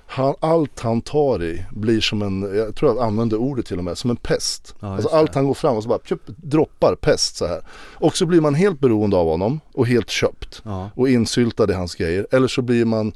han, 0.10 0.36
allt 0.40 0.80
han 0.80 1.02
tar 1.02 1.44
i 1.44 1.66
blir 1.72 2.02
som 2.02 2.22
en, 2.22 2.56
jag 2.58 2.76
tror 2.76 2.96
jag 2.96 3.04
använde 3.08 3.38
ordet 3.38 3.66
till 3.66 3.78
och 3.78 3.84
med, 3.84 3.98
som 3.98 4.10
en 4.10 4.16
pest. 4.16 4.76
Ja, 4.80 4.94
alltså 4.94 5.10
allt 5.10 5.36
han 5.36 5.48
går 5.48 5.54
fram 5.54 5.76
och 5.78 5.84
så 5.84 5.90
bara 5.90 6.00
köp, 6.04 6.20
droppar 6.26 6.96
pest 6.96 7.36
så 7.36 7.48
här. 7.48 7.62
Och 7.94 8.18
så 8.18 8.26
blir 8.26 8.42
man 8.42 8.56
helt 8.56 8.80
beroende 8.80 9.18
av 9.18 9.28
honom 9.28 9.60
och 9.74 9.88
helt 9.88 10.10
köpt 10.10 10.62
Ja. 10.66 10.90
och 10.96 11.10
insyltad 11.10 11.72
i 11.72 11.74
hans 11.74 11.96
grejer. 11.96 12.28
Eller 12.32 12.48
så 12.48 12.62
blir 12.62 12.86
man 12.86 13.14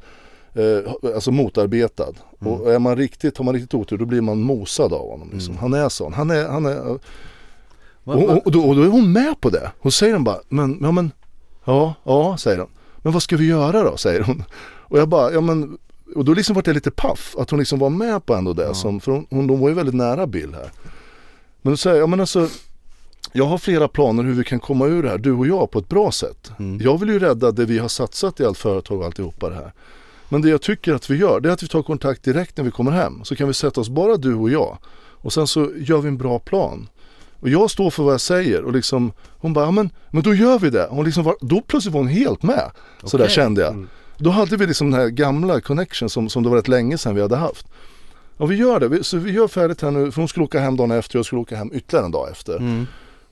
eh, 0.54 0.92
alltså 1.14 1.30
motarbetad. 1.30 2.12
Mm. 2.40 2.52
Och 2.52 2.72
är 2.72 2.78
man 2.78 2.96
riktigt, 2.96 3.38
har 3.38 3.44
man 3.44 3.54
riktigt 3.54 3.74
otur 3.74 3.98
då 3.98 4.04
blir 4.04 4.20
man 4.20 4.40
mosad 4.42 4.92
av 4.92 5.10
honom. 5.10 5.30
Liksom. 5.32 5.50
Mm. 5.54 5.60
Han 5.62 5.74
är 5.74 5.88
sån. 5.88 6.12
Han 6.12 6.30
är, 6.30 6.48
han 6.48 6.66
är, 6.66 6.80
och, 6.80 7.02
Vad- 8.04 8.16
vad- 8.16 8.24
och, 8.36 8.46
och, 8.46 8.52
då, 8.52 8.62
och 8.68 8.76
då 8.76 8.82
är 8.82 8.88
hon 8.88 9.12
med 9.12 9.40
på 9.40 9.50
det. 9.50 9.70
Hon 9.78 9.92
säger 9.92 10.14
hon 10.14 10.24
bara, 10.24 10.40
men, 10.48 10.78
ja 10.82 10.92
men, 10.92 11.10
ja, 11.64 11.94
ja 12.04 12.36
säger 12.36 12.58
hon. 12.58 12.70
Men 13.02 13.12
vad 13.12 13.22
ska 13.22 13.36
vi 13.36 13.46
göra 13.46 13.82
då, 13.82 13.96
säger 13.96 14.20
hon. 14.22 14.44
Och 14.62 14.98
jag 14.98 15.08
bara, 15.08 15.32
ja 15.32 15.40
men, 15.40 15.78
och 16.16 16.24
då 16.24 16.34
liksom 16.34 16.54
vart 16.54 16.66
jag 16.66 16.74
lite 16.74 16.90
paff 16.90 17.34
att 17.38 17.50
hon 17.50 17.58
liksom 17.58 17.78
var 17.78 17.90
med 17.90 18.26
på 18.26 18.34
ändå 18.34 18.52
det. 18.52 18.62
Ja. 18.62 18.74
Som, 18.74 19.00
för 19.00 19.12
hon, 19.12 19.26
hon, 19.30 19.46
de 19.46 19.60
var 19.60 19.68
ju 19.68 19.74
väldigt 19.74 19.94
nära 19.94 20.26
Bill 20.26 20.54
här. 20.54 20.70
Men 21.62 21.72
då 21.72 21.76
säger 21.76 21.96
jag, 21.96 22.02
ja 22.02 22.06
men 22.06 22.20
alltså, 22.20 22.48
jag 23.32 23.44
har 23.44 23.58
flera 23.58 23.88
planer 23.88 24.22
hur 24.22 24.32
vi 24.32 24.44
kan 24.44 24.60
komma 24.60 24.86
ur 24.86 25.02
det 25.02 25.08
här, 25.08 25.18
du 25.18 25.32
och 25.32 25.46
jag, 25.46 25.70
på 25.70 25.78
ett 25.78 25.88
bra 25.88 26.12
sätt. 26.12 26.52
Mm. 26.58 26.80
Jag 26.80 27.00
vill 27.00 27.08
ju 27.08 27.18
rädda 27.18 27.50
det 27.50 27.64
vi 27.64 27.78
har 27.78 27.88
satsat 27.88 28.40
i 28.40 28.44
allt 28.44 28.58
företag 28.58 28.98
och 28.98 29.04
alltihopa 29.04 29.48
det 29.48 29.54
här. 29.54 29.72
Men 30.28 30.42
det 30.42 30.48
jag 30.48 30.62
tycker 30.62 30.94
att 30.94 31.10
vi 31.10 31.16
gör, 31.16 31.40
det 31.40 31.48
är 31.48 31.52
att 31.52 31.62
vi 31.62 31.68
tar 31.68 31.82
kontakt 31.82 32.22
direkt 32.22 32.56
när 32.56 32.64
vi 32.64 32.70
kommer 32.70 32.90
hem. 32.90 33.24
Så 33.24 33.36
kan 33.36 33.48
vi 33.48 33.54
sätta 33.54 33.80
oss, 33.80 33.88
bara 33.88 34.16
du 34.16 34.34
och 34.34 34.50
jag. 34.50 34.78
Och 34.94 35.32
sen 35.32 35.46
så 35.46 35.70
gör 35.76 35.98
vi 35.98 36.08
en 36.08 36.18
bra 36.18 36.38
plan. 36.38 36.88
Och 37.40 37.48
jag 37.48 37.70
står 37.70 37.90
för 37.90 38.02
vad 38.02 38.12
jag 38.12 38.20
säger 38.20 38.64
och 38.64 38.72
liksom, 38.72 39.12
hon 39.38 39.52
bara, 39.52 39.64
ja, 39.64 39.70
men, 39.70 39.90
men 40.10 40.22
då 40.22 40.34
gör 40.34 40.58
vi 40.58 40.70
det. 40.70 40.86
Hon 40.90 41.04
liksom 41.04 41.24
var, 41.24 41.36
då 41.40 41.60
plötsligt 41.60 41.94
var 41.94 42.00
hon 42.00 42.08
helt 42.08 42.42
med. 42.42 42.70
Så 43.04 43.16
där 43.16 43.24
Okej. 43.24 43.34
kände 43.34 43.62
jag. 43.62 43.86
Då 44.22 44.30
hade 44.30 44.56
vi 44.56 44.66
liksom 44.66 44.90
den 44.90 45.00
här 45.00 45.08
gamla 45.08 45.60
connection 45.60 46.08
som, 46.10 46.28
som 46.28 46.42
det 46.42 46.48
var 46.48 46.56
rätt 46.56 46.68
länge 46.68 46.98
sedan 46.98 47.14
vi 47.14 47.22
hade 47.22 47.36
haft. 47.36 47.66
Och 48.36 48.50
vi 48.50 48.56
gör 48.56 48.80
det, 48.80 48.88
vi, 48.88 49.04
så 49.04 49.18
vi 49.18 49.32
gör 49.32 49.48
färdigt 49.48 49.82
här 49.82 49.90
nu, 49.90 50.10
för 50.10 50.20
hon 50.20 50.28
skulle 50.28 50.44
åka 50.44 50.60
hem 50.60 50.76
dagen 50.76 50.90
efter 50.90 51.16
och 51.16 51.18
jag 51.18 51.26
skulle 51.26 51.40
åka 51.40 51.56
hem 51.56 51.70
ytterligare 51.74 52.06
en 52.06 52.12
dag 52.12 52.30
efter. 52.30 52.56
Mm. 52.56 52.86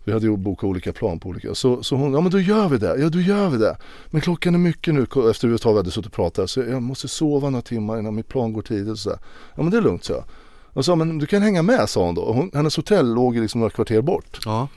Vi 0.05 0.13
hade 0.13 0.27
ju 0.27 0.37
bokat 0.37 0.65
olika 0.65 0.93
plan 0.93 1.21
på 1.21 1.29
olika. 1.29 1.55
Så, 1.55 1.83
så 1.83 1.97
hon, 1.97 2.13
ja 2.13 2.21
men 2.21 2.31
då 2.31 2.41
gör 2.41 2.69
vi 2.69 2.79
det, 2.79 2.97
ja 2.99 3.09
då 3.09 3.21
gör 3.21 3.49
vi 3.49 3.59
det. 3.59 3.77
Men 4.11 4.21
klockan 4.21 4.55
är 4.55 4.59
mycket 4.59 4.95
nu 4.95 5.07
efter 5.31 5.55
ett 5.55 5.63
tag 5.63 5.73
vi 5.73 5.77
hade 5.77 5.91
suttit 5.91 6.07
och 6.07 6.13
pratat 6.13 6.51
så 6.51 6.61
jag 6.61 6.83
måste 6.83 7.09
sova 7.09 7.51
några 7.51 7.63
timmar 7.63 7.99
innan 7.99 8.15
mitt 8.15 8.29
plan 8.29 8.53
går 8.53 8.63
tidigt 8.63 8.91
och 8.91 8.99
sådär. 8.99 9.19
Ja 9.55 9.63
men 9.63 9.71
det 9.71 9.77
är 9.77 9.83
lugnt 9.83 10.05
så 10.05 10.13
jag. 10.13 10.25
Och 10.73 10.85
sa 10.85 10.97
men 10.97 11.19
du 11.19 11.27
kan 11.27 11.43
hänga 11.43 11.63
med 11.63 11.89
sa 11.89 12.07
hon 12.07 12.15
då. 12.15 12.23
Och 12.23 12.35
Hon, 12.35 12.51
hennes 12.55 12.77
hotell 12.77 13.15
låg 13.15 13.37
liksom 13.37 13.61
några 13.61 13.71
kvarter 13.71 14.01
bort. 14.01 14.39
Ja. 14.45 14.69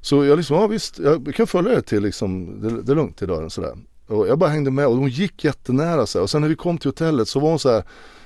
Så 0.00 0.24
jag 0.24 0.36
liksom, 0.36 0.56
ja 0.56 0.66
visst, 0.66 0.98
jag 0.98 1.34
kan 1.34 1.46
följa 1.46 1.72
dig 1.72 1.82
till 1.82 2.02
liksom, 2.02 2.60
det, 2.60 2.82
det 2.82 2.92
är 2.92 2.96
lugnt 2.96 3.16
till 3.16 3.28
dörren 3.28 3.50
sådär. 3.50 3.74
Och 4.12 4.28
jag 4.28 4.38
bara 4.38 4.50
hängde 4.50 4.70
med 4.70 4.86
och 4.86 4.96
hon 4.96 5.08
gick 5.08 5.44
jättenära 5.44 6.06
så 6.06 6.18
här. 6.18 6.22
Och 6.22 6.30
sen 6.30 6.40
när 6.40 6.48
vi 6.48 6.56
kom 6.56 6.78
till 6.78 6.88
hotellet 6.88 7.28
så 7.28 7.40
var 7.40 7.48
hon 7.48 7.58
så 7.58 7.70
här 7.72 7.84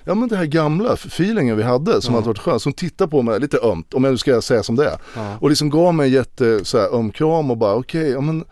Ja 0.08 0.14
men 0.14 0.28
det 0.28 0.36
här 0.36 0.44
gamla 0.44 0.92
feelingen 0.92 1.56
vi 1.56 1.62
hade 1.62 2.02
som 2.02 2.14
Ja. 2.14 2.18
hade 2.20 2.28
varit 2.28 2.38
skön. 2.38 2.60
Så 2.60 2.66
hon 2.68 2.74
tittade 2.74 3.10
på 3.10 3.22
mig 3.22 3.40
lite 3.40 3.58
ömt, 3.62 3.94
om 3.94 4.04
jag 4.04 4.10
nu 4.10 4.18
ska 4.18 4.42
säga 4.42 4.62
som 4.62 4.76
det 4.76 4.84
är. 4.84 4.98
Ja. 5.16 5.36
Och 5.40 5.48
liksom 5.48 5.70
gav 5.70 5.94
mig 5.94 6.06
en 6.06 6.12
jätte 6.12 6.64
så 6.64 6.78
här, 6.78 6.94
öm 6.94 7.10
kram 7.10 7.50
och 7.50 7.56
bara 7.56 7.74
okej, 7.74 8.10
ja 8.10 8.20
men 8.20 8.44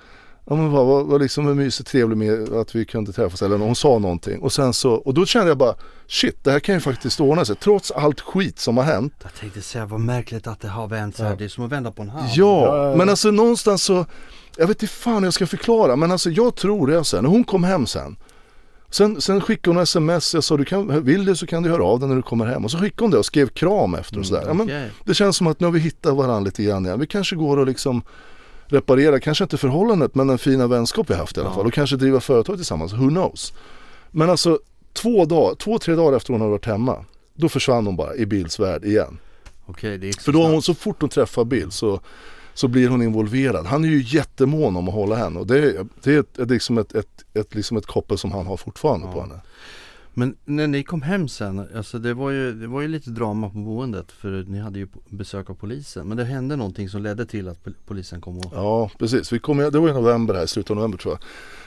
Ja 0.46 0.54
men 0.56 0.70
vad, 0.70 0.86
vad, 0.86 1.06
vad 1.06 1.20
liksom 1.22 1.46
vad 1.46 1.56
mysigt 1.56 1.88
trevligt 1.90 2.18
med 2.18 2.52
att 2.52 2.74
vi 2.74 2.84
kunde 2.84 3.12
träffas 3.12 3.42
eller 3.42 3.58
hon 3.58 3.74
sa 3.76 3.98
någonting 3.98 4.40
och 4.40 4.52
sen 4.52 4.72
så 4.72 4.92
och 4.92 5.14
då 5.14 5.26
kände 5.26 5.48
jag 5.48 5.58
bara 5.58 5.74
shit 6.08 6.44
det 6.44 6.50
här 6.50 6.60
kan 6.60 6.74
ju 6.74 6.80
faktiskt 6.80 7.20
ordna 7.20 7.44
sig 7.44 7.56
trots 7.56 7.90
allt 7.90 8.20
skit 8.20 8.58
som 8.58 8.76
har 8.76 8.84
hänt. 8.84 9.12
Jag 9.22 9.34
tänkte 9.34 9.62
säga 9.62 9.86
vad 9.86 10.00
märkligt 10.00 10.46
att 10.46 10.60
det 10.60 10.68
har 10.68 10.88
vänt 10.88 11.16
så 11.16 11.22
här. 11.22 11.30
Ja. 11.30 11.36
Det 11.36 11.44
är 11.44 11.48
som 11.48 11.64
att 11.64 11.72
vända 11.72 11.90
på 11.92 12.02
en 12.02 12.08
hand. 12.10 12.28
Ja, 12.34 12.66
Ja, 12.66 12.76
ja, 12.76 12.90
ja. 12.90 12.96
men 12.96 13.08
alltså 13.08 13.30
någonstans 13.30 13.82
så 13.84 14.06
jag 14.56 14.66
vet 14.66 14.82
inte 14.82 14.94
fan 14.94 15.16
hur 15.16 15.24
jag 15.24 15.34
ska 15.34 15.46
förklara 15.46 15.96
men 15.96 16.12
alltså 16.12 16.30
jag 16.30 16.54
tror 16.54 16.86
det 16.86 17.04
sen 17.04 17.24
hon 17.26 17.44
kom 17.44 17.64
hem 17.64 17.86
sen 17.86 18.16
Sen, 18.90 19.20
sen 19.20 19.40
skickade 19.40 19.76
hon 19.76 19.82
sms, 19.82 20.34
jag 20.34 20.44
sa 20.44 20.56
du 20.56 20.64
kan, 20.64 21.04
vill 21.04 21.24
du 21.24 21.36
så 21.36 21.46
kan 21.46 21.62
du 21.62 21.70
höra 21.70 21.84
av 21.84 22.00
dig 22.00 22.08
när 22.08 22.16
du 22.16 22.22
kommer 22.22 22.46
hem 22.46 22.64
och 22.64 22.70
så 22.70 22.78
skickade 22.78 23.04
hon 23.04 23.10
det 23.10 23.18
och 23.18 23.26
skrev 23.26 23.48
kram 23.48 23.94
efter 23.94 24.18
och 24.18 24.26
sådär. 24.26 24.44
Ja, 24.46 24.54
men, 24.54 24.66
Okej. 24.66 24.90
det 25.04 25.14
känns 25.14 25.36
som 25.36 25.46
att 25.46 25.60
nu 25.60 25.66
har 25.66 25.72
vi 25.72 25.80
hittat 25.80 26.16
varandra 26.16 26.40
lite 26.40 26.62
grann 26.62 26.86
igen. 26.86 27.00
Vi 27.00 27.06
kanske 27.06 27.36
går 27.36 27.56
och 27.56 27.66
liksom 27.66 28.02
reparera, 28.66 29.20
kanske 29.20 29.44
inte 29.44 29.56
förhållandet 29.56 30.14
men 30.14 30.26
den 30.26 30.38
fina 30.38 30.66
vänskap 30.66 31.10
vi 31.10 31.14
haft 31.14 31.36
i 31.36 31.40
alla 31.40 31.48
Ja. 31.50 31.54
fall 31.54 31.66
och 31.66 31.72
kanske 31.72 31.96
driva 31.96 32.20
företag 32.20 32.56
tillsammans, 32.56 32.92
who 32.92 33.08
knows. 33.08 33.52
Men 34.10 34.30
alltså 34.30 34.58
två 34.92 35.24
dagar, 35.24 35.54
två 35.54 35.78
tre 35.78 35.94
dagar 35.94 36.16
efter 36.16 36.32
hon 36.32 36.40
hade 36.40 36.50
varit 36.50 36.66
hemma 36.66 37.04
då 37.34 37.48
försvann 37.48 37.86
hon 37.86 37.96
bara 37.96 38.14
i 38.14 38.26
Bills 38.26 38.60
värld 38.60 38.84
igen. 38.84 39.18
Okej, 39.66 39.98
det 39.98 40.06
gick 40.06 40.20
så 40.20 40.24
För 40.24 40.32
då 40.32 40.46
hon, 40.46 40.62
så 40.62 40.74
fort 40.74 41.00
hon 41.00 41.10
träffar 41.10 41.44
Bill 41.44 41.70
så, 41.70 42.00
så 42.54 42.68
blir 42.68 42.88
hon 42.88 43.02
involverad. 43.02 43.66
Han 43.66 43.84
är 43.84 43.88
ju 43.88 44.02
jättemån 44.06 44.76
om 44.76 44.88
att 44.88 44.94
hålla 44.94 45.16
henne 45.16 45.38
och 45.40 45.46
det 45.46 45.58
är, 45.58 45.86
det 46.02 46.14
är 46.14 46.20
ett, 46.20 46.50
liksom 46.50 46.78
ett, 46.78 46.94
ett, 46.94 47.24
ett, 47.34 47.54
liksom 47.54 47.76
ett 47.76 47.86
koppel 47.86 48.18
som 48.18 48.32
han 48.32 48.46
har 48.46 48.56
fortfarande 48.56 49.06
Ja. 49.06 49.12
på 49.12 49.20
henne. 49.20 49.40
Men 50.16 50.36
när 50.44 50.66
ni 50.66 50.82
kom 50.84 51.02
hem 51.02 51.28
sen, 51.28 51.66
alltså 51.76 51.98
det 51.98 52.14
var, 52.14 52.30
ju, 52.30 52.52
det 52.52 52.66
var 52.66 52.80
ju 52.80 52.88
lite 52.88 53.10
drama 53.10 53.50
på 53.50 53.58
boendet 53.58 54.12
för 54.12 54.44
ni 54.48 54.58
hade 54.58 54.78
ju 54.78 54.88
besök 55.08 55.50
av 55.50 55.54
polisen. 55.54 56.08
Men 56.08 56.16
det 56.16 56.24
hände 56.24 56.56
någonting 56.56 56.88
som 56.88 57.02
ledde 57.02 57.26
till 57.26 57.48
att 57.48 57.64
pol- 57.64 57.74
polisen 57.86 58.20
kom 58.20 58.38
och... 58.38 58.52
Ja 58.54 58.90
precis, 58.98 59.32
vi 59.32 59.38
kom, 59.38 59.58
det 59.58 59.70
var 59.78 59.88
i 59.88 59.92
november 59.92 60.34
här, 60.34 60.46
slutet 60.46 60.70
av 60.70 60.76
november 60.76 60.98
tror 60.98 61.14
jag. 61.14 61.20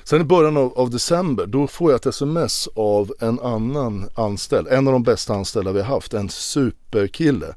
Sen 0.04 0.22
i 0.22 0.24
början 0.24 0.58
av, 0.58 0.74
av 0.80 0.90
december 0.90 1.46
då 1.46 1.68
får 1.68 1.92
jag 1.92 1.96
ett 1.96 2.06
sms 2.06 2.68
av 2.76 3.14
en 3.20 3.40
annan 3.40 4.06
anställd, 4.16 4.68
en 4.68 4.88
av 4.88 4.94
de 4.94 5.04
bästa 5.04 5.34
anställda 5.34 5.72
vi 5.72 5.80
har 5.82 5.88
haft, 5.96 6.14
en 6.14 6.30
superkille. 6.30 7.54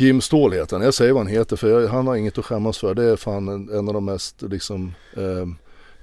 Jim 0.00 0.20
Ståhl 0.20 0.52
heter 0.52 0.76
han, 0.76 0.84
jag 0.84 0.94
säger 0.94 1.12
vad 1.12 1.22
han 1.22 1.32
heter 1.32 1.56
för 1.56 1.68
jag, 1.80 1.88
han 1.88 2.06
har 2.06 2.16
inget 2.16 2.38
att 2.38 2.44
skämmas 2.44 2.78
för. 2.78 2.94
Det 2.94 3.04
är 3.04 3.16
fan 3.16 3.48
en, 3.48 3.68
en 3.68 3.88
av 3.88 3.94
de 3.94 4.04
mest 4.04 4.42
liksom, 4.42 4.94
eh, 5.16 5.46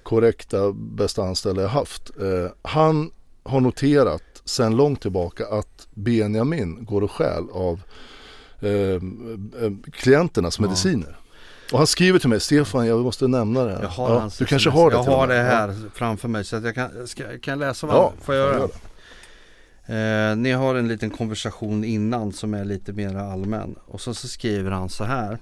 korrekta, 0.04 0.72
bästa 0.74 1.24
anställda 1.24 1.62
jag 1.62 1.70
haft. 1.70 2.12
Eh, 2.22 2.52
han 2.62 3.12
har 3.44 3.60
noterat 3.60 4.24
sedan 4.46 4.76
långt 4.76 5.02
tillbaka 5.02 5.46
att 5.48 5.88
Benjamin 5.94 6.86
går 6.86 7.02
och 7.04 7.12
stjäl 7.12 7.44
av 7.54 7.82
eh, 8.60 8.70
eh, 8.70 9.72
klienternas 9.92 10.60
Ja. 10.60 10.66
mediciner. 10.66 11.18
Och 11.72 11.78
han 11.78 11.88
skriver 11.88 12.20
till 12.20 12.30
mig, 12.30 12.40
Stefan 12.40 12.88
jag 12.88 13.00
måste 13.00 13.28
nämna 13.28 13.64
det 13.64 13.72
här. 13.72 13.82
Jag 13.82 13.90
har 13.90 14.10
ja, 14.10 14.30
du 14.40 14.46
kanske 14.46 14.70
har 14.70 14.90
det 14.90 14.96
Jag 14.96 15.04
har 15.04 15.28
det 15.28 15.34
här 15.34 15.76
framför 15.94 16.28
mig 16.28 16.46
så 16.46 16.56
att 16.56 16.64
jag 16.64 16.76
kan, 16.76 17.08
ska, 17.08 17.24
kan 17.24 17.52
jag 17.52 17.60
läsa 17.60 17.88
vad 17.88 17.96
Ja, 17.96 18.14
får 18.24 18.36
jag 18.36 18.46
göra? 18.48 18.60
gör 18.60 18.68
det. 18.68 18.74
Eh, 19.86 20.36
ni 20.36 20.52
har 20.52 20.76
en 20.76 20.88
liten 20.88 21.10
konversation 21.10 21.84
innan 21.84 22.34
som 22.34 22.54
är 22.54 22.66
lite 22.66 22.94
mer 22.94 23.16
allmän 23.16 23.76
och 23.86 24.02
så, 24.02 24.14
så 24.14 24.28
skriver 24.28 24.72
han 24.72 24.90
så 24.90 25.04
här. 25.04 25.38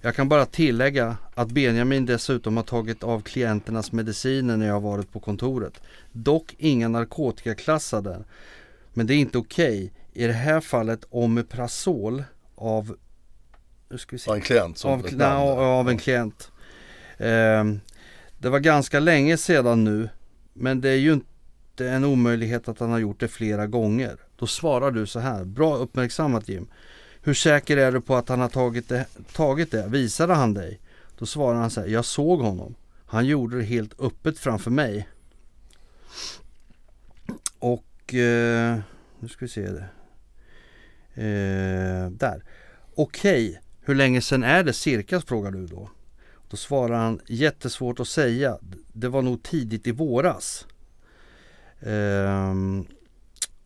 Jag 0.00 0.14
kan 0.14 0.28
bara 0.28 0.46
tillägga 0.46 1.16
att 1.34 1.48
Benjamin 1.48 2.06
dessutom 2.06 2.56
har 2.56 2.64
tagit 2.64 3.02
av 3.02 3.20
klienternas 3.20 3.92
mediciner 3.92 4.56
när 4.56 4.66
jag 4.66 4.80
varit 4.80 5.12
på 5.12 5.20
kontoret. 5.20 5.80
Dock 6.12 6.54
inga 6.58 6.88
narkotikaklassade. 6.88 8.24
Men 8.92 9.06
det 9.06 9.14
är 9.14 9.16
inte 9.16 9.38
okej. 9.38 9.92
I 10.12 10.26
det 10.26 10.32
här 10.32 10.60
fallet 10.60 11.04
Omeprazol 11.10 12.24
av 12.54 12.96
nu 13.90 13.98
ska 13.98 14.16
vi 14.16 14.18
se. 14.18 14.30
Ja, 14.30 14.34
en 14.34 14.40
klient 14.40 14.78
som 14.78 14.90
Av, 14.90 15.08
nej, 15.12 15.26
av 15.26 15.88
en 15.88 15.98
klient. 15.98 16.50
Ehm, 17.18 17.80
det 18.38 18.48
var 18.48 18.58
ganska 18.58 19.00
länge 19.00 19.36
sedan 19.36 19.84
nu. 19.84 20.08
Men 20.52 20.80
det 20.80 20.88
är 20.88 20.96
ju 20.96 21.12
inte 21.12 21.26
en 21.88 22.04
omöjlighet 22.04 22.68
att 22.68 22.78
han 22.78 22.90
har 22.90 22.98
gjort 22.98 23.20
det 23.20 23.28
flera 23.28 23.66
gånger. 23.66 24.16
Då 24.36 24.46
svarar 24.46 24.90
du 24.90 25.06
så 25.06 25.18
här. 25.18 25.44
Bra 25.44 25.76
uppmärksammat 25.76 26.48
Jim. 26.48 26.68
Hur 27.22 27.34
säker 27.34 27.76
är 27.76 27.92
du 27.92 28.00
på 28.00 28.16
att 28.16 28.28
han 28.28 28.40
har 28.40 28.48
tagit 28.48 28.88
det? 28.88 29.06
Tagit 29.32 29.70
det? 29.70 29.86
Visade 29.88 30.34
han 30.34 30.54
dig? 30.54 30.80
Då 31.18 31.26
svarar 31.26 31.58
han 31.60 31.70
så 31.70 31.80
här. 31.80 31.88
Jag 31.88 32.04
såg 32.04 32.40
honom. 32.40 32.74
Han 33.06 33.26
gjorde 33.26 33.56
det 33.56 33.64
helt 33.64 34.00
öppet 34.00 34.38
framför 34.38 34.70
mig. 34.70 35.08
Och 37.58 38.14
eh, 38.14 38.78
nu 39.20 39.28
ska 39.28 39.44
vi 39.44 39.48
se 39.48 39.70
det. 39.70 39.88
Eh, 41.14 42.10
där. 42.10 42.44
Okej, 42.94 43.60
hur 43.80 43.94
länge 43.94 44.20
sedan 44.20 44.42
är 44.42 44.64
det 44.64 44.72
cirka 44.72 45.20
frågar 45.20 45.50
du 45.50 45.66
då? 45.66 45.90
Då 46.50 46.56
svarar 46.56 46.96
han 46.96 47.20
jättesvårt 47.26 48.00
att 48.00 48.08
säga. 48.08 48.58
Det 48.92 49.08
var 49.08 49.22
nog 49.22 49.42
tidigt 49.42 49.86
i 49.86 49.92
våras. 49.92 50.66
Ehm, 51.82 52.84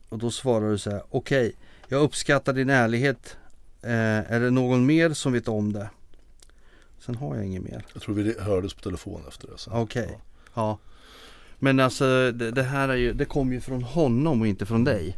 och 0.08 0.18
då 0.18 0.30
svarar 0.30 0.70
du 0.70 0.78
så 0.78 0.90
här. 0.90 1.02
Okej, 1.10 1.52
jag 1.88 2.02
uppskattar 2.02 2.52
din 2.52 2.70
ärlighet. 2.70 3.36
Eh, 3.82 4.32
är 4.32 4.40
det 4.40 4.50
någon 4.50 4.86
mer 4.86 5.12
som 5.12 5.32
vet 5.32 5.48
om 5.48 5.72
det? 5.72 5.90
Sen 7.00 7.14
har 7.14 7.36
jag 7.36 7.44
inget 7.44 7.62
mer. 7.62 7.84
Jag 7.92 8.02
tror 8.02 8.14
vi 8.14 8.40
hördes 8.40 8.74
på 8.74 8.80
telefon 8.80 9.22
efter 9.28 9.48
det. 9.48 9.58
sen. 9.58 9.72
Okej. 9.72 10.18
Ja. 10.54 10.78
Men 11.58 11.80
alltså 11.80 12.32
det, 12.32 12.50
det 12.50 12.62
här 12.62 12.88
är 12.88 12.96
ju, 12.96 13.12
det 13.12 13.24
kom 13.24 13.52
ju 13.52 13.60
från 13.60 13.82
honom 13.82 14.40
och 14.40 14.46
inte 14.46 14.66
från 14.66 14.84
dig. 14.84 15.16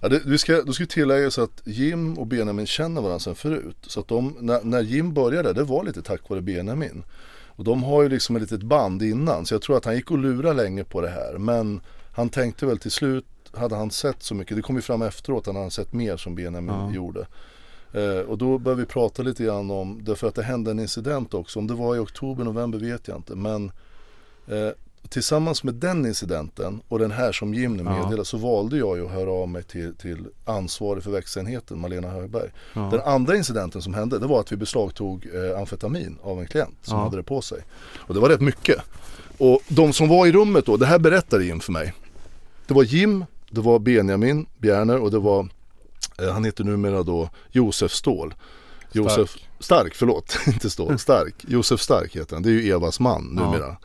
Ja, 0.00 0.08
det, 0.08 0.22
vi 0.24 0.38
ska, 0.38 0.62
då 0.62 0.72
ska 0.72 0.82
vi 0.84 0.88
tillägga 0.88 1.30
så 1.30 1.42
att 1.42 1.62
Jim 1.64 2.18
och 2.18 2.26
Benjamin 2.26 2.66
känner 2.66 3.00
varandra 3.00 3.18
sedan 3.18 3.34
förut. 3.34 3.76
Så 3.82 4.00
att 4.00 4.08
de, 4.08 4.36
när, 4.40 4.64
när 4.64 4.80
Jim 4.80 5.14
började, 5.14 5.52
det 5.52 5.64
var 5.64 5.84
lite 5.84 6.02
tack 6.02 6.28
vare 6.28 6.40
Benjamin. 6.40 7.02
Och 7.46 7.64
de 7.64 7.82
har 7.82 8.02
ju 8.02 8.08
liksom 8.08 8.36
ett 8.36 8.42
litet 8.42 8.62
band 8.62 9.02
innan. 9.02 9.46
Så 9.46 9.54
jag 9.54 9.62
tror 9.62 9.76
att 9.76 9.84
han 9.84 9.94
gick 9.94 10.10
och 10.10 10.18
lurade 10.18 10.62
länge 10.62 10.84
på 10.84 11.00
det 11.00 11.08
här. 11.08 11.38
Men 11.38 11.80
han 12.18 12.28
tänkte 12.28 12.66
väl 12.66 12.78
till 12.78 12.90
slut, 12.90 13.24
hade 13.52 13.76
han 13.76 13.90
sett 13.90 14.22
så 14.22 14.34
mycket, 14.34 14.56
det 14.56 14.62
kom 14.62 14.76
ju 14.76 14.82
fram 14.82 15.02
efteråt, 15.02 15.40
att 15.40 15.46
han 15.54 15.56
hade 15.56 15.70
sett 15.70 15.92
mer 15.92 16.16
som 16.16 16.34
Benjamin 16.34 16.74
Ja. 16.74 16.90
gjorde. 16.92 17.26
Eh, 17.92 18.18
och 18.28 18.38
då 18.38 18.58
började 18.58 18.80
vi 18.82 18.86
prata 18.86 19.22
lite 19.22 19.44
grann 19.44 19.70
om, 19.70 20.00
därför 20.04 20.28
att 20.28 20.34
det 20.34 20.42
hände 20.42 20.70
en 20.70 20.78
incident 20.80 21.34
också. 21.34 21.58
Om 21.58 21.66
det 21.66 21.74
var 21.74 21.96
i 21.96 21.98
oktober, 21.98 22.44
november 22.44 22.78
vet 22.78 23.08
jag 23.08 23.16
inte. 23.16 23.34
Men 23.34 23.72
eh, 24.46 24.68
tillsammans 25.08 25.64
med 25.64 25.74
den 25.74 26.06
incidenten 26.06 26.80
och 26.88 26.98
den 26.98 27.10
här 27.10 27.32
som 27.32 27.54
Jim 27.54 27.76
nu 27.76 27.82
Ja. 27.82 28.02
meddelar 28.02 28.24
så 28.24 28.36
valde 28.36 28.76
jag 28.78 28.96
ju 28.96 29.04
att 29.06 29.12
höra 29.12 29.30
av 29.32 29.48
mig 29.48 29.62
till, 29.62 29.94
till 29.94 30.26
ansvarig 30.44 31.02
för 31.02 31.10
växtenheten, 31.10 31.78
Malena 31.80 32.08
Högberg. 32.08 32.50
Ja. 32.74 32.88
Den 32.92 33.00
andra 33.00 33.36
incidenten 33.36 33.82
som 33.82 33.94
hände 33.94 34.18
det 34.18 34.26
var 34.26 34.40
att 34.40 34.52
vi 34.52 34.56
beslagtog 34.56 35.26
eh, 35.34 35.58
amfetamin 35.60 36.18
av 36.22 36.40
en 36.40 36.46
klient 36.46 36.76
som 36.82 36.96
Ja. 36.98 37.04
hade 37.04 37.16
det 37.16 37.22
på 37.22 37.40
sig. 37.42 37.58
Och 37.96 38.14
det 38.14 38.20
var 38.20 38.28
rätt 38.28 38.40
mycket. 38.40 38.76
Och 39.38 39.60
de 39.68 39.92
som 39.92 40.08
var 40.08 40.26
i 40.26 40.32
rummet 40.32 40.66
då, 40.66 40.76
det 40.76 40.86
här 40.86 40.98
berättade 40.98 41.44
Jim 41.44 41.60
för 41.60 41.72
mig. 41.72 41.94
Det 42.68 42.74
var 42.74 42.82
Jim, 42.82 43.24
det 43.50 43.60
var 43.60 43.78
Benjamin 43.78 44.46
Bjerner 44.58 44.98
och 44.98 45.10
det 45.10 45.18
var, 45.18 45.48
eh, 46.22 46.32
han 46.32 46.44
heter 46.44 46.64
numera 46.64 47.02
då 47.02 47.30
Josef 47.50 47.92
Ståhl. 47.92 48.34
Josef 48.92 49.36
Stark, 49.60 49.94
förlåt, 49.94 50.38
inte 50.46 50.70
Ståhl, 50.70 50.98
Stark. 50.98 51.34
Josef 51.48 51.80
Stark 51.80 52.16
heter 52.16 52.36
han, 52.36 52.42
det 52.42 52.48
är 52.48 52.52
ju 52.52 52.70
Evas 52.72 53.00
man 53.00 53.36
Ja. 53.36 53.44
numera. 53.50 53.76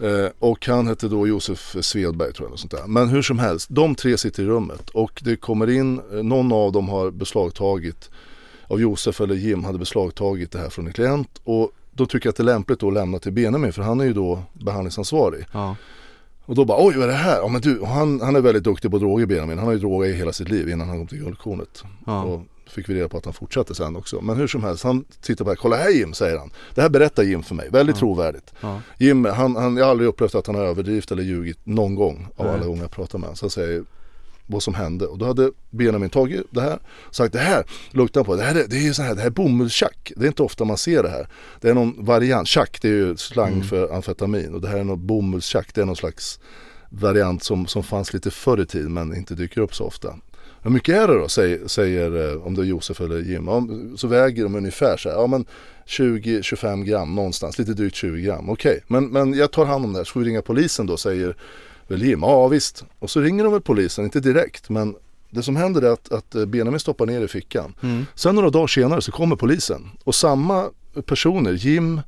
Eh, 0.00 0.30
och 0.38 0.66
han 0.66 0.86
hette 0.86 1.08
då 1.08 1.26
Josef 1.26 1.76
Svedberg 1.80 2.32
tror 2.32 2.46
jag. 2.48 2.52
Och 2.52 2.58
sånt 2.60 2.70
där. 2.72 2.86
Men 2.86 3.08
hur 3.08 3.22
som 3.22 3.38
helst, 3.38 3.66
de 3.70 3.94
tre 3.94 4.18
sitter 4.18 4.42
i 4.42 4.46
rummet 4.46 4.90
och 4.90 5.20
det 5.24 5.36
kommer 5.36 5.70
in, 5.70 6.00
eh, 6.12 6.22
någon 6.22 6.52
av 6.52 6.72
dem 6.72 6.88
har 6.88 7.10
beslagtagit, 7.10 8.10
av 8.68 8.80
Josef 8.80 9.20
eller 9.20 9.34
Jim 9.34 9.64
hade 9.64 9.78
beslagtagit 9.78 10.52
det 10.52 10.58
här 10.58 10.68
från 10.70 10.86
en 10.86 10.92
klient. 10.92 11.40
Och 11.44 11.70
då 11.92 12.06
tycker 12.06 12.26
jag 12.26 12.30
att 12.30 12.36
det 12.36 12.42
är 12.42 12.44
lämpligt 12.44 12.80
då 12.80 12.88
att 12.88 12.94
lämna 12.94 13.18
till 13.18 13.32
Benjamin 13.32 13.72
för 13.72 13.82
han 13.82 14.00
är 14.00 14.04
ju 14.04 14.12
då 14.12 14.42
behandlingsansvarig. 14.52 15.46
Ja. 15.52 15.76
Och 16.46 16.54
då 16.54 16.64
bara 16.64 16.86
oj 16.86 16.94
vad 16.96 17.04
är 17.04 17.08
det 17.08 17.14
här? 17.18 17.36
Ja 17.36 17.48
men 17.48 17.60
du, 17.60 17.84
han, 17.84 18.20
han 18.20 18.36
är 18.36 18.40
väldigt 18.40 18.64
duktig 18.64 18.90
på 18.90 18.98
droger 18.98 19.26
Benjamin. 19.26 19.58
Han 19.58 19.66
har 19.66 19.72
ju 19.72 19.78
drogat 19.78 20.08
i 20.08 20.12
hela 20.12 20.32
sitt 20.32 20.48
liv 20.48 20.68
innan 20.68 20.88
han 20.88 20.98
kom 20.98 21.06
till 21.06 21.18
Guldkornet. 21.18 21.84
Ja. 22.06 22.22
Och 22.22 22.42
fick 22.66 22.88
vi 22.88 22.94
reda 22.94 23.08
på 23.08 23.16
att 23.18 23.24
han 23.24 23.34
fortsatte 23.34 23.74
sen 23.74 23.96
också. 23.96 24.20
Men 24.20 24.36
hur 24.36 24.46
som 24.46 24.64
helst, 24.64 24.84
han 24.84 25.04
tittar 25.22 25.44
på 25.44 25.50
det 25.50 25.54
här. 25.56 25.62
Kolla 25.62 25.76
här 25.76 25.90
Jim, 25.90 26.12
säger 26.14 26.38
han. 26.38 26.50
Det 26.74 26.82
här 26.82 26.88
berättar 26.88 27.22
Jim 27.22 27.42
för 27.42 27.54
mig. 27.54 27.68
Väldigt 27.70 27.96
Ja. 27.96 28.00
trovärdigt. 28.00 28.54
Ja. 28.60 28.80
Jim, 28.98 29.24
han, 29.24 29.56
han, 29.56 29.76
jag 29.76 29.84
har 29.84 29.90
aldrig 29.90 30.08
upplevt 30.08 30.34
att 30.34 30.46
han 30.46 30.56
har 30.56 30.62
överdrivit 30.64 31.10
eller 31.12 31.22
ljugit 31.22 31.58
någon 31.64 31.94
gång 31.94 32.28
av 32.36 32.46
Nej. 32.46 32.54
alla 32.54 32.66
gånger 32.66 32.82
jag 32.82 32.90
pratar 32.90 33.18
med 33.18 33.26
honom. 33.26 33.36
Så 33.36 33.44
han 33.44 33.50
säger 33.50 33.84
vad 34.46 34.62
som 34.62 34.74
hände. 34.74 35.06
Och 35.06 35.18
då 35.18 35.26
hade 35.26 35.50
Benjamin 35.70 36.10
tagit 36.10 36.46
det 36.50 36.60
här 36.60 36.78
sagt 37.10 37.32
det 37.32 37.38
här 37.38 37.64
luktar 37.90 38.24
på. 38.24 38.36
Det 38.36 38.42
här 38.42 38.54
är, 38.54 38.64
det 38.68 38.86
är 38.86 38.92
så 38.92 39.02
här, 39.02 39.14
det 39.14 39.20
här 39.20 39.26
är 39.26 39.30
bomullstjack. 39.30 40.12
Det 40.16 40.24
är 40.24 40.28
inte 40.28 40.42
ofta 40.42 40.64
man 40.64 40.76
ser 40.76 41.02
det 41.02 41.08
här. 41.08 41.28
Det 41.60 41.68
är 41.68 41.74
någon 41.74 42.04
variant. 42.04 42.48
Tjack 42.48 42.78
det 42.82 42.88
är 42.88 42.92
ju 42.92 43.16
slang 43.16 43.52
Mm. 43.52 43.66
för 43.66 43.94
amfetamin 43.94 44.54
och 44.54 44.60
det 44.60 44.68
här 44.68 44.78
är 44.78 44.84
någon 44.84 45.06
bomullstjack. 45.06 45.74
Det 45.74 45.80
är 45.80 45.84
någon 45.84 45.96
slags 45.96 46.40
variant 46.90 47.44
som, 47.44 47.66
som 47.66 47.82
fanns 47.82 48.12
lite 48.12 48.30
förr 48.30 48.60
i 48.60 48.66
tiden 48.66 48.94
men 48.94 49.16
inte 49.16 49.34
dyker 49.34 49.60
upp 49.60 49.74
så 49.74 49.84
ofta. 49.84 50.14
Hur 50.62 50.70
mycket 50.70 50.94
är 50.94 51.08
det 51.08 51.14
då? 51.14 51.28
Säger, 51.28 51.68
säger 51.68 52.32
eh, 52.32 52.46
om 52.46 52.54
det 52.54 52.62
är 52.62 52.66
Josef 52.66 53.00
eller 53.00 53.18
Jim. 53.18 53.48
Så 53.96 54.08
väger 54.08 54.42
de 54.42 54.54
ungefär 54.54 54.96
så 54.96 55.08
här. 55.08 55.16
Ja 55.16 55.26
men 55.26 55.46
20-25 55.86 56.84
gram 56.84 57.14
någonstans. 57.14 57.58
Lite 57.58 57.74
drygt 57.74 57.96
20 57.96 58.22
gram. 58.22 58.50
Okej, 58.50 58.70
okay. 58.70 58.80
men, 58.86 59.08
men 59.08 59.34
jag 59.34 59.52
tar 59.52 59.64
hand 59.64 59.84
om 59.84 59.92
det 59.92 59.98
här. 59.98 60.04
Så 60.04 60.12
får 60.12 60.20
vi 60.20 60.26
ringa 60.26 60.42
polisen 60.42 60.86
då 60.86 60.96
säger 60.96 61.36
väl 61.88 62.02
Jim. 62.02 62.20
Ja 62.22 62.48
visst. 62.48 62.84
Och 62.98 63.10
så 63.10 63.20
ringer 63.20 63.44
de 63.44 63.52
väl 63.52 63.62
polisen. 63.62 64.04
Inte 64.04 64.20
direkt 64.20 64.68
men 64.68 64.94
det 65.30 65.42
som 65.42 65.56
händer 65.56 65.82
är 65.82 65.90
att, 65.90 66.12
att 66.12 66.48
Benjamin 66.48 66.80
stoppar 66.80 67.06
ner 67.06 67.20
i 67.20 67.28
fickan. 67.28 67.74
Mm. 67.82 68.06
Sen 68.14 68.34
några 68.34 68.50
dagar 68.50 68.66
senare 68.66 69.02
så 69.02 69.12
kommer 69.12 69.36
polisen. 69.36 69.90
Och 70.04 70.14
samma 70.14 70.70
personer, 71.06 71.52
Jim, 71.52 72.00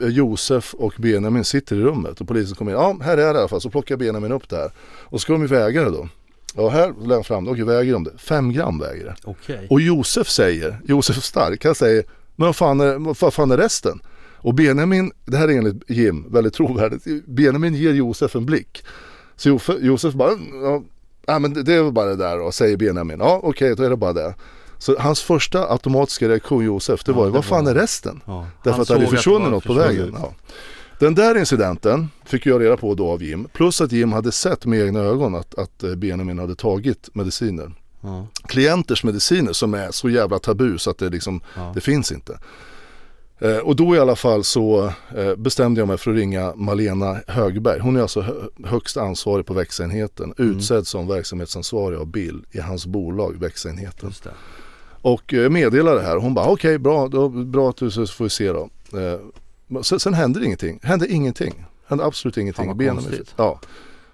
Josef 0.00 0.74
och 0.74 0.94
Benjamin 0.98 1.44
sitter 1.44 1.76
i 1.76 1.82
rummet 1.82 2.20
och 2.20 2.28
polisen 2.28 2.56
kommer 2.56 2.72
in. 2.72 2.78
Ja, 2.78 2.98
här 3.02 3.12
är 3.12 3.16
det 3.16 3.22
i 3.22 3.38
alla 3.38 3.48
fall. 3.48 3.60
Så 3.60 3.70
plockar 3.70 3.96
Benjamin 3.96 4.32
upp 4.32 4.48
det 4.48 4.56
här. 4.56 4.70
Och 5.00 5.20
så 5.20 5.24
ska 5.24 5.32
de 5.32 5.42
ju 5.42 5.48
väga 5.48 5.84
det 5.84 5.90
då. 5.90 6.08
Ja, 6.54 6.68
här 6.68 6.94
lägger 7.00 7.14
han 7.14 7.24
fram 7.24 7.44
det. 7.44 7.50
Okej, 7.50 7.64
väger 7.64 7.92
de 7.92 8.04
det? 8.04 8.18
Fem 8.18 8.52
gram 8.52 8.78
väger 8.78 9.04
det. 9.04 9.30
Okay. 9.30 9.66
Och 9.70 9.80
Josef 9.80 10.28
säger, 10.28 10.80
Josef 10.84 11.22
Stark, 11.22 11.64
han 11.64 11.74
säger, 11.74 12.04
men 12.36 12.46
vad 12.46 12.56
fan 12.56 12.80
är, 12.80 13.14
vad 13.14 13.34
fan 13.34 13.50
är 13.50 13.56
resten? 13.56 14.00
Och 14.42 14.54
Benjamin, 14.54 15.12
det 15.24 15.36
här 15.36 15.48
är 15.48 15.58
enligt 15.58 15.90
Jim 15.90 16.32
väldigt 16.32 16.54
trovärdigt, 16.54 17.26
Benjamin 17.26 17.74
ger 17.74 17.92
Josef 17.92 18.36
en 18.36 18.46
blick. 18.46 18.84
Så 19.36 19.60
Josef 19.80 20.14
bara, 20.14 20.30
ja 21.26 21.38
men 21.38 21.64
det 21.64 21.74
är 21.74 21.82
väl 21.82 21.92
bara 21.92 22.06
det 22.06 22.16
där 22.16 22.38
då, 22.38 22.52
säger 22.52 22.76
Benjamin. 22.76 23.18
Ja 23.20 23.40
okej, 23.42 23.50
okay, 23.50 23.74
då 23.74 23.82
är 23.82 23.90
det 23.90 23.96
bara 23.96 24.12
det. 24.12 24.34
Så 24.78 24.98
hans 24.98 25.22
första 25.22 25.70
automatiska 25.70 26.28
reaktion 26.28 26.64
Josef, 26.64 27.04
det 27.04 27.12
var 27.12 27.24
ju, 27.24 27.30
vad 27.30 27.44
fan 27.44 27.66
är 27.66 27.74
resten? 27.74 28.20
Ja, 28.26 28.46
Därför 28.64 28.82
att 28.82 28.88
det 28.88 28.94
hade 28.94 29.06
försvunnit 29.06 29.50
något 29.50 29.64
på 29.64 29.72
vägen. 29.72 30.16
Ja. 30.18 30.34
Den 30.98 31.14
där 31.14 31.38
incidenten 31.38 32.08
fick 32.24 32.46
jag 32.46 32.62
reda 32.62 32.76
på 32.76 32.94
då 32.94 33.10
av 33.10 33.22
Jim. 33.22 33.48
Plus 33.52 33.80
att 33.80 33.92
Jim 33.92 34.12
hade 34.12 34.32
sett 34.32 34.66
med 34.66 34.80
egna 34.80 35.00
ögon 35.00 35.34
att, 35.34 35.58
att 35.58 35.82
eh, 35.82 35.94
Benjamin 35.94 36.38
hade 36.38 36.54
tagit 36.54 37.14
mediciner. 37.14 37.72
Ja. 38.00 38.26
Klienters 38.46 39.04
mediciner 39.04 39.52
som 39.52 39.74
är 39.74 39.90
så 39.90 40.08
jävla 40.08 40.38
tabu 40.38 40.78
så 40.78 40.90
att 40.90 40.98
det 40.98 41.08
liksom, 41.08 41.40
ja. 41.56 41.72
det 41.74 41.80
finns 41.80 42.12
inte. 42.12 42.38
Eh, 43.42 43.58
och 43.58 43.76
då 43.76 43.96
i 43.96 43.98
alla 43.98 44.16
fall 44.16 44.44
så 44.44 44.92
eh, 45.16 45.34
bestämde 45.36 45.80
jag 45.80 45.88
mig 45.88 45.98
för 45.98 46.10
att 46.10 46.16
ringa 46.16 46.54
Malena 46.56 47.20
Högberg. 47.26 47.80
Hon 47.80 47.96
är 47.96 48.00
alltså 48.00 48.20
hö 48.20 48.34
högst 48.64 48.96
ansvarig 48.96 49.46
på 49.46 49.54
växenheten. 49.54 50.34
Mm. 50.38 50.50
Utsedd 50.50 50.86
som 50.86 51.08
verksamhetsansvarig 51.08 51.98
av 51.98 52.06
Bill 52.06 52.44
i 52.50 52.60
hans 52.60 52.86
bolag 52.86 53.36
växenheten. 53.40 54.12
Och 55.02 55.34
eh, 55.34 55.50
meddelade 55.50 55.98
det 55.98 56.06
här. 56.06 56.16
Hon 56.16 56.34
bara 56.34 56.44
okej 56.44 56.52
okay, 56.52 56.78
bra, 56.78 57.08
då, 57.08 57.28
bra 57.28 57.70
att 57.70 57.76
du 57.76 57.90
så 57.90 58.06
får 58.06 58.24
vi 58.24 58.30
se 58.30 58.52
då. 58.52 58.68
Sen, 59.82 60.00
sen 60.00 60.14
hände 60.14 60.44
ingenting. 60.44 60.80
Hände 60.82 61.08
ingenting. 61.08 61.64
Hände 61.86 62.04
absolut 62.04 62.36
ingenting. 62.36 62.76
Benen 62.76 63.04
ja. 63.36 63.60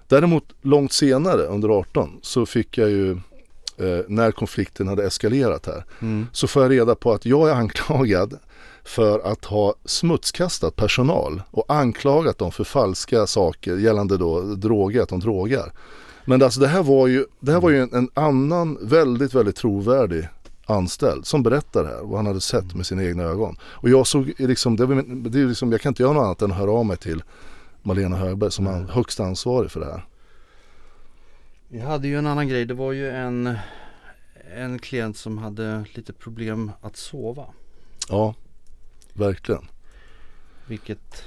Däremot 0.08 0.44
långt 0.62 0.92
senare 0.92 1.42
under 1.42 1.68
18 1.68 2.18
så 2.22 2.46
fick 2.46 2.78
jag 2.78 2.90
ju 2.90 3.20
när 4.06 4.32
konflikten 4.32 4.88
hade 4.88 5.06
eskalerat 5.06 5.66
här. 5.66 5.84
Mm. 6.00 6.26
Så 6.32 6.46
får 6.46 6.62
jag 6.62 6.72
reda 6.72 6.94
på 6.94 7.12
att 7.12 7.26
jag 7.26 7.48
är 7.48 7.54
anklagad 7.54 8.38
för 8.88 9.32
att 9.32 9.44
ha 9.44 9.74
smutskastat 9.84 10.76
personal 10.76 11.42
och 11.50 11.64
anklagat 11.68 12.38
dem 12.38 12.52
för 12.52 12.64
falska 12.64 13.26
saker 13.26 13.76
gällande 13.76 14.16
då 14.16 14.40
droger, 14.40 15.02
att 15.02 15.08
de 15.08 15.20
drogar. 15.20 15.72
Men 16.24 16.42
alltså 16.42 16.60
det 16.60 16.66
här 16.66 16.82
var 16.82 17.06
ju, 17.06 17.24
det 17.40 17.52
här 17.52 17.60
var 17.60 17.70
ju 17.70 17.82
en, 17.82 17.94
en 17.94 18.10
annan 18.14 18.78
väldigt, 18.80 19.34
väldigt 19.34 19.56
trovärdig 19.56 20.28
anställd 20.66 21.26
som 21.26 21.42
berättar 21.42 21.82
det 21.82 21.88
här 21.88 22.02
vad 22.02 22.16
han 22.16 22.26
hade 22.26 22.40
sett 22.40 22.74
med 22.74 22.86
sina 22.86 23.04
egna 23.04 23.22
ögon. 23.22 23.56
Och 23.62 23.90
jag 23.90 24.06
såg 24.06 24.32
liksom, 24.38 24.76
det, 24.76 24.86
det 25.30 25.40
är 25.40 25.46
liksom, 25.46 25.72
jag 25.72 25.80
kan 25.80 25.90
inte 25.90 26.02
göra 26.02 26.12
något 26.12 26.24
annat 26.24 26.42
än 26.42 26.50
att 26.50 26.56
höra 26.56 26.70
av 26.70 26.86
mig 26.86 26.96
till 26.96 27.22
Malena 27.82 28.16
Högberg 28.16 28.52
som 28.52 28.66
är 28.66 28.80
högst 28.80 29.20
ansvarig 29.20 29.70
för 29.70 29.80
det 29.80 29.86
här. 29.86 30.06
Vi 31.68 31.78
hade 31.78 32.08
ju 32.08 32.18
en 32.18 32.26
annan 32.26 32.48
grej, 32.48 32.64
det 32.64 32.74
var 32.74 32.92
ju 32.92 33.10
en, 33.10 33.56
en 34.56 34.78
klient 34.78 35.16
som 35.16 35.38
hade 35.38 35.84
lite 35.94 36.12
problem 36.12 36.70
att 36.80 36.96
sova. 36.96 37.44
Ja, 38.08 38.34
verkligen. 39.18 39.64
Vilket 40.66 41.24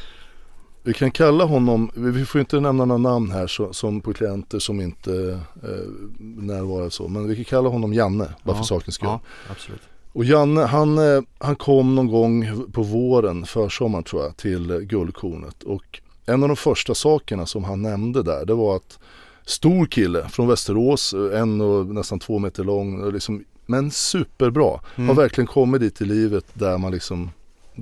vi 0.84 0.94
kan 0.94 1.12
kalla 1.12 1.46
honom, 1.46 1.92
vi 1.96 2.26
får 2.26 2.42
inte 2.42 2.60
nämna 2.60 2.86
några 2.86 2.98
namn 3.12 3.32
här 3.32 3.48
så, 3.48 3.74
som 3.74 4.02
på 4.02 4.14
klienter 4.14 4.60
som 4.60 4.82
inte 4.82 5.40
eh, 5.64 6.20
närvarar 6.20 6.90
så. 6.90 7.08
Men 7.08 7.28
vi 7.28 7.36
kan 7.36 7.46
kalla 7.46 7.70
honom 7.70 7.94
Janne, 7.94 8.28
bara 8.44 8.56
ja, 8.56 8.58
för 8.58 8.64
sakens 8.64 8.96
skull. 8.96 9.08
Ja, 9.08 9.20
absolut. 9.50 9.82
Och 10.14 10.26
Janne 10.26 10.62
han, 10.62 10.98
eh, 10.98 11.22
han 11.40 11.56
kom 11.56 11.96
någon 11.96 12.08
gång 12.08 12.66
på 12.72 12.84
våren, 12.84 13.46
försommaren 13.46 14.04
tror 14.04 14.24
jag, 14.24 14.38
till 14.38 14.68
Guldkornet. 14.68 15.64
Och 15.64 16.02
en 16.26 16.44
av 16.44 16.50
de 16.50 16.56
första 16.56 16.96
sakerna 16.96 17.46
som 17.46 17.64
han 17.64 17.82
nämnde 17.82 18.24
där, 18.24 18.46
det 18.46 18.54
var 18.54 18.76
att 18.76 19.00
stor 19.46 19.86
kille 19.86 20.30
från 20.30 20.48
Västerås, 20.48 21.14
en 21.34 21.62
och 21.62 21.86
nästan 21.86 22.20
två 22.20 22.40
meter 22.40 22.64
lång, 22.64 23.12
liksom, 23.12 23.44
men 23.66 23.92
superbra. 23.92 24.80
Mm. 24.96 25.08
Har 25.08 25.16
verkligen 25.16 25.48
kommit 25.48 25.82
dit 25.82 26.02
i 26.02 26.06
livet 26.06 26.46
där 26.54 26.78
man 26.78 26.92
liksom, 26.92 27.30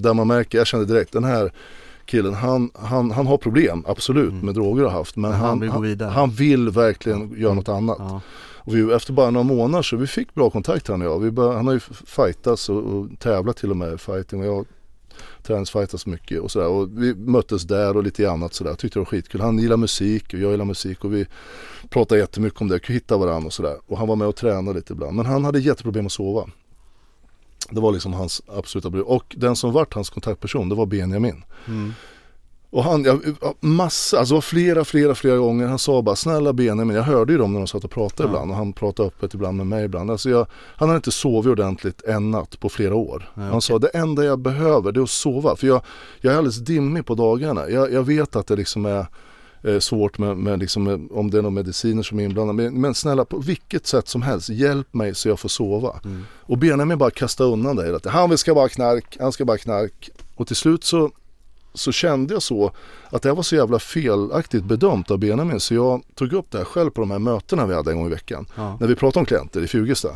där 0.02 0.14
man 0.14 0.28
märker, 0.28 0.58
jag 0.58 0.68
kände 0.68 0.86
direkt 0.86 1.14
den 1.14 1.24
här 1.24 1.52
killen, 2.06 2.34
han, 2.34 2.72
han, 2.74 3.12
han 3.12 3.28
har 3.28 3.38
problem, 3.38 3.84
absolut, 3.88 4.32
mm. 4.32 4.46
med 4.46 4.56
droger 4.56 4.84
har 4.84 4.92
haft. 4.92 5.16
Men, 5.16 5.32
men 5.32 5.40
han, 5.40 5.60
vill 5.60 6.02
han, 6.02 6.12
han, 6.12 6.30
vill 6.30 6.70
verkligen 6.70 7.34
göra 7.38 7.54
något 7.54 7.70
annat. 7.70 7.98
Ja. 8.00 8.22
Och 8.70 8.76
vi, 8.76 8.94
efter 8.94 9.14
bara 9.14 9.30
några 9.30 9.44
månader 9.44 9.82
så 9.82 9.98
vi 9.98 10.08
fick 10.08 10.34
bra 10.34 10.50
kontakt 10.50 10.88
han 10.88 11.02
och 11.02 11.08
jag. 11.08 11.20
Vi 11.20 11.32
bör, 11.32 11.54
han 11.54 11.68
har 11.68 11.74
ju 11.74 11.80
fightats 12.06 12.70
och, 12.70 12.84
och 12.84 13.08
tävlat 13.20 13.58
till 13.58 13.72
och 13.72 13.78
med 13.78 13.94
i 13.94 13.98
fighting. 13.98 14.40
Och 14.40 14.46
jag 14.46 14.66
träningsfightats 15.44 16.06
mycket 16.06 16.40
och 16.40 16.52
sådär. 16.52 16.68
Och 16.68 17.04
vi 17.04 17.16
möttes 17.16 17.64
där 17.64 17.98
och 17.98 18.04
lite 18.04 18.32
annat 18.32 18.54
sådär. 18.54 18.74
Tyckte 18.74 19.00
det 19.00 19.02
var 19.02 19.06
skitkul. 19.06 19.42
Han 19.42 19.60
gillar 19.60 19.78
musik 19.78 20.34
och 20.34 20.40
jag 20.40 20.52
gillar 20.52 20.66
musik 20.66 21.04
och 21.04 21.14
vi 21.14 21.26
pratade 21.90 22.22
jättemycket 22.22 22.62
om 22.62 22.68
det. 22.68 22.80
Kunde 22.80 22.94
hitta 22.94 23.18
varandra 23.18 23.48
och 23.48 23.54
sådär. 23.54 23.78
Och 23.88 23.98
han 23.98 24.08
var 24.08 24.16
med 24.16 24.28
och 24.28 24.36
tränade 24.36 24.78
lite 24.78 24.94
ibland. 24.94 25.16
Men 25.16 25.26
han 25.26 25.46
hade 25.46 25.60
jätteproblem 25.60 26.06
att 26.06 26.12
sova. 26.12 26.50
Det 27.72 27.82
var 27.82 27.92
liksom 27.92 28.14
hans 28.14 28.42
absoluta 28.48 28.90
problem. 28.90 29.08
Och 29.08 29.36
den 29.38 29.56
som 29.56 29.72
vart 29.72 29.94
hans 29.94 30.10
kontaktperson 30.10 30.70
det 30.70 30.76
var 30.76 30.86
Benjamin. 30.86 31.44
Mm. 31.68 31.94
Och 32.72 32.84
han, 32.84 33.04
ja, 33.04 33.54
massa, 33.60 34.20
alltså 34.20 34.34
det 34.34 34.36
var 34.36 34.42
flera, 34.42 34.86
flera, 34.86 35.16
flera 35.16 35.38
gånger. 35.38 35.68
Han 35.68 35.80
sa 35.80 36.02
bara 36.02 36.16
snälla 36.16 36.54
Benjamin, 36.54 36.96
jag 36.96 37.04
hörde 37.04 37.32
ju 37.32 37.38
dem 37.38 37.54
när 37.54 37.60
de 37.60 37.68
satt 37.68 37.84
och 37.84 37.92
pratade 37.92 38.24
ja. 38.24 38.28
ibland. 38.30 38.52
Och 38.52 38.58
han 38.58 38.74
pratade 38.74 39.08
öppet 39.08 39.34
ibland 39.34 39.58
med 39.58 39.68
mig 39.68 39.86
ibland. 39.86 40.12
Alltså 40.12 40.30
jag, 40.30 40.48
han 40.52 40.90
hade 40.90 40.98
inte 40.98 41.12
sovit 41.12 41.52
ordentligt 41.52 42.02
en 42.02 42.32
natt 42.32 42.60
på 42.60 42.70
flera 42.70 42.96
år. 42.96 43.32
Ja, 43.34 43.42
han 43.42 43.50
okay. 43.50 43.62
sa 43.62 43.80
det 43.80 43.88
enda 43.88 44.24
jag 44.24 44.40
behöver 44.40 44.92
det 44.92 45.00
är 45.00 45.04
att 45.04 45.10
sova. 45.10 45.56
För 45.56 45.68
jag, 45.68 45.82
jag 46.22 46.34
är 46.34 46.38
alldeles 46.38 46.58
dimmig 46.58 47.06
på 47.06 47.16
dagarna. 47.16 47.70
Jag, 47.70 47.94
jag 47.94 48.04
vet 48.04 48.36
att 48.36 48.48
det 48.48 48.56
liksom 48.56 48.86
är 48.86 49.06
eh, 49.64 49.80
svårt 49.80 50.18
med, 50.18 50.38
med, 50.38 50.60
liksom, 50.60 50.84
med, 50.84 51.08
om 51.12 51.32
det 51.32 51.38
är 51.38 51.42
några 51.42 51.54
mediciner 51.54 52.04
som 52.04 52.20
är 52.20 52.24
inblandade. 52.24 52.64
Men, 52.64 52.82
men, 52.82 52.96
snälla 52.96 53.26
på 53.26 53.38
vilket 53.38 53.88
sätt 53.88 54.08
som 54.08 54.22
helst, 54.22 54.50
hjälp 54.50 54.94
mig 54.94 55.16
så 55.16 55.30
jag 55.30 55.40
får 55.40 55.50
sova. 55.50 56.00
Mm. 56.06 56.26
Och 56.40 56.58
Benjamin 56.58 56.98
bara 56.98 57.12
kasta 57.12 57.44
undan 57.44 57.76
det 57.76 57.86
hela 57.86 58.00
Han 58.06 58.38
ska 58.38 58.56
bara 58.56 58.70
knark, 58.70 59.18
han 59.20 59.32
ska 59.32 59.46
bara 59.46 59.58
knark. 59.58 60.10
Och 60.36 60.48
till 60.48 60.56
slut 60.56 60.84
så, 60.84 61.12
så 61.74 61.92
kände 61.92 62.34
jag 62.34 62.42
så 62.42 62.72
att 63.10 63.22
det 63.22 63.30
här 63.30 63.36
var 63.36 63.44
så 63.44 63.56
jävla 63.56 63.80
felaktigt 63.80 64.64
bedömt 64.64 65.12
av 65.12 65.18
Benjamin. 65.18 65.60
Så 65.60 65.74
jag 65.74 66.02
tog 66.16 66.34
upp 66.34 66.52
det 66.52 66.58
här 66.58 66.66
själv 66.66 66.90
på 66.90 67.02
de 67.02 67.12
här 67.12 67.20
mötena 67.20 67.66
vi 67.66 67.74
hade 67.74 67.92
en 67.92 67.98
gång 67.98 68.08
i 68.08 68.10
veckan. 68.10 68.46
Ja. 68.56 68.78
När 68.80 68.88
vi 68.88 68.96
pratade 68.96 69.20
om 69.20 69.26
klienter 69.26 69.62
i 69.62 69.68
Fjugesta. 69.68 70.10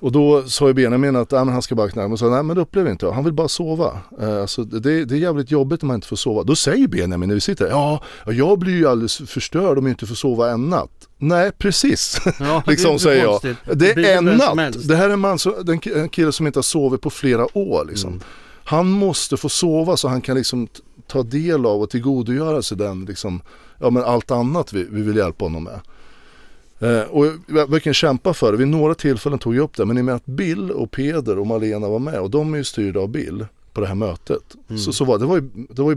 Och 0.00 0.12
då 0.12 0.42
sa 0.42 0.68
ju 0.68 0.74
Benjamin 0.74 1.16
att 1.16 1.32
ah, 1.32 1.44
men 1.44 1.52
han 1.52 1.62
ska 1.62 1.74
bara 1.74 1.88
knarka. 1.88 2.08
Men 2.08 2.18
sa 2.18 2.28
nej 2.28 2.42
men 2.42 2.56
det 2.56 2.62
upplever 2.62 2.90
inte 2.90 3.06
jag. 3.06 3.12
Han 3.12 3.24
vill 3.24 3.32
bara 3.32 3.48
sova. 3.48 3.98
Eh, 4.20 4.40
alltså, 4.40 4.64
det, 4.64 5.04
det 5.04 5.14
är 5.14 5.18
jävligt 5.18 5.50
jobbigt 5.50 5.82
om 5.82 5.86
man 5.86 5.94
inte 5.94 6.06
får 6.06 6.16
sova. 6.16 6.42
Då 6.42 6.56
säger 6.56 6.88
Benjamin 6.88 7.28
när 7.28 7.34
vi 7.34 7.40
sitter 7.40 7.68
ja 7.68 8.02
jag 8.26 8.58
blir 8.58 8.72
ju 8.72 8.88
alldeles 8.88 9.16
förstörd 9.16 9.78
om 9.78 9.86
jag 9.86 9.92
inte 9.92 10.06
får 10.06 10.14
sova 10.14 10.50
en 10.50 10.70
natt. 10.70 11.08
Nej 11.18 11.52
precis, 11.52 12.20
ja, 12.38 12.62
liksom 12.66 12.98
säger 12.98 13.24
jag. 13.24 13.56
Det 13.72 13.90
är 13.90 14.18
en 14.18 14.24
natt. 14.24 14.88
Det 14.88 14.96
här 14.96 15.08
är 15.08 15.12
en, 15.12 15.20
man 15.20 15.38
som, 15.38 15.54
en 15.94 16.08
kille 16.08 16.32
som 16.32 16.46
inte 16.46 16.58
har 16.58 16.62
sovit 16.62 17.00
på 17.00 17.10
flera 17.10 17.58
år 17.58 17.84
liksom. 17.88 18.10
Mm. 18.10 18.22
Han 18.64 18.90
måste 18.90 19.36
få 19.36 19.48
sova 19.48 19.96
så 19.96 20.08
han 20.08 20.20
kan 20.20 20.36
liksom 20.36 20.68
ta 21.06 21.22
del 21.22 21.66
av 21.66 21.82
och 21.82 21.90
tillgodogöra 21.90 22.62
sig 22.62 22.76
den 22.76 23.04
liksom, 23.04 23.42
ja 23.78 23.90
men 23.90 24.04
allt 24.04 24.30
annat 24.30 24.72
vi, 24.72 24.86
vi 24.90 25.02
vill 25.02 25.16
hjälpa 25.16 25.44
honom 25.44 25.64
med. 25.64 25.80
Eh, 26.80 27.02
och 27.02 27.26
jag 27.46 27.70
verkligen 27.70 27.94
kämpa 27.94 28.34
för 28.34 28.52
det. 28.52 28.58
Vid 28.58 28.68
några 28.68 28.94
tillfällen 28.94 29.38
tog 29.38 29.54
jag 29.54 29.62
upp 29.62 29.76
det. 29.76 29.84
Men 29.84 29.98
i 29.98 30.00
och 30.00 30.04
med 30.04 30.14
att 30.14 30.26
Bill 30.26 30.70
och 30.70 30.90
Peder 30.90 31.38
och 31.38 31.46
Malena 31.46 31.88
var 31.88 31.98
med 31.98 32.20
och 32.20 32.30
de 32.30 32.54
är 32.54 32.58
ju 32.58 32.64
styrda 32.64 33.00
av 33.00 33.08
Bill 33.08 33.46
på 33.72 33.80
det 33.80 33.86
här 33.86 33.94
mötet. 33.94 34.56
Mm. 34.68 34.78
Så, 34.78 34.92
så 34.92 35.04
var 35.04 35.18
det 35.18 35.26
var 35.26 35.36
ju, 35.36 35.50
det 35.70 35.82
var 35.82 35.90
ju 35.90 35.96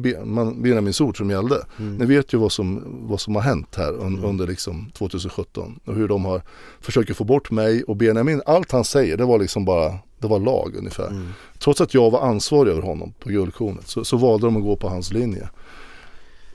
Benjamins 0.61 1.01
ord 1.01 1.17
som 1.17 1.29
gällde. 1.29 1.65
Mm. 1.79 1.95
Ni 1.95 2.05
vet 2.05 2.33
ju 2.33 2.37
vad 2.37 2.51
som, 2.51 2.83
vad 3.01 3.21
som 3.21 3.35
har 3.35 3.41
hänt 3.41 3.75
här 3.75 3.93
un, 3.93 4.07
mm. 4.07 4.25
under 4.25 4.47
liksom 4.47 4.91
2017 4.93 5.79
och 5.85 5.95
hur 5.95 6.07
de 6.07 6.25
har 6.25 6.41
försökt 6.81 7.17
få 7.17 7.23
bort 7.23 7.51
mig 7.51 7.83
och 7.83 7.95
Benjamin. 7.95 8.41
Allt 8.45 8.71
han 8.71 8.83
säger 8.83 9.17
det 9.17 9.25
var 9.25 9.39
liksom 9.39 9.65
bara 9.65 9.99
det 10.19 10.27
var 10.27 10.39
lag 10.39 10.75
ungefär. 10.77 11.07
Mm. 11.07 11.29
Trots 11.59 11.81
att 11.81 11.93
jag 11.93 12.11
var 12.11 12.21
ansvarig 12.21 12.71
över 12.71 12.81
honom 12.81 13.13
på 13.19 13.29
Guldkornet 13.29 13.87
så, 13.87 14.05
så 14.05 14.17
valde 14.17 14.47
de 14.47 14.57
att 14.57 14.63
gå 14.63 14.75
på 14.75 14.89
hans 14.89 15.13
linje. 15.13 15.49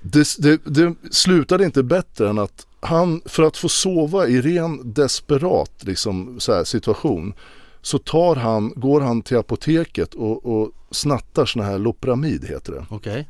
Det, 0.03 0.27
det, 0.39 0.61
det 0.65 0.95
slutade 1.11 1.65
inte 1.65 1.83
bättre 1.83 2.29
än 2.29 2.39
att 2.39 2.67
han, 2.81 3.21
för 3.25 3.43
att 3.43 3.57
få 3.57 3.69
sova 3.69 4.27
i 4.27 4.41
ren 4.41 4.93
desperat 4.93 5.85
liksom, 5.85 6.41
så 6.41 6.55
här, 6.55 6.65
situation 6.65 7.35
så 7.83 7.99
tar 7.99 8.37
han, 8.37 8.73
går 8.77 9.01
han 9.01 9.23
till 9.23 9.37
apoteket 9.37 10.15
och, 10.15 10.47
och 10.47 10.71
snattar 10.91 11.47
såna 11.47 11.65
här 11.65 11.79
Lopramid 11.79 12.45
heter 12.45 12.73
det. 12.73 12.95
Okay. 12.95 13.25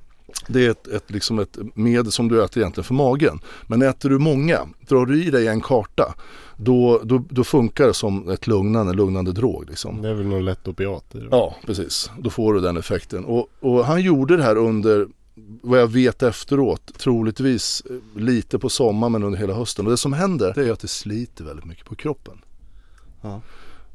Det 0.46 0.66
är 0.66 0.70
ett, 0.70 0.86
ett, 0.86 1.11
liksom 1.11 1.38
ett 1.38 1.59
medel 1.74 2.12
som 2.12 2.28
du 2.28 2.44
äter 2.44 2.62
egentligen 2.62 2.84
för 2.84 2.94
magen. 2.94 3.40
Men 3.66 3.82
äter 3.82 4.11
du 4.11 4.18
många, 4.18 4.68
drar 4.88 5.07
du 5.07 5.24
i 5.24 5.30
dig 5.30 5.49
en 5.49 5.61
karta, 5.61 6.14
då, 6.57 7.01
då, 7.05 7.24
då 7.30 7.44
funkar 7.44 7.86
det 7.86 7.94
som 7.94 8.28
ett 8.28 8.46
lugnande, 8.46 8.92
lugnande 8.92 9.32
drog. 9.32 9.68
Liksom. 9.68 10.03
Det 10.03 10.09
är 10.09 10.14
väl 10.14 10.26
någon 10.26 10.44
lätt 10.44 10.68
opiat 10.68 11.14
i 11.14 11.18
det. 11.18 11.28
Ja, 11.30 11.57
precis. 11.66 12.11
Då 12.18 12.30
får 12.30 12.55
du 12.55 12.61
den 12.61 12.76
effekten. 12.76 13.24
Och, 13.24 13.49
och 13.61 13.84
han 13.84 14.01
gjorde 14.01 14.36
det 14.36 14.42
här 14.42 14.57
under, 14.57 15.07
vad 15.62 15.80
jag 15.80 15.86
vet 15.88 16.22
efteråt, 16.22 16.94
troligtvis 16.99 17.82
eh, 17.90 18.20
lite 18.20 18.59
på 18.59 18.68
sommaren 18.68 19.12
men 19.12 19.22
under 19.22 19.38
hela 19.38 19.55
hösten. 19.55 19.84
Och 19.86 19.90
det 19.90 19.96
som 19.96 20.12
händer, 20.12 20.53
det 20.55 20.68
är 20.68 20.72
att 20.72 20.80
det 20.80 20.88
sliter 20.88 21.44
väldigt 21.44 21.64
mycket 21.64 21.84
på 21.86 21.94
kroppen. 21.94 22.38
Ja. 23.20 23.40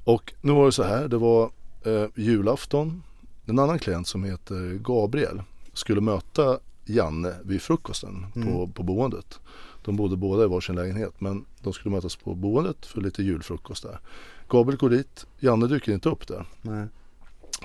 Och 0.04 0.34
nu 0.41 0.51
var 0.51 0.66
det 0.66 0.72
så 0.72 0.84
här, 0.84 1.08
det 1.08 1.18
var 1.18 1.51
eh, 1.86 2.06
julafton. 2.16 3.04
En 3.45 3.60
annan 3.60 3.80
klient 3.80 4.08
som 4.08 4.24
heter 4.24 4.80
Gabriel 4.84 5.41
skulle 5.74 6.01
möta 6.01 6.60
Janne 6.86 7.34
vid 7.43 7.62
frukosten 7.62 8.26
på, 8.34 8.39
Mm. 8.39 8.72
på 8.72 8.84
boendet. 8.84 9.39
De 9.86 9.95
bodde 9.95 10.16
båda 10.18 10.43
i 10.43 10.47
varsin 10.47 10.76
lägenhet 10.76 11.22
men 11.22 11.45
de 11.62 11.74
skulle 11.74 11.95
mötas 11.95 12.16
på 12.16 12.36
boendet 12.36 12.86
för 12.86 13.01
lite 13.01 13.24
julfrukost 13.24 13.84
där. 13.84 13.99
Gabriel 14.49 14.78
går 14.78 14.89
dit, 14.89 15.26
Janne 15.39 15.68
dyker 15.68 15.91
inte 15.93 16.10
upp 16.10 16.28
där. 16.28 16.45
Nej. 16.62 16.88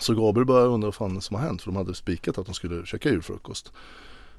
Så 0.00 0.14
Gabriel 0.14 0.46
börjar 0.46 0.66
undra 0.66 0.86
vad 0.86 0.94
fan 0.94 1.20
som 1.20 1.36
har 1.36 1.42
hänt 1.42 1.62
för 1.62 1.70
de 1.70 1.76
hade 1.76 1.94
spikat 1.94 2.38
att 2.38 2.46
de 2.46 2.54
skulle 2.54 2.86
käka 2.86 3.08
julfrukost. 3.08 3.72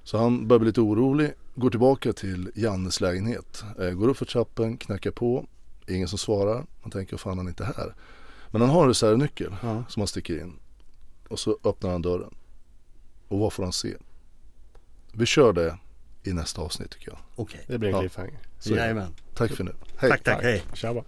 Så 0.04 0.18
han 0.18 0.48
börjar 0.48 0.60
bli 0.60 0.68
lite 0.70 0.82
orolig, 0.82 1.34
går 1.56 1.70
tillbaka 1.70 2.14
till 2.14 2.52
Jannes 2.56 3.02
lägenhet, 3.02 3.64
eh, 3.80 3.90
går 3.90 4.08
upp 4.08 4.18
för 4.18 4.26
trappen, 4.26 4.78
knackar 4.78 5.12
på, 5.12 5.46
ingen 5.88 6.08
som 6.08 6.18
svarar. 6.18 6.66
Han 6.82 6.92
tänker, 6.92 7.14
vad 7.14 7.20
fan 7.20 7.38
han 7.38 7.48
är 7.48 7.50
inte 7.52 7.64
här. 7.66 7.96
Men 8.52 8.62
han 8.62 8.70
har 8.70 8.82
en 8.82 8.88
reservnyckel 8.88 9.56
Ja. 9.62 9.84
som 9.90 10.00
han 10.00 10.08
sticker 10.08 10.42
in. 10.42 10.54
Och 11.30 11.40
så 11.40 11.58
öppnar 11.64 11.92
han 11.92 12.02
dörren. 12.02 12.36
Och 13.28 13.40
vad 13.40 13.54
får 13.54 13.64
han 13.64 13.74
se? 13.74 13.96
Vi 15.14 15.26
kör 15.26 15.54
det 15.54 15.78
i 16.24 16.34
nästa 16.34 16.62
avsnitt 16.62 16.92
tycker 16.92 17.10
jag. 17.10 17.20
Okej. 17.36 17.62
Det 17.68 17.78
blir 17.78 17.90
en 17.90 17.96
Ja. 17.96 18.02
cliffhanger. 18.02 18.40
Det. 18.64 18.70
Jajamän. 18.70 19.16
Tack 19.36 19.52
för 19.52 19.64
nu. 19.64 19.74
Hej. 19.98 20.10
Tack, 20.10 20.24
tack, 20.24 20.44
hej. 20.44 20.64
Tjaba. 20.74 21.04